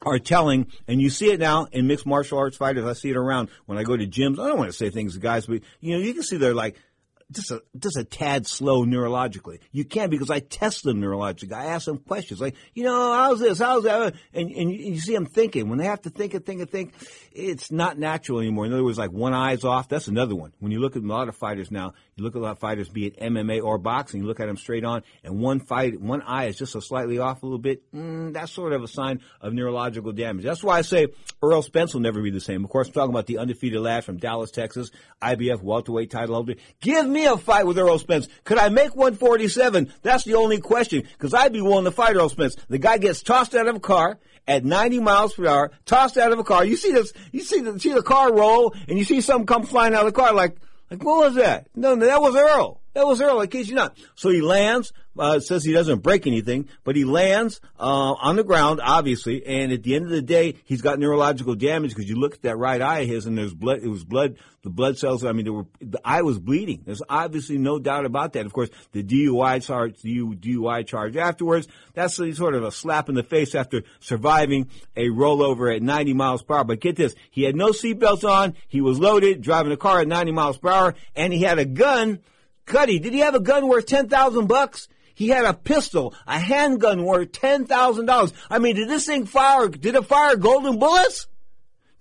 are 0.05 0.19
telling, 0.19 0.67
and 0.87 1.01
you 1.01 1.09
see 1.09 1.31
it 1.31 1.39
now 1.39 1.65
in 1.71 1.87
mixed 1.87 2.05
martial 2.05 2.37
arts 2.37 2.55
fighters. 2.55 2.85
I 2.85 2.93
see 2.93 3.09
it 3.09 3.17
around 3.17 3.49
when 3.65 3.77
I 3.77 3.83
go 3.83 3.97
to 3.97 4.07
gyms. 4.07 4.39
I 4.39 4.47
don't 4.47 4.57
want 4.57 4.69
to 4.69 4.77
say 4.77 4.89
things 4.89 5.15
to 5.15 5.19
guys, 5.19 5.47
but 5.47 5.61
you 5.81 5.97
know, 5.97 6.01
you 6.01 6.13
can 6.13 6.23
see 6.23 6.37
they're 6.37 6.53
like 6.53 6.77
just 7.35 7.51
a 7.51 7.61
just 7.77 7.97
a 7.97 8.03
tad 8.03 8.47
slow 8.47 8.85
neurologically. 8.85 9.59
You 9.71 9.85
can't 9.85 10.11
because 10.11 10.29
I 10.29 10.39
test 10.39 10.83
them 10.83 11.01
neurologically. 11.01 11.53
I 11.53 11.65
ask 11.65 11.85
them 11.85 11.97
questions 11.97 12.41
like, 12.41 12.55
you 12.73 12.83
know, 12.83 13.13
how's 13.13 13.39
this, 13.39 13.59
how's 13.59 13.83
that, 13.83 14.15
and 14.33 14.51
and 14.51 14.71
you, 14.71 14.99
see 14.99 15.13
them 15.13 15.25
thinking. 15.25 15.69
When 15.69 15.77
they 15.77 15.85
have 15.85 16.01
to 16.03 16.09
think 16.09 16.33
and 16.33 16.45
think 16.45 16.61
and 16.61 16.69
think, 16.69 16.93
it's 17.31 17.71
not 17.71 17.99
natural 17.99 18.39
anymore. 18.39 18.65
In 18.65 18.73
other 18.73 18.83
words, 18.83 18.97
like 18.97 19.11
one 19.11 19.33
eye's 19.33 19.63
off. 19.63 19.89
That's 19.89 20.07
another 20.07 20.35
one. 20.35 20.53
When 20.59 20.71
you 20.71 20.79
look 20.79 20.95
at 20.95 21.03
a 21.03 21.07
lot 21.07 21.27
of 21.27 21.35
fighters 21.35 21.71
now, 21.71 21.93
you 22.15 22.23
look 22.23 22.35
at 22.35 22.39
a 22.39 22.43
lot 22.43 22.51
of 22.51 22.59
fighters, 22.59 22.87
be 22.87 23.07
it 23.07 23.19
MMA 23.19 23.61
or 23.61 23.77
boxing, 23.77 24.21
you 24.21 24.27
look 24.27 24.39
at 24.39 24.47
them 24.47 24.57
straight 24.57 24.85
on, 24.85 25.03
and 25.23 25.39
one 25.39 25.59
fight, 25.59 25.99
one 25.99 26.21
eye 26.21 26.45
is 26.45 26.57
just 26.57 26.75
a 26.75 26.81
slightly 26.81 27.19
off 27.19 27.43
a 27.43 27.45
little 27.45 27.59
bit. 27.59 27.91
Mm, 27.93 28.33
that's 28.33 28.51
sort 28.51 28.73
of 28.73 28.83
a 28.83 28.87
sign 28.87 29.19
of 29.41 29.53
neurological 29.53 30.13
damage. 30.13 30.45
That's 30.45 30.63
why 30.63 30.77
I 30.77 30.81
say 30.81 31.07
Errol 31.43 31.61
Spence 31.61 31.93
will 31.93 32.01
never 32.01 32.21
be 32.21 32.31
the 32.31 32.39
same. 32.39 32.63
Of 32.63 32.69
course, 32.69 32.87
I'm 32.87 32.93
talking 32.93 33.09
about 33.09 33.25
the 33.25 33.37
undefeated 33.37 33.81
lad 33.81 34.05
from 34.05 34.17
Dallas, 34.17 34.51
Texas, 34.51 34.91
IBF 35.21 35.61
welterweight 35.61 36.11
title 36.11 36.35
holder. 36.35 36.55
Give 36.79 37.05
me 37.05 37.24
a 37.25 37.37
fight 37.37 37.65
with 37.65 37.77
Errol 37.77 37.99
Spence. 37.99 38.27
Could 38.43 38.57
I 38.57 38.69
make 38.69 38.95
147? 38.95 39.91
That's 40.01 40.23
the 40.23 40.35
only 40.35 40.59
question, 40.59 41.03
because 41.13 41.33
I'd 41.33 41.53
be 41.53 41.61
willing 41.61 41.85
to 41.85 41.91
fight 41.91 42.15
Errol 42.15 42.29
Spence. 42.29 42.55
The 42.69 42.77
guy 42.77 42.97
gets 42.97 43.21
tossed 43.21 43.55
out 43.55 43.67
of 43.67 43.75
a 43.75 43.79
car 43.79 44.17
at 44.47 44.63
90 44.63 44.99
miles 44.99 45.33
per 45.33 45.47
hour, 45.47 45.71
tossed 45.85 46.17
out 46.17 46.31
of 46.31 46.39
a 46.39 46.43
car. 46.43 46.63
You 46.63 46.77
see 46.77 46.91
this, 46.91 47.13
you 47.31 47.41
see 47.41 47.61
the, 47.61 47.79
see 47.79 47.93
the 47.93 48.03
car 48.03 48.33
roll, 48.33 48.75
and 48.87 48.97
you 48.97 49.03
see 49.03 49.21
something 49.21 49.47
come 49.47 49.63
flying 49.63 49.93
out 49.93 50.05
of 50.05 50.13
the 50.13 50.19
car 50.19 50.33
like, 50.33 50.55
like, 50.89 51.03
what 51.03 51.25
was 51.25 51.35
that? 51.35 51.67
No, 51.75 51.95
no, 51.95 52.05
that 52.05 52.21
was 52.21 52.35
Errol. 52.35 52.79
That 52.95 53.05
was 53.05 53.19
Errol, 53.19 53.41
in 53.41 53.49
case 53.49 53.67
you're 53.67 53.75
not. 53.75 53.97
So 54.15 54.29
he 54.29 54.39
lands, 54.39 54.93
uh, 55.19 55.41
says 55.41 55.65
he 55.65 55.73
doesn't 55.73 55.99
break 55.99 56.25
anything, 56.27 56.69
but 56.85 56.95
he 56.95 57.03
lands, 57.03 57.59
uh, 57.77 58.13
on 58.13 58.37
the 58.37 58.43
ground, 58.45 58.79
obviously, 58.81 59.45
and 59.45 59.73
at 59.73 59.83
the 59.83 59.95
end 59.95 60.05
of 60.05 60.11
the 60.11 60.21
day, 60.21 60.55
he's 60.63 60.81
got 60.81 60.97
neurological 60.97 61.55
damage 61.55 61.89
because 61.89 62.09
you 62.09 62.15
look 62.15 62.35
at 62.35 62.41
that 62.43 62.55
right 62.55 62.81
eye 62.81 62.99
of 62.99 63.09
his 63.09 63.25
and 63.25 63.37
there's 63.37 63.53
blood, 63.53 63.79
it 63.83 63.89
was 63.89 64.05
blood, 64.05 64.37
the 64.63 64.69
blood 64.69 64.97
cells, 64.97 65.25
I 65.25 65.33
mean, 65.33 65.43
there 65.43 65.51
were, 65.51 65.65
the 65.81 65.99
eye 66.05 66.21
was 66.21 66.39
bleeding. 66.39 66.83
There's 66.85 67.01
obviously 67.09 67.57
no 67.57 67.79
doubt 67.79 68.05
about 68.05 68.31
that. 68.31 68.45
Of 68.45 68.53
course, 68.53 68.69
the 68.93 69.03
DUI 69.03 69.61
charge, 69.61 70.01
the 70.01 70.21
DUI 70.21 70.87
charge 70.87 71.17
afterwards, 71.17 71.67
that's 71.95 72.15
sort 72.15 72.55
of 72.55 72.63
a 72.63 72.71
slap 72.71 73.09
in 73.09 73.15
the 73.15 73.23
face 73.23 73.55
after 73.55 73.83
surviving 73.99 74.69
a 74.95 75.09
rollover 75.09 75.75
at 75.75 75.83
90 75.83 76.13
miles 76.13 76.43
per 76.43 76.55
hour. 76.55 76.63
But 76.63 76.79
get 76.79 76.95
this, 76.95 77.13
he 77.29 77.43
had 77.43 77.57
no 77.57 77.71
seatbelts 77.71 78.23
on, 78.23 78.53
he 78.69 78.79
was 78.79 78.99
loaded, 78.99 79.41
driving 79.41 79.73
a 79.73 79.77
car 79.77 79.99
at 79.99 80.07
90 80.07 80.31
miles 80.31 80.57
per 80.57 80.69
hour, 80.69 80.95
and 81.13 81.33
he 81.33 81.41
had 81.41 81.59
a 81.59 81.65
gun. 81.65 82.19
Cuddy, 82.65 82.99
did 82.99 83.13
he 83.13 83.19
have 83.19 83.35
a 83.35 83.39
gun 83.39 83.67
worth 83.67 83.85
10,000 83.85 84.47
bucks? 84.47 84.87
He 85.15 85.29
had 85.29 85.45
a 85.45 85.53
pistol, 85.53 86.13
a 86.27 86.37
handgun 86.37 87.05
worth 87.05 87.31
ten 87.31 87.65
thousand 87.65 88.05
dollars. 88.05 88.33
I 88.49 88.59
mean, 88.59 88.75
did 88.75 88.89
this 88.89 89.05
thing 89.05 89.25
fire? 89.25 89.69
Did 89.69 89.95
it 89.95 90.05
fire 90.05 90.35
golden 90.35 90.77
bullets? 90.77 91.27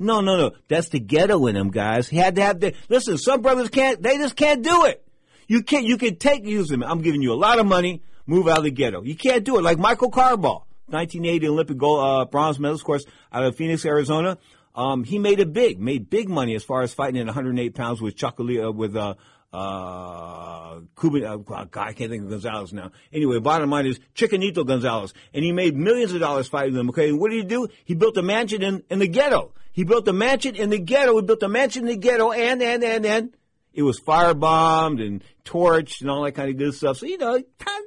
No, 0.00 0.20
no, 0.20 0.36
no. 0.36 0.50
That's 0.66 0.88
the 0.88 0.98
ghetto 0.98 1.46
in 1.46 1.54
him, 1.54 1.70
guys. 1.70 2.08
He 2.08 2.16
had 2.16 2.34
to 2.34 2.42
have 2.42 2.58
the. 2.58 2.74
Listen, 2.88 3.16
some 3.16 3.40
brothers 3.40 3.68
can't. 3.70 4.02
They 4.02 4.18
just 4.18 4.34
can't 4.34 4.64
do 4.64 4.86
it. 4.86 5.06
You 5.46 5.62
can't. 5.62 5.86
You 5.86 5.96
can 5.96 6.16
take 6.16 6.44
use 6.44 6.68
them. 6.68 6.82
I'm 6.82 7.02
giving 7.02 7.22
you 7.22 7.32
a 7.32 7.38
lot 7.38 7.60
of 7.60 7.66
money. 7.66 8.02
Move 8.26 8.48
out 8.48 8.58
of 8.58 8.64
the 8.64 8.72
ghetto. 8.72 9.02
You 9.02 9.14
can't 9.14 9.44
do 9.44 9.58
it. 9.58 9.62
Like 9.62 9.78
Michael 9.78 10.10
Carbajal, 10.10 10.66
1980 10.86 11.48
Olympic 11.48 11.78
gold 11.78 12.00
uh, 12.04 12.24
bronze 12.24 12.58
medalist, 12.58 12.82
of 12.82 12.86
course, 12.86 13.04
out 13.32 13.44
of 13.44 13.54
Phoenix, 13.54 13.84
Arizona. 13.84 14.38
Um, 14.74 15.04
he 15.04 15.20
made 15.20 15.38
it 15.38 15.52
big, 15.52 15.78
made 15.78 16.10
big 16.10 16.28
money 16.28 16.56
as 16.56 16.64
far 16.64 16.82
as 16.82 16.92
fighting 16.92 17.20
at 17.20 17.26
108 17.26 17.74
pounds 17.76 18.00
with 18.00 18.16
Chocolate, 18.16 18.64
uh, 18.64 18.72
with 18.72 18.96
uh, 18.96 19.14
uh, 19.54 20.80
Cuban, 21.00 21.24
uh, 21.24 21.38
I 21.54 21.92
can't 21.92 22.10
think 22.10 22.24
of 22.24 22.30
Gonzalez 22.30 22.72
now. 22.72 22.90
Anyway, 23.12 23.38
bottom 23.38 23.70
line 23.70 23.86
is 23.86 24.00
Chocolatito 24.14 24.66
Gonzalez. 24.66 25.14
And 25.32 25.44
he 25.44 25.52
made 25.52 25.76
millions 25.76 26.12
of 26.12 26.20
dollars 26.20 26.48
fighting 26.48 26.74
them, 26.74 26.88
okay? 26.90 27.08
And 27.08 27.20
what 27.20 27.30
did 27.30 27.36
he 27.36 27.44
do? 27.44 27.68
He 27.84 27.94
built 27.94 28.16
a 28.16 28.22
mansion 28.22 28.62
in, 28.62 28.82
in 28.90 28.98
the 28.98 29.06
ghetto. 29.06 29.52
He 29.70 29.84
built 29.84 30.08
a 30.08 30.12
mansion 30.12 30.56
in 30.56 30.70
the 30.70 30.78
ghetto. 30.78 31.16
He 31.16 31.22
built 31.22 31.42
a 31.44 31.48
mansion 31.48 31.84
in 31.84 31.88
the 31.88 31.96
ghetto 31.96 32.32
and, 32.32 32.60
and, 32.62 32.82
and, 32.82 33.06
and 33.06 33.36
it 33.72 33.82
was 33.82 34.00
firebombed 34.00 35.04
and 35.04 35.22
torched 35.44 36.00
and 36.00 36.10
all 36.10 36.24
that 36.24 36.32
kind 36.32 36.50
of 36.50 36.56
good 36.56 36.74
stuff. 36.74 36.98
So, 36.98 37.06
you 37.06 37.18
know, 37.18 37.40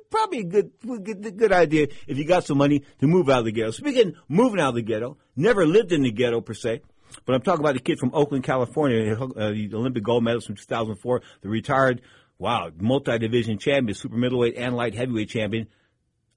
probably 0.10 0.40
a 0.40 0.44
good, 0.44 0.72
good, 0.82 1.38
good 1.38 1.52
idea 1.52 1.88
if 2.08 2.18
you 2.18 2.26
got 2.26 2.46
some 2.46 2.58
money 2.58 2.84
to 3.00 3.08
move 3.08 3.30
out 3.30 3.40
of 3.40 3.46
the 3.46 3.52
ghetto. 3.52 3.72
Speaking 3.72 4.16
moving 4.28 4.60
out 4.60 4.70
of 4.70 4.76
the 4.76 4.82
ghetto, 4.82 5.18
never 5.36 5.66
lived 5.66 5.92
in 5.92 6.04
the 6.04 6.12
ghetto 6.12 6.42
per 6.42 6.54
se. 6.54 6.82
But 7.26 7.36
I'm 7.36 7.42
talking 7.42 7.62
about 7.62 7.76
the 7.76 7.82
kid 7.82 8.00
from 8.00 8.12
Oakland, 8.14 8.44
California, 8.44 9.16
uh, 9.20 9.52
the 9.52 9.70
Olympic 9.74 10.04
gold 10.04 10.24
medalist 10.24 10.48
from 10.48 10.56
2004, 10.56 11.22
the 11.42 11.50
retired, 11.50 12.02
wow, 12.38 12.72
multi-division 12.80 13.58
champion, 13.58 13.96
super 13.96 14.16
middleweight 14.16 14.56
and 14.58 14.76
light 14.76 14.96
heavyweight 14.96 15.30
champion, 15.30 15.68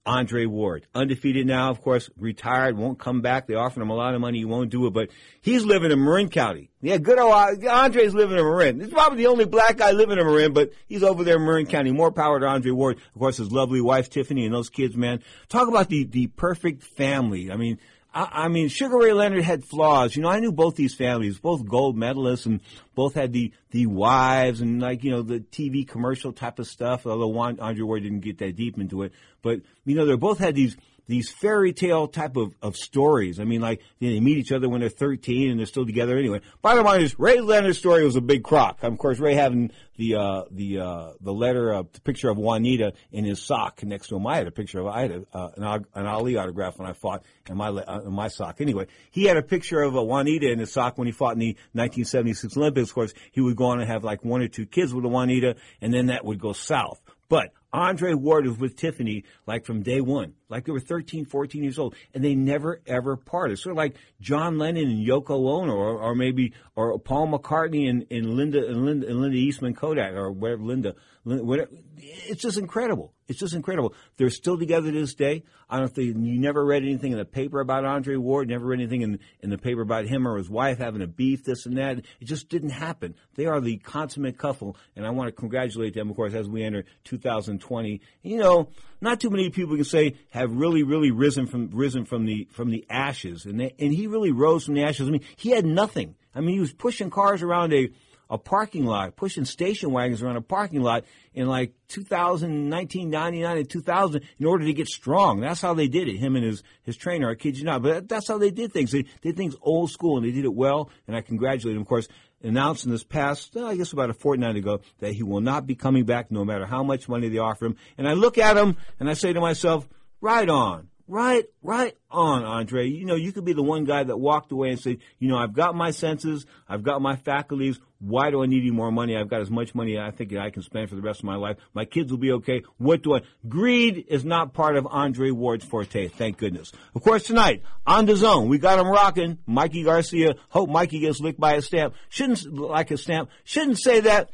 Andre 0.06 0.46
Ward. 0.46 0.86
Undefeated 0.94 1.46
now, 1.46 1.70
of 1.70 1.82
course, 1.82 2.08
retired, 2.16 2.76
won't 2.76 2.98
come 2.98 3.20
back. 3.20 3.46
They 3.46 3.54
offered 3.54 3.82
him 3.82 3.90
a 3.90 3.94
lot 3.94 4.14
of 4.14 4.20
money, 4.20 4.38
he 4.38 4.44
won't 4.44 4.70
do 4.70 4.86
it, 4.86 4.92
but 4.92 5.10
he's 5.42 5.64
living 5.64 5.92
in 5.92 6.02
Marin 6.02 6.30
County. 6.30 6.70
Yeah, 6.80 6.96
good 6.96 7.18
old 7.18 7.32
Andre's 7.64 8.14
living 8.14 8.38
in 8.38 8.44
Marin. 8.44 8.80
He's 8.80 8.90
probably 8.90 9.18
the 9.18 9.26
only 9.28 9.44
black 9.44 9.76
guy 9.76 9.92
living 9.92 10.18
in 10.18 10.26
Marin, 10.26 10.52
but 10.52 10.72
he's 10.88 11.02
over 11.02 11.22
there 11.22 11.36
in 11.36 11.44
Marin 11.44 11.66
County. 11.66 11.92
More 11.92 12.10
power 12.10 12.40
to 12.40 12.46
Andre 12.46 12.72
Ward. 12.72 12.98
Of 13.14 13.20
course, 13.20 13.36
his 13.36 13.52
lovely 13.52 13.80
wife, 13.80 14.08
Tiffany, 14.08 14.46
and 14.46 14.54
those 14.54 14.70
kids, 14.70 14.96
man. 14.96 15.22
Talk 15.48 15.68
about 15.68 15.88
the, 15.88 16.04
the 16.04 16.28
perfect 16.28 16.82
family. 16.82 17.52
I 17.52 17.56
mean, 17.56 17.78
I, 18.12 18.44
I 18.44 18.48
mean, 18.48 18.68
Sugar 18.68 18.98
Ray 18.98 19.12
Leonard 19.12 19.44
had 19.44 19.64
flaws. 19.64 20.16
You 20.16 20.22
know, 20.22 20.28
I 20.28 20.40
knew 20.40 20.52
both 20.52 20.76
these 20.76 20.94
families, 20.94 21.38
both 21.38 21.66
gold 21.66 21.96
medalists, 21.96 22.46
and 22.46 22.60
both 22.94 23.14
had 23.14 23.32
the 23.32 23.52
the 23.70 23.86
wives 23.86 24.60
and 24.60 24.80
like 24.80 25.04
you 25.04 25.10
know 25.10 25.22
the 25.22 25.40
TV 25.40 25.86
commercial 25.86 26.32
type 26.32 26.58
of 26.58 26.66
stuff. 26.66 27.06
Although 27.06 27.36
Andre 27.38 27.82
Ward 27.82 28.02
didn't 28.02 28.20
get 28.20 28.38
that 28.38 28.56
deep 28.56 28.78
into 28.78 29.02
it, 29.02 29.12
but 29.42 29.60
you 29.84 29.94
know 29.94 30.06
they 30.06 30.16
both 30.16 30.38
had 30.38 30.54
these 30.54 30.76
these 31.10 31.28
fairy 31.28 31.72
tale 31.72 32.06
type 32.06 32.36
of, 32.36 32.54
of 32.62 32.76
stories. 32.76 33.40
I 33.40 33.44
mean, 33.44 33.60
like 33.60 33.82
you 33.98 34.08
know, 34.08 34.14
they 34.14 34.20
meet 34.20 34.38
each 34.38 34.52
other 34.52 34.68
when 34.68 34.80
they're 34.80 34.88
13 34.88 35.50
and 35.50 35.58
they're 35.58 35.66
still 35.66 35.84
together 35.84 36.16
anyway. 36.16 36.40
Bottom 36.62 36.84
line 36.84 37.00
is, 37.00 37.18
Ray 37.18 37.40
Leonard's 37.40 37.78
story 37.78 38.04
was 38.04 38.14
a 38.14 38.20
big 38.20 38.44
crock. 38.44 38.78
Of 38.82 38.96
course, 38.96 39.18
Ray 39.18 39.34
having 39.34 39.72
the 39.96 40.14
uh, 40.14 40.44
the 40.52 40.78
uh, 40.78 41.12
the 41.20 41.32
letter, 41.32 41.74
uh, 41.74 41.82
the 41.92 42.00
picture 42.00 42.30
of 42.30 42.38
Juanita 42.38 42.92
in 43.10 43.24
his 43.24 43.42
sock 43.42 43.82
next 43.82 44.08
to 44.08 44.16
him. 44.16 44.26
I 44.26 44.36
had 44.36 44.46
a 44.46 44.52
picture 44.52 44.80
of 44.80 44.86
I 44.86 45.02
had 45.02 45.10
a, 45.10 45.24
uh, 45.36 45.50
an, 45.56 45.84
an 45.94 46.06
Ali 46.06 46.36
autograph 46.36 46.78
when 46.78 46.88
I 46.88 46.92
fought 46.92 47.24
in 47.48 47.56
my 47.56 47.68
uh, 47.68 48.02
in 48.06 48.12
my 48.12 48.28
sock. 48.28 48.60
Anyway, 48.60 48.86
he 49.10 49.24
had 49.24 49.36
a 49.36 49.42
picture 49.42 49.82
of 49.82 49.96
a 49.96 50.02
Juanita 50.02 50.50
in 50.50 50.60
his 50.60 50.72
sock 50.72 50.96
when 50.96 51.06
he 51.06 51.12
fought 51.12 51.32
in 51.32 51.40
the 51.40 51.56
1976 51.72 52.56
Olympics. 52.56 52.90
Of 52.90 52.94
course, 52.94 53.14
he 53.32 53.40
would 53.40 53.56
go 53.56 53.66
on 53.66 53.80
and 53.80 53.90
have 53.90 54.04
like 54.04 54.24
one 54.24 54.42
or 54.42 54.48
two 54.48 54.64
kids 54.64 54.94
with 54.94 55.04
a 55.04 55.08
Juanita, 55.08 55.56
and 55.80 55.92
then 55.92 56.06
that 56.06 56.24
would 56.24 56.38
go 56.38 56.52
south. 56.52 57.00
But 57.28 57.52
Andre 57.72 58.14
Ward 58.14 58.46
was 58.46 58.58
with 58.58 58.76
Tiffany 58.76 59.24
like 59.46 59.64
from 59.64 59.82
day 59.82 60.00
one, 60.00 60.34
like 60.48 60.64
they 60.64 60.72
were 60.72 60.80
13, 60.80 61.24
14 61.24 61.62
years 61.62 61.78
old, 61.78 61.94
and 62.14 62.24
they 62.24 62.34
never 62.34 62.80
ever 62.86 63.16
parted. 63.16 63.58
Sort 63.58 63.72
of 63.72 63.76
like 63.76 63.96
John 64.20 64.58
Lennon 64.58 64.88
and 64.88 65.06
Yoko 65.06 65.30
Ono, 65.30 65.72
or, 65.72 65.98
or 65.98 66.14
maybe 66.14 66.52
or 66.74 66.98
Paul 66.98 67.28
McCartney 67.28 67.88
and, 67.88 68.06
and 68.10 68.34
Linda 68.34 68.66
and 68.66 68.84
Linda 68.84 69.06
and 69.06 69.20
Linda 69.20 69.36
Eastman 69.36 69.74
Kodak, 69.74 70.14
or 70.14 70.32
whatever 70.32 70.62
Linda. 70.62 70.94
It's 71.26 72.40
just 72.40 72.56
incredible. 72.56 73.12
It's 73.28 73.38
just 73.38 73.54
incredible. 73.54 73.94
They're 74.16 74.30
still 74.30 74.58
together 74.58 74.90
to 74.90 75.00
this 75.00 75.14
day. 75.14 75.44
I 75.68 75.78
don't 75.78 75.94
think 75.94 76.16
you 76.16 76.40
never 76.40 76.64
read 76.64 76.82
anything 76.82 77.12
in 77.12 77.18
the 77.18 77.26
paper 77.26 77.60
about 77.60 77.84
Andre 77.84 78.16
Ward. 78.16 78.48
Never 78.48 78.64
read 78.64 78.80
anything 78.80 79.02
in 79.02 79.18
in 79.40 79.50
the 79.50 79.58
paper 79.58 79.82
about 79.82 80.06
him 80.06 80.26
or 80.26 80.38
his 80.38 80.48
wife 80.48 80.78
having 80.78 81.02
a 81.02 81.06
beef, 81.06 81.44
this 81.44 81.66
and 81.66 81.76
that. 81.76 81.98
It 81.98 82.24
just 82.24 82.48
didn't 82.48 82.70
happen. 82.70 83.14
They 83.34 83.46
are 83.46 83.60
the 83.60 83.76
consummate 83.76 84.38
couple, 84.38 84.76
and 84.96 85.06
I 85.06 85.10
want 85.10 85.28
to 85.28 85.32
congratulate 85.32 85.94
them, 85.94 86.10
of 86.10 86.16
course, 86.16 86.32
as 86.32 86.48
we 86.48 86.64
enter 86.64 86.84
2020. 87.04 88.00
You 88.22 88.38
know, 88.38 88.70
not 89.00 89.20
too 89.20 89.30
many 89.30 89.50
people 89.50 89.76
can 89.76 89.84
say 89.84 90.16
have 90.30 90.50
really, 90.52 90.82
really 90.82 91.10
risen 91.10 91.46
from 91.46 91.68
risen 91.70 92.06
from 92.06 92.24
the 92.24 92.48
from 92.50 92.70
the 92.70 92.86
ashes, 92.88 93.44
and 93.44 93.60
they, 93.60 93.74
and 93.78 93.92
he 93.92 94.06
really 94.06 94.32
rose 94.32 94.64
from 94.64 94.74
the 94.74 94.84
ashes. 94.84 95.06
I 95.06 95.10
mean, 95.10 95.24
he 95.36 95.50
had 95.50 95.66
nothing. 95.66 96.16
I 96.34 96.40
mean, 96.40 96.54
he 96.54 96.60
was 96.60 96.72
pushing 96.72 97.10
cars 97.10 97.42
around 97.42 97.74
a 97.74 97.90
a 98.30 98.38
parking 98.38 98.86
lot, 98.86 99.16
pushing 99.16 99.44
station 99.44 99.90
wagons 99.90 100.22
around 100.22 100.36
a 100.36 100.40
parking 100.40 100.80
lot 100.80 101.04
in 101.34 101.48
like 101.48 101.74
2000, 101.88 102.70
1999 102.70 103.58
and 103.58 103.68
2000 103.68 104.22
in 104.38 104.46
order 104.46 104.64
to 104.64 104.72
get 104.72 104.86
strong. 104.86 105.40
That's 105.40 105.60
how 105.60 105.74
they 105.74 105.88
did 105.88 106.08
it, 106.08 106.16
him 106.16 106.36
and 106.36 106.44
his, 106.44 106.62
his 106.84 106.96
trainer. 106.96 107.28
I 107.28 107.34
kid 107.34 107.58
you 107.58 107.64
not. 107.64 107.82
But 107.82 108.08
that's 108.08 108.28
how 108.28 108.38
they 108.38 108.50
did 108.50 108.72
things. 108.72 108.92
They 108.92 109.04
did 109.20 109.36
things 109.36 109.56
old 109.60 109.90
school 109.90 110.16
and 110.16 110.24
they 110.24 110.30
did 110.30 110.44
it 110.44 110.54
well. 110.54 110.90
And 111.08 111.16
I 111.16 111.20
congratulate 111.22 111.74
him. 111.74 111.82
Of 111.82 111.88
course, 111.88 112.08
announced 112.42 112.84
in 112.84 112.92
this 112.92 113.04
past, 113.04 113.56
uh, 113.56 113.66
I 113.66 113.76
guess 113.76 113.92
about 113.92 114.10
a 114.10 114.14
fortnight 114.14 114.56
ago, 114.56 114.80
that 115.00 115.12
he 115.12 115.22
will 115.22 115.40
not 115.40 115.66
be 115.66 115.74
coming 115.74 116.04
back 116.04 116.30
no 116.30 116.44
matter 116.44 116.66
how 116.66 116.84
much 116.84 117.08
money 117.08 117.28
they 117.28 117.38
offer 117.38 117.66
him. 117.66 117.76
And 117.98 118.08
I 118.08 118.12
look 118.12 118.38
at 118.38 118.56
him 118.56 118.76
and 119.00 119.10
I 119.10 119.14
say 119.14 119.32
to 119.32 119.40
myself, 119.40 119.88
right 120.20 120.48
on. 120.48 120.88
Right, 121.10 121.44
right 121.60 121.96
on, 122.08 122.44
Andre. 122.44 122.88
You 122.88 123.04
know, 123.04 123.16
you 123.16 123.32
could 123.32 123.44
be 123.44 123.52
the 123.52 123.64
one 123.64 123.84
guy 123.84 124.04
that 124.04 124.16
walked 124.16 124.52
away 124.52 124.70
and 124.70 124.78
said, 124.78 124.98
you 125.18 125.28
know, 125.28 125.36
I've 125.36 125.52
got 125.52 125.74
my 125.74 125.90
senses, 125.90 126.46
I've 126.68 126.84
got 126.84 127.02
my 127.02 127.16
faculties. 127.16 127.80
Why 127.98 128.30
do 128.30 128.44
I 128.44 128.46
need 128.46 128.60
any 128.60 128.70
more 128.70 128.92
money? 128.92 129.16
I've 129.16 129.28
got 129.28 129.40
as 129.40 129.50
much 129.50 129.74
money 129.74 129.98
I 129.98 130.12
think 130.12 130.32
I 130.36 130.50
can 130.50 130.62
spend 130.62 130.88
for 130.88 130.94
the 130.94 131.02
rest 131.02 131.18
of 131.18 131.24
my 131.24 131.34
life. 131.34 131.56
My 131.74 131.84
kids 131.84 132.12
will 132.12 132.20
be 132.20 132.30
okay. 132.34 132.62
What 132.78 133.02
do 133.02 133.16
I? 133.16 133.22
Greed 133.48 134.06
is 134.06 134.24
not 134.24 134.54
part 134.54 134.76
of 134.76 134.86
Andre 134.88 135.32
Ward's 135.32 135.64
forte. 135.64 136.06
Thank 136.06 136.38
goodness. 136.38 136.70
Of 136.94 137.02
course, 137.02 137.24
tonight 137.24 137.64
on 137.84 138.06
the 138.06 138.14
zone, 138.14 138.48
we 138.48 138.58
got 138.58 138.78
him 138.78 138.86
rocking. 138.86 139.38
Mikey 139.46 139.82
Garcia. 139.82 140.36
Hope 140.48 140.70
Mikey 140.70 141.00
gets 141.00 141.18
licked 141.18 141.40
by 141.40 141.54
a 141.54 141.62
stamp. 141.62 141.94
Shouldn't 142.08 142.54
like 142.54 142.92
a 142.92 142.96
stamp. 142.96 143.30
Shouldn't 143.42 143.80
say 143.80 143.98
that. 144.00 144.30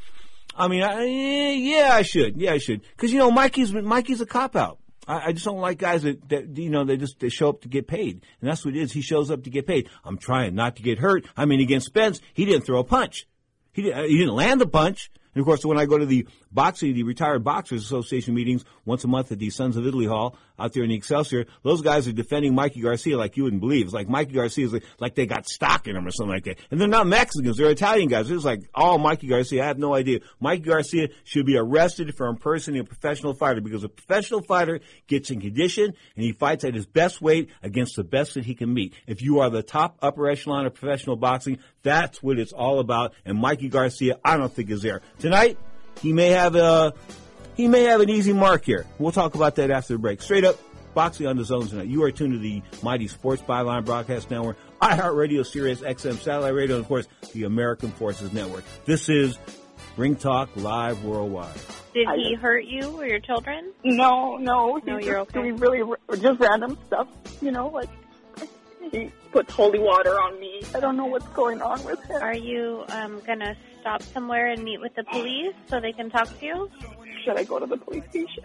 I 0.54 0.68
mean, 0.68 0.82
I, 0.82 1.04
yeah, 1.04 1.88
I 1.94 2.02
should. 2.02 2.36
Yeah, 2.38 2.52
I 2.52 2.58
should. 2.58 2.82
Because 2.82 3.14
you 3.14 3.18
know, 3.18 3.30
Mikey's 3.30 3.72
Mikey's 3.72 4.20
a 4.20 4.26
cop 4.26 4.56
out. 4.56 4.78
I, 5.06 5.26
I 5.26 5.32
just 5.32 5.44
don't 5.44 5.60
like 5.60 5.78
guys 5.78 6.02
that, 6.02 6.28
that 6.28 6.58
you 6.58 6.70
know 6.70 6.84
they 6.84 6.96
just 6.96 7.18
they 7.20 7.28
show 7.28 7.48
up 7.48 7.62
to 7.62 7.68
get 7.68 7.86
paid, 7.86 8.22
and 8.40 8.50
that's 8.50 8.64
what 8.64 8.74
it 8.76 8.80
is. 8.80 8.92
He 8.92 9.02
shows 9.02 9.30
up 9.30 9.44
to 9.44 9.50
get 9.50 9.66
paid. 9.66 9.88
I'm 10.04 10.18
trying 10.18 10.54
not 10.54 10.76
to 10.76 10.82
get 10.82 10.98
hurt. 10.98 11.26
I 11.36 11.44
mean, 11.44 11.60
against 11.60 11.86
Spence, 11.86 12.20
he 12.34 12.44
didn't 12.44 12.62
throw 12.62 12.80
a 12.80 12.84
punch. 12.84 13.26
He 13.72 13.82
didn't, 13.82 13.98
uh, 13.98 14.02
he 14.04 14.18
didn't 14.18 14.34
land 14.34 14.60
the 14.60 14.66
punch. 14.66 15.10
And 15.34 15.42
of 15.42 15.46
course, 15.46 15.64
when 15.64 15.78
I 15.78 15.84
go 15.84 15.98
to 15.98 16.06
the 16.06 16.26
boxing, 16.56 16.94
the 16.94 17.04
Retired 17.04 17.44
Boxers 17.44 17.84
Association 17.84 18.34
meetings 18.34 18.64
once 18.84 19.04
a 19.04 19.08
month 19.08 19.30
at 19.30 19.38
the 19.38 19.50
Sons 19.50 19.76
of 19.76 19.86
Italy 19.86 20.06
Hall 20.06 20.36
out 20.58 20.72
there 20.72 20.82
in 20.82 20.88
the 20.88 20.96
Excelsior, 20.96 21.46
those 21.62 21.82
guys 21.82 22.08
are 22.08 22.12
defending 22.12 22.54
Mikey 22.54 22.80
Garcia 22.80 23.16
like 23.16 23.36
you 23.36 23.44
wouldn't 23.44 23.60
believe. 23.60 23.86
It's 23.86 23.94
like 23.94 24.08
Mikey 24.08 24.32
Garcia 24.32 24.64
is 24.64 24.72
like, 24.72 24.84
like 24.98 25.14
they 25.14 25.26
got 25.26 25.46
stock 25.46 25.86
in 25.86 25.94
him 25.94 26.06
or 26.06 26.10
something 26.10 26.32
like 26.32 26.44
that. 26.44 26.58
And 26.70 26.80
they're 26.80 26.88
not 26.88 27.06
Mexicans, 27.06 27.56
they're 27.56 27.70
Italian 27.70 28.08
guys. 28.08 28.30
It's 28.30 28.44
like, 28.44 28.62
oh, 28.74 28.98
Mikey 28.98 29.28
Garcia, 29.28 29.62
I 29.62 29.66
have 29.66 29.78
no 29.78 29.94
idea. 29.94 30.20
Mikey 30.40 30.62
Garcia 30.62 31.08
should 31.24 31.46
be 31.46 31.56
arrested 31.56 32.16
for 32.16 32.26
impersonating 32.26 32.86
a 32.86 32.88
professional 32.88 33.34
fighter 33.34 33.60
because 33.60 33.84
a 33.84 33.88
professional 33.88 34.42
fighter 34.42 34.80
gets 35.06 35.30
in 35.30 35.40
condition 35.40 35.92
and 36.16 36.24
he 36.24 36.32
fights 36.32 36.64
at 36.64 36.74
his 36.74 36.86
best 36.86 37.20
weight 37.20 37.50
against 37.62 37.96
the 37.96 38.04
best 38.04 38.34
that 38.34 38.44
he 38.44 38.54
can 38.54 38.72
meet. 38.72 38.94
If 39.06 39.22
you 39.22 39.40
are 39.40 39.50
the 39.50 39.62
top 39.62 39.98
upper 40.00 40.28
echelon 40.28 40.66
of 40.66 40.74
professional 40.74 41.16
boxing, 41.16 41.58
that's 41.82 42.22
what 42.22 42.38
it's 42.38 42.52
all 42.52 42.80
about. 42.80 43.12
And 43.24 43.38
Mikey 43.38 43.68
Garcia, 43.68 44.18
I 44.24 44.36
don't 44.36 44.52
think 44.52 44.70
is 44.70 44.82
there. 44.82 45.02
Tonight, 45.18 45.58
he 46.00 46.12
may 46.12 46.30
have 46.30 46.56
a 46.56 46.94
he 47.56 47.68
may 47.68 47.84
have 47.84 48.00
an 48.00 48.10
easy 48.10 48.32
mark 48.32 48.64
here. 48.64 48.86
We'll 48.98 49.12
talk 49.12 49.34
about 49.34 49.56
that 49.56 49.70
after 49.70 49.94
the 49.94 49.98
break. 49.98 50.20
Straight 50.20 50.44
up, 50.44 50.58
boxing 50.94 51.26
on 51.26 51.36
the 51.36 51.44
zone 51.44 51.66
tonight. 51.68 51.86
You 51.88 52.02
are 52.02 52.12
tuned 52.12 52.32
to 52.32 52.38
the 52.38 52.62
Mighty 52.82 53.08
Sports 53.08 53.42
Byline 53.42 53.84
Broadcast 53.84 54.30
Network, 54.30 54.56
iHeartRadio, 54.82 55.44
Sirius 55.46 55.80
XM 55.80 56.18
Satellite 56.18 56.54
Radio, 56.54 56.76
and 56.76 56.84
of 56.84 56.88
course 56.88 57.06
the 57.32 57.44
American 57.44 57.90
Forces 57.92 58.32
Network. 58.32 58.64
This 58.84 59.08
is 59.08 59.38
Ring 59.96 60.16
Talk 60.16 60.50
Live 60.56 61.02
Worldwide. 61.04 61.54
Did 61.94 62.08
he 62.16 62.34
hurt 62.34 62.64
you 62.66 63.00
or 63.00 63.06
your 63.06 63.20
children? 63.20 63.72
No, 63.82 64.36
no. 64.36 64.76
No, 64.84 64.96
he's 64.98 65.06
you're 65.06 65.24
just 65.24 65.30
okay. 65.30 65.40
doing 65.40 65.56
really 65.56 65.80
r- 65.80 66.16
just 66.16 66.38
random 66.40 66.76
stuff. 66.86 67.08
You 67.40 67.52
know, 67.52 67.68
like 67.68 67.88
he 68.90 69.12
puts 69.32 69.52
holy 69.52 69.78
water 69.78 70.20
on 70.20 70.38
me. 70.40 70.62
I 70.74 70.80
don't 70.80 70.96
know 70.96 71.06
what's 71.06 71.28
going 71.28 71.62
on 71.62 71.82
with 71.84 72.02
him. 72.04 72.22
Are 72.22 72.34
you 72.34 72.84
um, 72.88 73.20
gonna 73.26 73.56
stop 73.80 74.02
somewhere 74.02 74.48
and 74.48 74.62
meet 74.62 74.80
with 74.80 74.94
the 74.94 75.04
police 75.04 75.54
so 75.68 75.80
they 75.80 75.92
can 75.92 76.10
talk 76.10 76.28
to 76.38 76.44
you? 76.44 76.70
Should 77.24 77.36
I 77.36 77.44
go 77.44 77.58
to 77.58 77.66
the 77.66 77.76
police 77.76 78.04
station? 78.10 78.44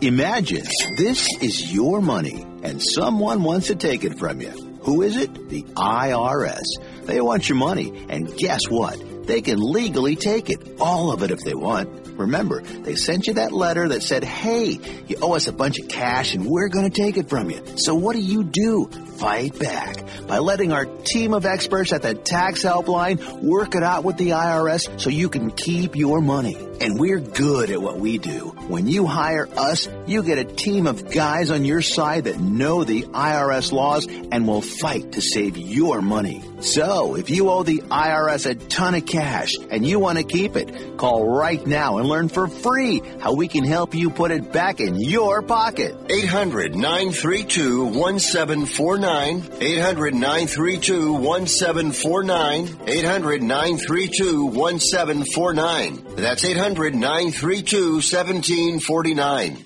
Imagine 0.00 0.64
this 0.96 1.26
is 1.40 1.72
your 1.72 2.00
money 2.00 2.46
and 2.62 2.82
someone 2.82 3.42
wants 3.42 3.66
to 3.68 3.76
take 3.76 4.04
it 4.04 4.18
from 4.18 4.40
you. 4.40 4.50
Who 4.82 5.02
is 5.02 5.16
it? 5.16 5.48
The 5.48 5.62
IRS. 5.62 6.62
They 7.04 7.20
want 7.20 7.48
your 7.48 7.58
money, 7.58 8.06
and 8.08 8.34
guess 8.36 8.68
what? 8.68 9.26
They 9.26 9.42
can 9.42 9.60
legally 9.60 10.16
take 10.16 10.50
it, 10.50 10.78
all 10.80 11.12
of 11.12 11.22
it 11.22 11.30
if 11.30 11.40
they 11.40 11.54
want. 11.54 12.07
Remember, 12.18 12.60
they 12.60 12.96
sent 12.96 13.26
you 13.26 13.34
that 13.34 13.52
letter 13.52 13.88
that 13.88 14.02
said, 14.02 14.24
hey, 14.24 14.78
you 15.06 15.16
owe 15.22 15.34
us 15.34 15.46
a 15.46 15.52
bunch 15.52 15.78
of 15.78 15.88
cash 15.88 16.34
and 16.34 16.44
we're 16.46 16.68
going 16.68 16.90
to 16.90 17.02
take 17.02 17.16
it 17.16 17.28
from 17.28 17.50
you. 17.50 17.62
So 17.76 17.94
what 17.94 18.14
do 18.14 18.20
you 18.20 18.44
do? 18.44 18.90
Fight 19.18 19.58
back 19.58 19.96
by 20.28 20.38
letting 20.38 20.72
our 20.72 20.84
team 20.84 21.34
of 21.34 21.44
experts 21.44 21.92
at 21.92 22.02
the 22.02 22.14
tax 22.14 22.62
helpline 22.62 23.42
work 23.42 23.74
it 23.74 23.82
out 23.82 24.04
with 24.04 24.16
the 24.16 24.30
IRS 24.30 25.00
so 25.00 25.10
you 25.10 25.28
can 25.28 25.50
keep 25.50 25.96
your 25.96 26.20
money. 26.20 26.56
And 26.80 27.00
we're 27.00 27.18
good 27.18 27.70
at 27.70 27.82
what 27.82 27.98
we 27.98 28.18
do. 28.18 28.54
When 28.68 28.86
you 28.86 29.06
hire 29.06 29.48
us, 29.56 29.88
you 30.06 30.22
get 30.22 30.38
a 30.38 30.44
team 30.44 30.86
of 30.86 31.10
guys 31.10 31.50
on 31.50 31.64
your 31.64 31.82
side 31.82 32.24
that 32.24 32.38
know 32.38 32.84
the 32.84 33.02
IRS 33.02 33.72
laws 33.72 34.06
and 34.06 34.46
will 34.46 34.62
fight 34.62 35.12
to 35.12 35.20
save 35.20 35.56
your 35.56 36.00
money. 36.00 36.40
So, 36.60 37.16
if 37.16 37.30
you 37.30 37.50
owe 37.50 37.64
the 37.64 37.78
IRS 37.78 38.48
a 38.48 38.54
ton 38.54 38.94
of 38.94 39.06
cash 39.06 39.54
and 39.70 39.84
you 39.84 39.98
want 39.98 40.18
to 40.18 40.24
keep 40.24 40.54
it, 40.54 40.98
call 40.98 41.28
right 41.28 41.64
now 41.66 41.98
and 41.98 42.07
learn 42.08 42.28
for 42.28 42.48
free 42.48 43.02
how 43.20 43.34
we 43.34 43.48
can 43.48 43.64
help 43.64 43.94
you 43.94 44.10
put 44.10 44.30
it 44.30 44.52
back 44.52 44.80
in 44.80 44.96
your 44.96 45.42
pocket. 45.42 45.94
800 46.10 46.74
932 46.74 47.84
1749. 47.84 49.42
800 49.60 50.14
932 50.14 51.12
1749. 51.12 52.88
800 52.88 53.42
932 53.42 54.44
1749. 54.44 56.16
That's 56.16 56.44
800 56.44 56.94
932 56.94 57.92
1749. 57.94 59.64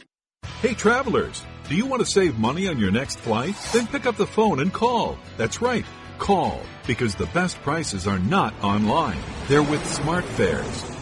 Hey 0.60 0.74
travelers, 0.74 1.42
do 1.68 1.74
you 1.74 1.86
want 1.86 2.00
to 2.00 2.06
save 2.06 2.38
money 2.38 2.68
on 2.68 2.78
your 2.78 2.90
next 2.90 3.18
flight? 3.18 3.54
Then 3.72 3.86
pick 3.86 4.06
up 4.06 4.16
the 4.16 4.26
phone 4.26 4.60
and 4.60 4.72
call. 4.72 5.18
That's 5.36 5.60
right, 5.60 5.84
call, 6.18 6.60
because 6.86 7.14
the 7.14 7.26
best 7.26 7.60
prices 7.62 8.06
are 8.06 8.18
not 8.18 8.54
online. 8.62 9.18
They're 9.48 9.62
with 9.62 9.82
SmartFares. 9.82 11.01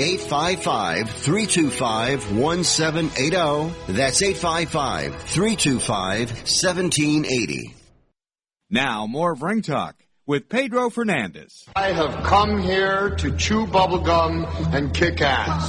855 0.00 1.10
325 1.10 2.36
1780. 2.36 3.92
That's 3.92 4.22
855 4.22 5.22
325 5.22 6.30
1780. 6.30 7.74
Now, 8.70 9.06
more 9.06 9.32
of 9.32 9.42
Ring 9.42 9.62
Talk 9.62 9.96
with 10.26 10.48
Pedro 10.48 10.88
Fernandez. 10.88 11.68
I 11.76 11.92
have 11.92 12.24
come 12.24 12.58
here 12.58 13.10
to 13.16 13.36
chew 13.36 13.66
bubblegum 13.66 14.74
and 14.74 14.94
kick 14.94 15.20
ass. 15.20 15.68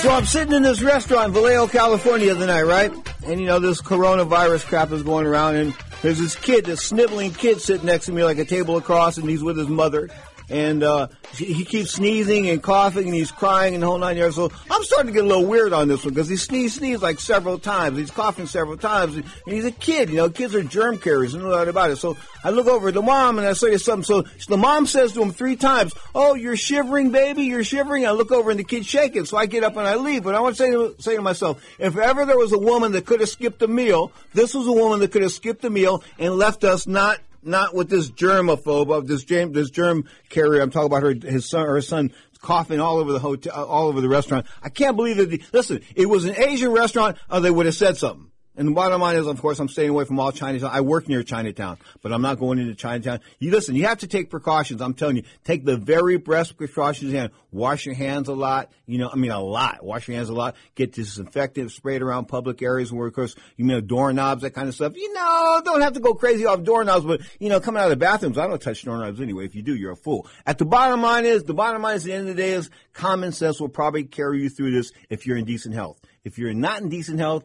So 0.00 0.10
I'm 0.10 0.24
sitting 0.24 0.54
in 0.54 0.62
this 0.62 0.80
restaurant 0.80 1.28
in 1.28 1.32
Vallejo, 1.34 1.66
California 1.66 2.32
the 2.34 2.46
night, 2.46 2.62
right? 2.62 2.90
And 3.26 3.38
you 3.38 3.46
know, 3.46 3.58
this 3.58 3.82
coronavirus 3.82 4.64
crap 4.64 4.92
is 4.92 5.02
going 5.02 5.26
around 5.26 5.56
and 5.56 5.74
there's 6.00 6.18
this 6.18 6.36
kid, 6.36 6.64
this 6.64 6.80
sniveling 6.80 7.32
kid 7.32 7.60
sitting 7.60 7.84
next 7.84 8.06
to 8.06 8.12
me 8.12 8.24
like 8.24 8.38
a 8.38 8.46
table 8.46 8.78
across 8.78 9.18
and 9.18 9.28
he's 9.28 9.42
with 9.42 9.58
his 9.58 9.68
mother. 9.68 10.08
And, 10.50 10.82
uh, 10.82 11.08
he 11.36 11.64
keeps 11.64 11.92
sneezing 11.92 12.48
and 12.48 12.62
coughing 12.62 13.04
and 13.04 13.14
he's 13.14 13.30
crying 13.30 13.74
and 13.74 13.82
the 13.82 13.86
whole 13.86 13.98
nine 13.98 14.16
yards. 14.16 14.36
So 14.36 14.50
I'm 14.70 14.82
starting 14.82 15.08
to 15.08 15.12
get 15.12 15.24
a 15.24 15.28
little 15.28 15.46
weird 15.46 15.72
on 15.72 15.88
this 15.88 16.04
one 16.04 16.12
because 16.14 16.28
he 16.28 16.36
sneezed, 16.36 16.78
sneezed 16.78 17.02
like 17.02 17.20
several 17.20 17.58
times. 17.58 17.98
He's 17.98 18.10
coughing 18.10 18.46
several 18.46 18.76
times 18.76 19.16
and 19.16 19.24
he's 19.46 19.64
a 19.64 19.70
kid, 19.70 20.10
you 20.10 20.16
know, 20.16 20.28
kids 20.28 20.54
are 20.54 20.62
germ 20.62 20.98
carriers, 20.98 21.34
no 21.34 21.50
doubt 21.50 21.68
about 21.68 21.90
it. 21.90 21.96
So 21.96 22.16
I 22.42 22.50
look 22.50 22.66
over 22.66 22.88
at 22.88 22.94
the 22.94 23.02
mom 23.02 23.38
and 23.38 23.46
I 23.46 23.52
say 23.52 23.76
something. 23.76 24.04
So 24.04 24.22
the 24.48 24.56
mom 24.56 24.86
says 24.86 25.12
to 25.12 25.22
him 25.22 25.32
three 25.32 25.56
times, 25.56 25.94
Oh, 26.14 26.34
you're 26.34 26.56
shivering, 26.56 27.10
baby, 27.10 27.44
you're 27.44 27.64
shivering. 27.64 28.06
I 28.06 28.10
look 28.10 28.32
over 28.32 28.50
and 28.50 28.58
the 28.58 28.64
kid's 28.64 28.86
shaking. 28.86 29.24
So 29.24 29.36
I 29.36 29.46
get 29.46 29.64
up 29.64 29.76
and 29.76 29.86
I 29.86 29.94
leave. 29.94 30.24
But 30.24 30.34
I 30.34 30.40
want 30.40 30.56
to 30.56 30.62
say 30.62 30.70
to, 30.70 30.96
say 30.98 31.16
to 31.16 31.22
myself, 31.22 31.62
if 31.78 31.96
ever 31.96 32.24
there 32.24 32.38
was 32.38 32.52
a 32.52 32.58
woman 32.58 32.92
that 32.92 33.06
could 33.06 33.20
have 33.20 33.28
skipped 33.28 33.62
a 33.62 33.68
meal, 33.68 34.12
this 34.34 34.54
was 34.54 34.66
a 34.66 34.72
woman 34.72 35.00
that 35.00 35.12
could 35.12 35.22
have 35.22 35.32
skipped 35.32 35.64
a 35.64 35.70
meal 35.70 36.02
and 36.18 36.34
left 36.34 36.64
us 36.64 36.86
not 36.86 37.20
not 37.42 37.74
with 37.74 37.88
this 37.88 38.10
germaphobe 38.10 38.94
of 38.94 39.06
this 39.06 39.24
germ 39.24 39.52
this 39.52 39.70
germ 39.70 40.04
carrier. 40.28 40.62
I'm 40.62 40.70
talking 40.70 40.86
about 40.86 41.02
her 41.02 41.14
his 41.14 41.48
son 41.48 41.66
her 41.66 41.80
son 41.80 42.12
coughing 42.40 42.80
all 42.80 42.98
over 42.98 43.12
the 43.12 43.18
hotel 43.18 43.64
all 43.66 43.88
over 43.88 44.00
the 44.00 44.08
restaurant. 44.08 44.46
I 44.62 44.68
can't 44.68 44.96
believe 44.96 45.16
that. 45.18 45.30
The, 45.30 45.42
listen, 45.52 45.82
it 45.94 46.06
was 46.06 46.24
an 46.24 46.36
Asian 46.36 46.70
restaurant, 46.70 47.16
or 47.30 47.40
they 47.40 47.50
would 47.50 47.66
have 47.66 47.74
said 47.74 47.96
something. 47.96 48.30
And 48.56 48.66
the 48.66 48.72
bottom 48.72 49.00
line 49.00 49.16
is, 49.16 49.26
of 49.26 49.40
course, 49.40 49.60
I'm 49.60 49.68
staying 49.68 49.90
away 49.90 50.04
from 50.04 50.18
all 50.18 50.32
Chinatown. 50.32 50.70
I 50.72 50.80
work 50.80 51.08
near 51.08 51.22
Chinatown, 51.22 51.78
but 52.02 52.12
I'm 52.12 52.20
not 52.20 52.40
going 52.40 52.58
into 52.58 52.74
Chinatown. 52.74 53.20
You 53.38 53.52
listen, 53.52 53.76
you 53.76 53.86
have 53.86 53.98
to 53.98 54.08
take 54.08 54.28
precautions. 54.28 54.82
I'm 54.82 54.94
telling 54.94 55.16
you, 55.16 55.22
take 55.44 55.64
the 55.64 55.76
very 55.76 56.16
best 56.16 56.56
precautions 56.56 57.12
you 57.12 57.18
can. 57.18 57.30
Wash 57.52 57.86
your 57.86 57.94
hands 57.94 58.28
a 58.28 58.34
lot. 58.34 58.70
You 58.86 58.98
know, 58.98 59.08
I 59.10 59.16
mean, 59.16 59.30
a 59.30 59.40
lot. 59.40 59.84
Wash 59.84 60.08
your 60.08 60.16
hands 60.16 60.30
a 60.30 60.34
lot. 60.34 60.56
Get 60.74 60.92
disinfectant 60.92 61.70
sprayed 61.70 62.02
around 62.02 62.26
public 62.26 62.60
areas 62.60 62.92
where, 62.92 63.06
of 63.06 63.14
course, 63.14 63.36
you 63.56 63.64
know, 63.64 63.80
doorknobs, 63.80 64.42
that 64.42 64.50
kind 64.50 64.68
of 64.68 64.74
stuff. 64.74 64.96
You 64.96 65.14
know, 65.14 65.62
don't 65.64 65.80
have 65.80 65.92
to 65.92 66.00
go 66.00 66.14
crazy 66.14 66.44
off 66.44 66.62
doorknobs, 66.64 67.04
but, 67.04 67.20
you 67.38 67.48
know, 67.48 67.60
coming 67.60 67.80
out 67.80 67.84
of 67.84 67.90
the 67.90 67.96
bathrooms, 68.04 68.36
I 68.36 68.48
don't 68.48 68.60
touch 68.60 68.82
doorknobs 68.82 69.20
anyway. 69.20 69.44
If 69.44 69.54
you 69.54 69.62
do, 69.62 69.76
you're 69.76 69.92
a 69.92 69.96
fool. 69.96 70.26
At 70.44 70.58
the 70.58 70.66
bottom 70.66 71.02
line 71.02 71.24
is, 71.24 71.44
the 71.44 71.54
bottom 71.54 71.82
line 71.82 71.96
is, 71.96 72.04
at 72.04 72.08
the 72.08 72.12
end 72.14 72.28
of 72.28 72.36
the 72.36 72.42
day 72.42 72.50
is, 72.50 72.68
common 72.92 73.30
sense 73.30 73.60
will 73.60 73.68
probably 73.68 74.04
carry 74.04 74.42
you 74.42 74.50
through 74.50 74.72
this 74.72 74.92
if 75.08 75.26
you're 75.26 75.36
in 75.36 75.44
decent 75.44 75.74
health. 75.74 76.00
If 76.24 76.36
you're 76.36 76.52
not 76.52 76.82
in 76.82 76.88
decent 76.88 77.20
health, 77.20 77.44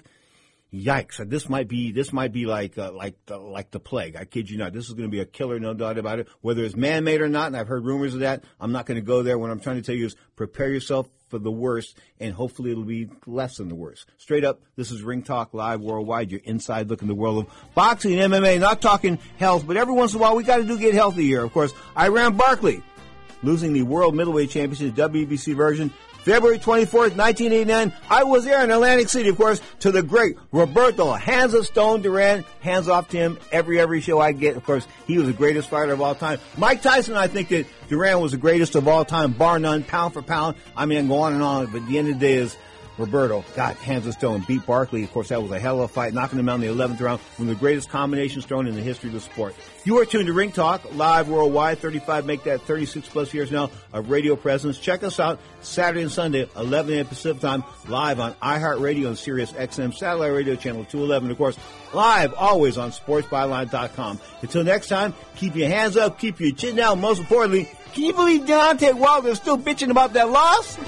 Yikes! 0.73 1.29
This 1.29 1.47
might 1.47 1.67
be 1.67 1.91
this 1.91 2.11
might 2.11 2.33
be 2.33 2.45
like 2.45 2.77
uh, 2.77 2.91
like 2.91 3.15
the, 3.27 3.37
like 3.37 3.71
the 3.71 3.79
plague. 3.79 4.15
I 4.15 4.25
kid 4.25 4.49
you 4.49 4.57
not. 4.57 4.73
This 4.73 4.87
is 4.87 4.93
going 4.93 5.09
to 5.09 5.11
be 5.11 5.21
a 5.21 5.25
killer, 5.25 5.59
no 5.59 5.73
doubt 5.73 5.97
about 5.97 6.19
it. 6.19 6.27
Whether 6.41 6.63
it's 6.63 6.75
man-made 6.75 7.21
or 7.21 7.29
not, 7.29 7.47
and 7.47 7.57
I've 7.57 7.67
heard 7.67 7.85
rumors 7.85 8.13
of 8.13 8.21
that. 8.21 8.43
I'm 8.59 8.71
not 8.71 8.85
going 8.85 8.99
to 8.99 9.05
go 9.05 9.23
there. 9.23 9.37
What 9.37 9.51
I'm 9.51 9.59
trying 9.59 9.77
to 9.77 9.81
tell 9.81 9.95
you 9.95 10.07
is 10.07 10.15
prepare 10.35 10.69
yourself 10.69 11.07
for 11.29 11.39
the 11.39 11.51
worst, 11.51 11.97
and 12.19 12.33
hopefully 12.33 12.71
it'll 12.71 12.83
be 12.83 13.09
less 13.25 13.57
than 13.57 13.69
the 13.69 13.75
worst. 13.75 14.09
Straight 14.17 14.43
up, 14.43 14.61
this 14.75 14.91
is 14.91 15.01
Ring 15.01 15.21
Talk 15.21 15.53
Live 15.53 15.81
Worldwide. 15.81 16.31
Your 16.31 16.41
inside 16.43 16.89
look 16.89 17.01
in 17.01 17.07
the 17.07 17.15
world 17.15 17.45
of 17.45 17.73
boxing 17.73 18.11
MMA. 18.17 18.59
Not 18.59 18.81
talking 18.81 19.19
health, 19.37 19.65
but 19.65 19.77
every 19.77 19.93
once 19.93 20.13
in 20.13 20.19
a 20.19 20.21
while 20.21 20.35
we 20.35 20.43
got 20.43 20.57
to 20.57 20.65
do 20.65 20.77
get 20.77 20.93
healthy 20.93 21.23
here. 21.23 21.43
Of 21.43 21.53
course, 21.53 21.73
Iran 21.97 22.35
Barkley 22.35 22.83
losing 23.43 23.73
the 23.73 23.83
World 23.83 24.15
Middleweight 24.15 24.49
Championship 24.49 24.95
WBC 24.95 25.55
version 25.55 25.93
February 26.25 26.57
24th, 26.57 27.15
1989, 27.15 27.93
I 28.09 28.23
was 28.23 28.45
there 28.45 28.63
in 28.63 28.71
Atlantic 28.71 29.09
City, 29.09 29.29
of 29.29 29.37
course, 29.37 29.61
to 29.81 29.91
the 29.91 30.01
great 30.01 30.35
Roberto 30.51 31.13
Hands 31.13 31.53
of 31.53 31.67
Stone 31.67 32.01
Duran. 32.01 32.43
Hands 32.61 32.87
off 32.87 33.09
to 33.09 33.17
him 33.17 33.37
every, 33.51 33.79
every 33.79 34.01
show 34.01 34.19
I 34.19 34.31
get. 34.31 34.57
Of 34.57 34.63
course, 34.63 34.87
he 35.05 35.19
was 35.19 35.27
the 35.27 35.33
greatest 35.33 35.69
fighter 35.69 35.93
of 35.93 36.01
all 36.01 36.15
time. 36.15 36.39
Mike 36.57 36.81
Tyson, 36.81 37.13
I 37.13 37.27
think 37.27 37.49
that 37.49 37.67
Duran 37.89 38.21
was 38.21 38.31
the 38.31 38.39
greatest 38.39 38.73
of 38.73 38.87
all 38.87 39.05
time, 39.05 39.33
bar 39.33 39.59
none, 39.59 39.83
pound 39.83 40.15
for 40.15 40.23
pound. 40.23 40.57
I 40.75 40.87
mean, 40.87 40.97
I 40.97 41.07
go 41.07 41.19
on 41.19 41.33
and 41.33 41.43
on, 41.43 41.67
but 41.67 41.83
at 41.83 41.87
the 41.87 41.99
end 41.99 42.07
of 42.07 42.19
the 42.19 42.25
day 42.25 42.33
is 42.33 42.57
Roberto 42.97 43.45
got 43.55 43.75
hands 43.75 44.07
of 44.07 44.13
stone, 44.13 44.43
beat 44.47 44.65
Barkley. 44.65 45.03
Of 45.03 45.11
course, 45.11 45.29
that 45.29 45.43
was 45.43 45.51
a 45.51 45.59
hell 45.59 45.75
of 45.75 45.91
a 45.91 45.93
fight, 45.93 46.15
knocking 46.15 46.39
him 46.39 46.49
out 46.49 46.55
in 46.55 46.61
the 46.61 46.67
11th 46.73 47.01
round. 47.01 47.21
One 47.37 47.49
of 47.49 47.53
the 47.53 47.59
greatest 47.59 47.89
combinations 47.89 48.45
thrown 48.45 48.65
in 48.65 48.73
the 48.73 48.81
history 48.81 49.09
of 49.09 49.13
the 49.13 49.21
sport. 49.21 49.53
You 49.85 49.99
are 49.99 50.05
tuned 50.05 50.25
to 50.25 50.33
Ring 50.33 50.51
Talk, 50.51 50.95
live 50.95 51.29
worldwide, 51.29 51.77
35, 51.77 52.25
make 52.25 52.43
that 52.45 52.61
36 52.61 53.07
plus 53.07 53.31
years 53.35 53.51
now 53.51 53.69
of 53.93 54.09
radio 54.09 54.35
presence. 54.35 54.79
Check 54.79 55.03
us 55.03 55.19
out 55.19 55.39
Saturday 55.61 56.01
and 56.01 56.11
Sunday, 56.11 56.49
11 56.57 56.91
a.m. 56.95 57.05
Pacific 57.05 57.39
time, 57.39 57.63
live 57.87 58.19
on 58.19 58.33
iHeartRadio 58.41 59.09
and 59.09 59.17
Sirius 59.17 59.51
XM 59.51 59.93
Satellite 59.93 60.31
Radio 60.33 60.55
Channel 60.55 60.85
211. 60.85 61.29
Of 61.29 61.37
course, 61.37 61.55
live 61.93 62.33
always 62.33 62.79
on 62.79 62.89
SportsByline.com. 62.89 64.19
Until 64.41 64.63
next 64.63 64.87
time, 64.87 65.13
keep 65.35 65.55
your 65.55 65.69
hands 65.69 65.97
up, 65.97 66.17
keep 66.17 66.39
your 66.39 66.51
chin 66.51 66.75
down. 66.75 66.99
Most 66.99 67.19
importantly, 67.19 67.69
can 67.93 68.05
you 68.05 68.13
believe 68.13 68.41
Deontay 68.41 68.97
Wilder's 68.97 69.37
still 69.37 69.59
bitching 69.59 69.91
about 69.91 70.13
that 70.13 70.31
loss? 70.31 70.79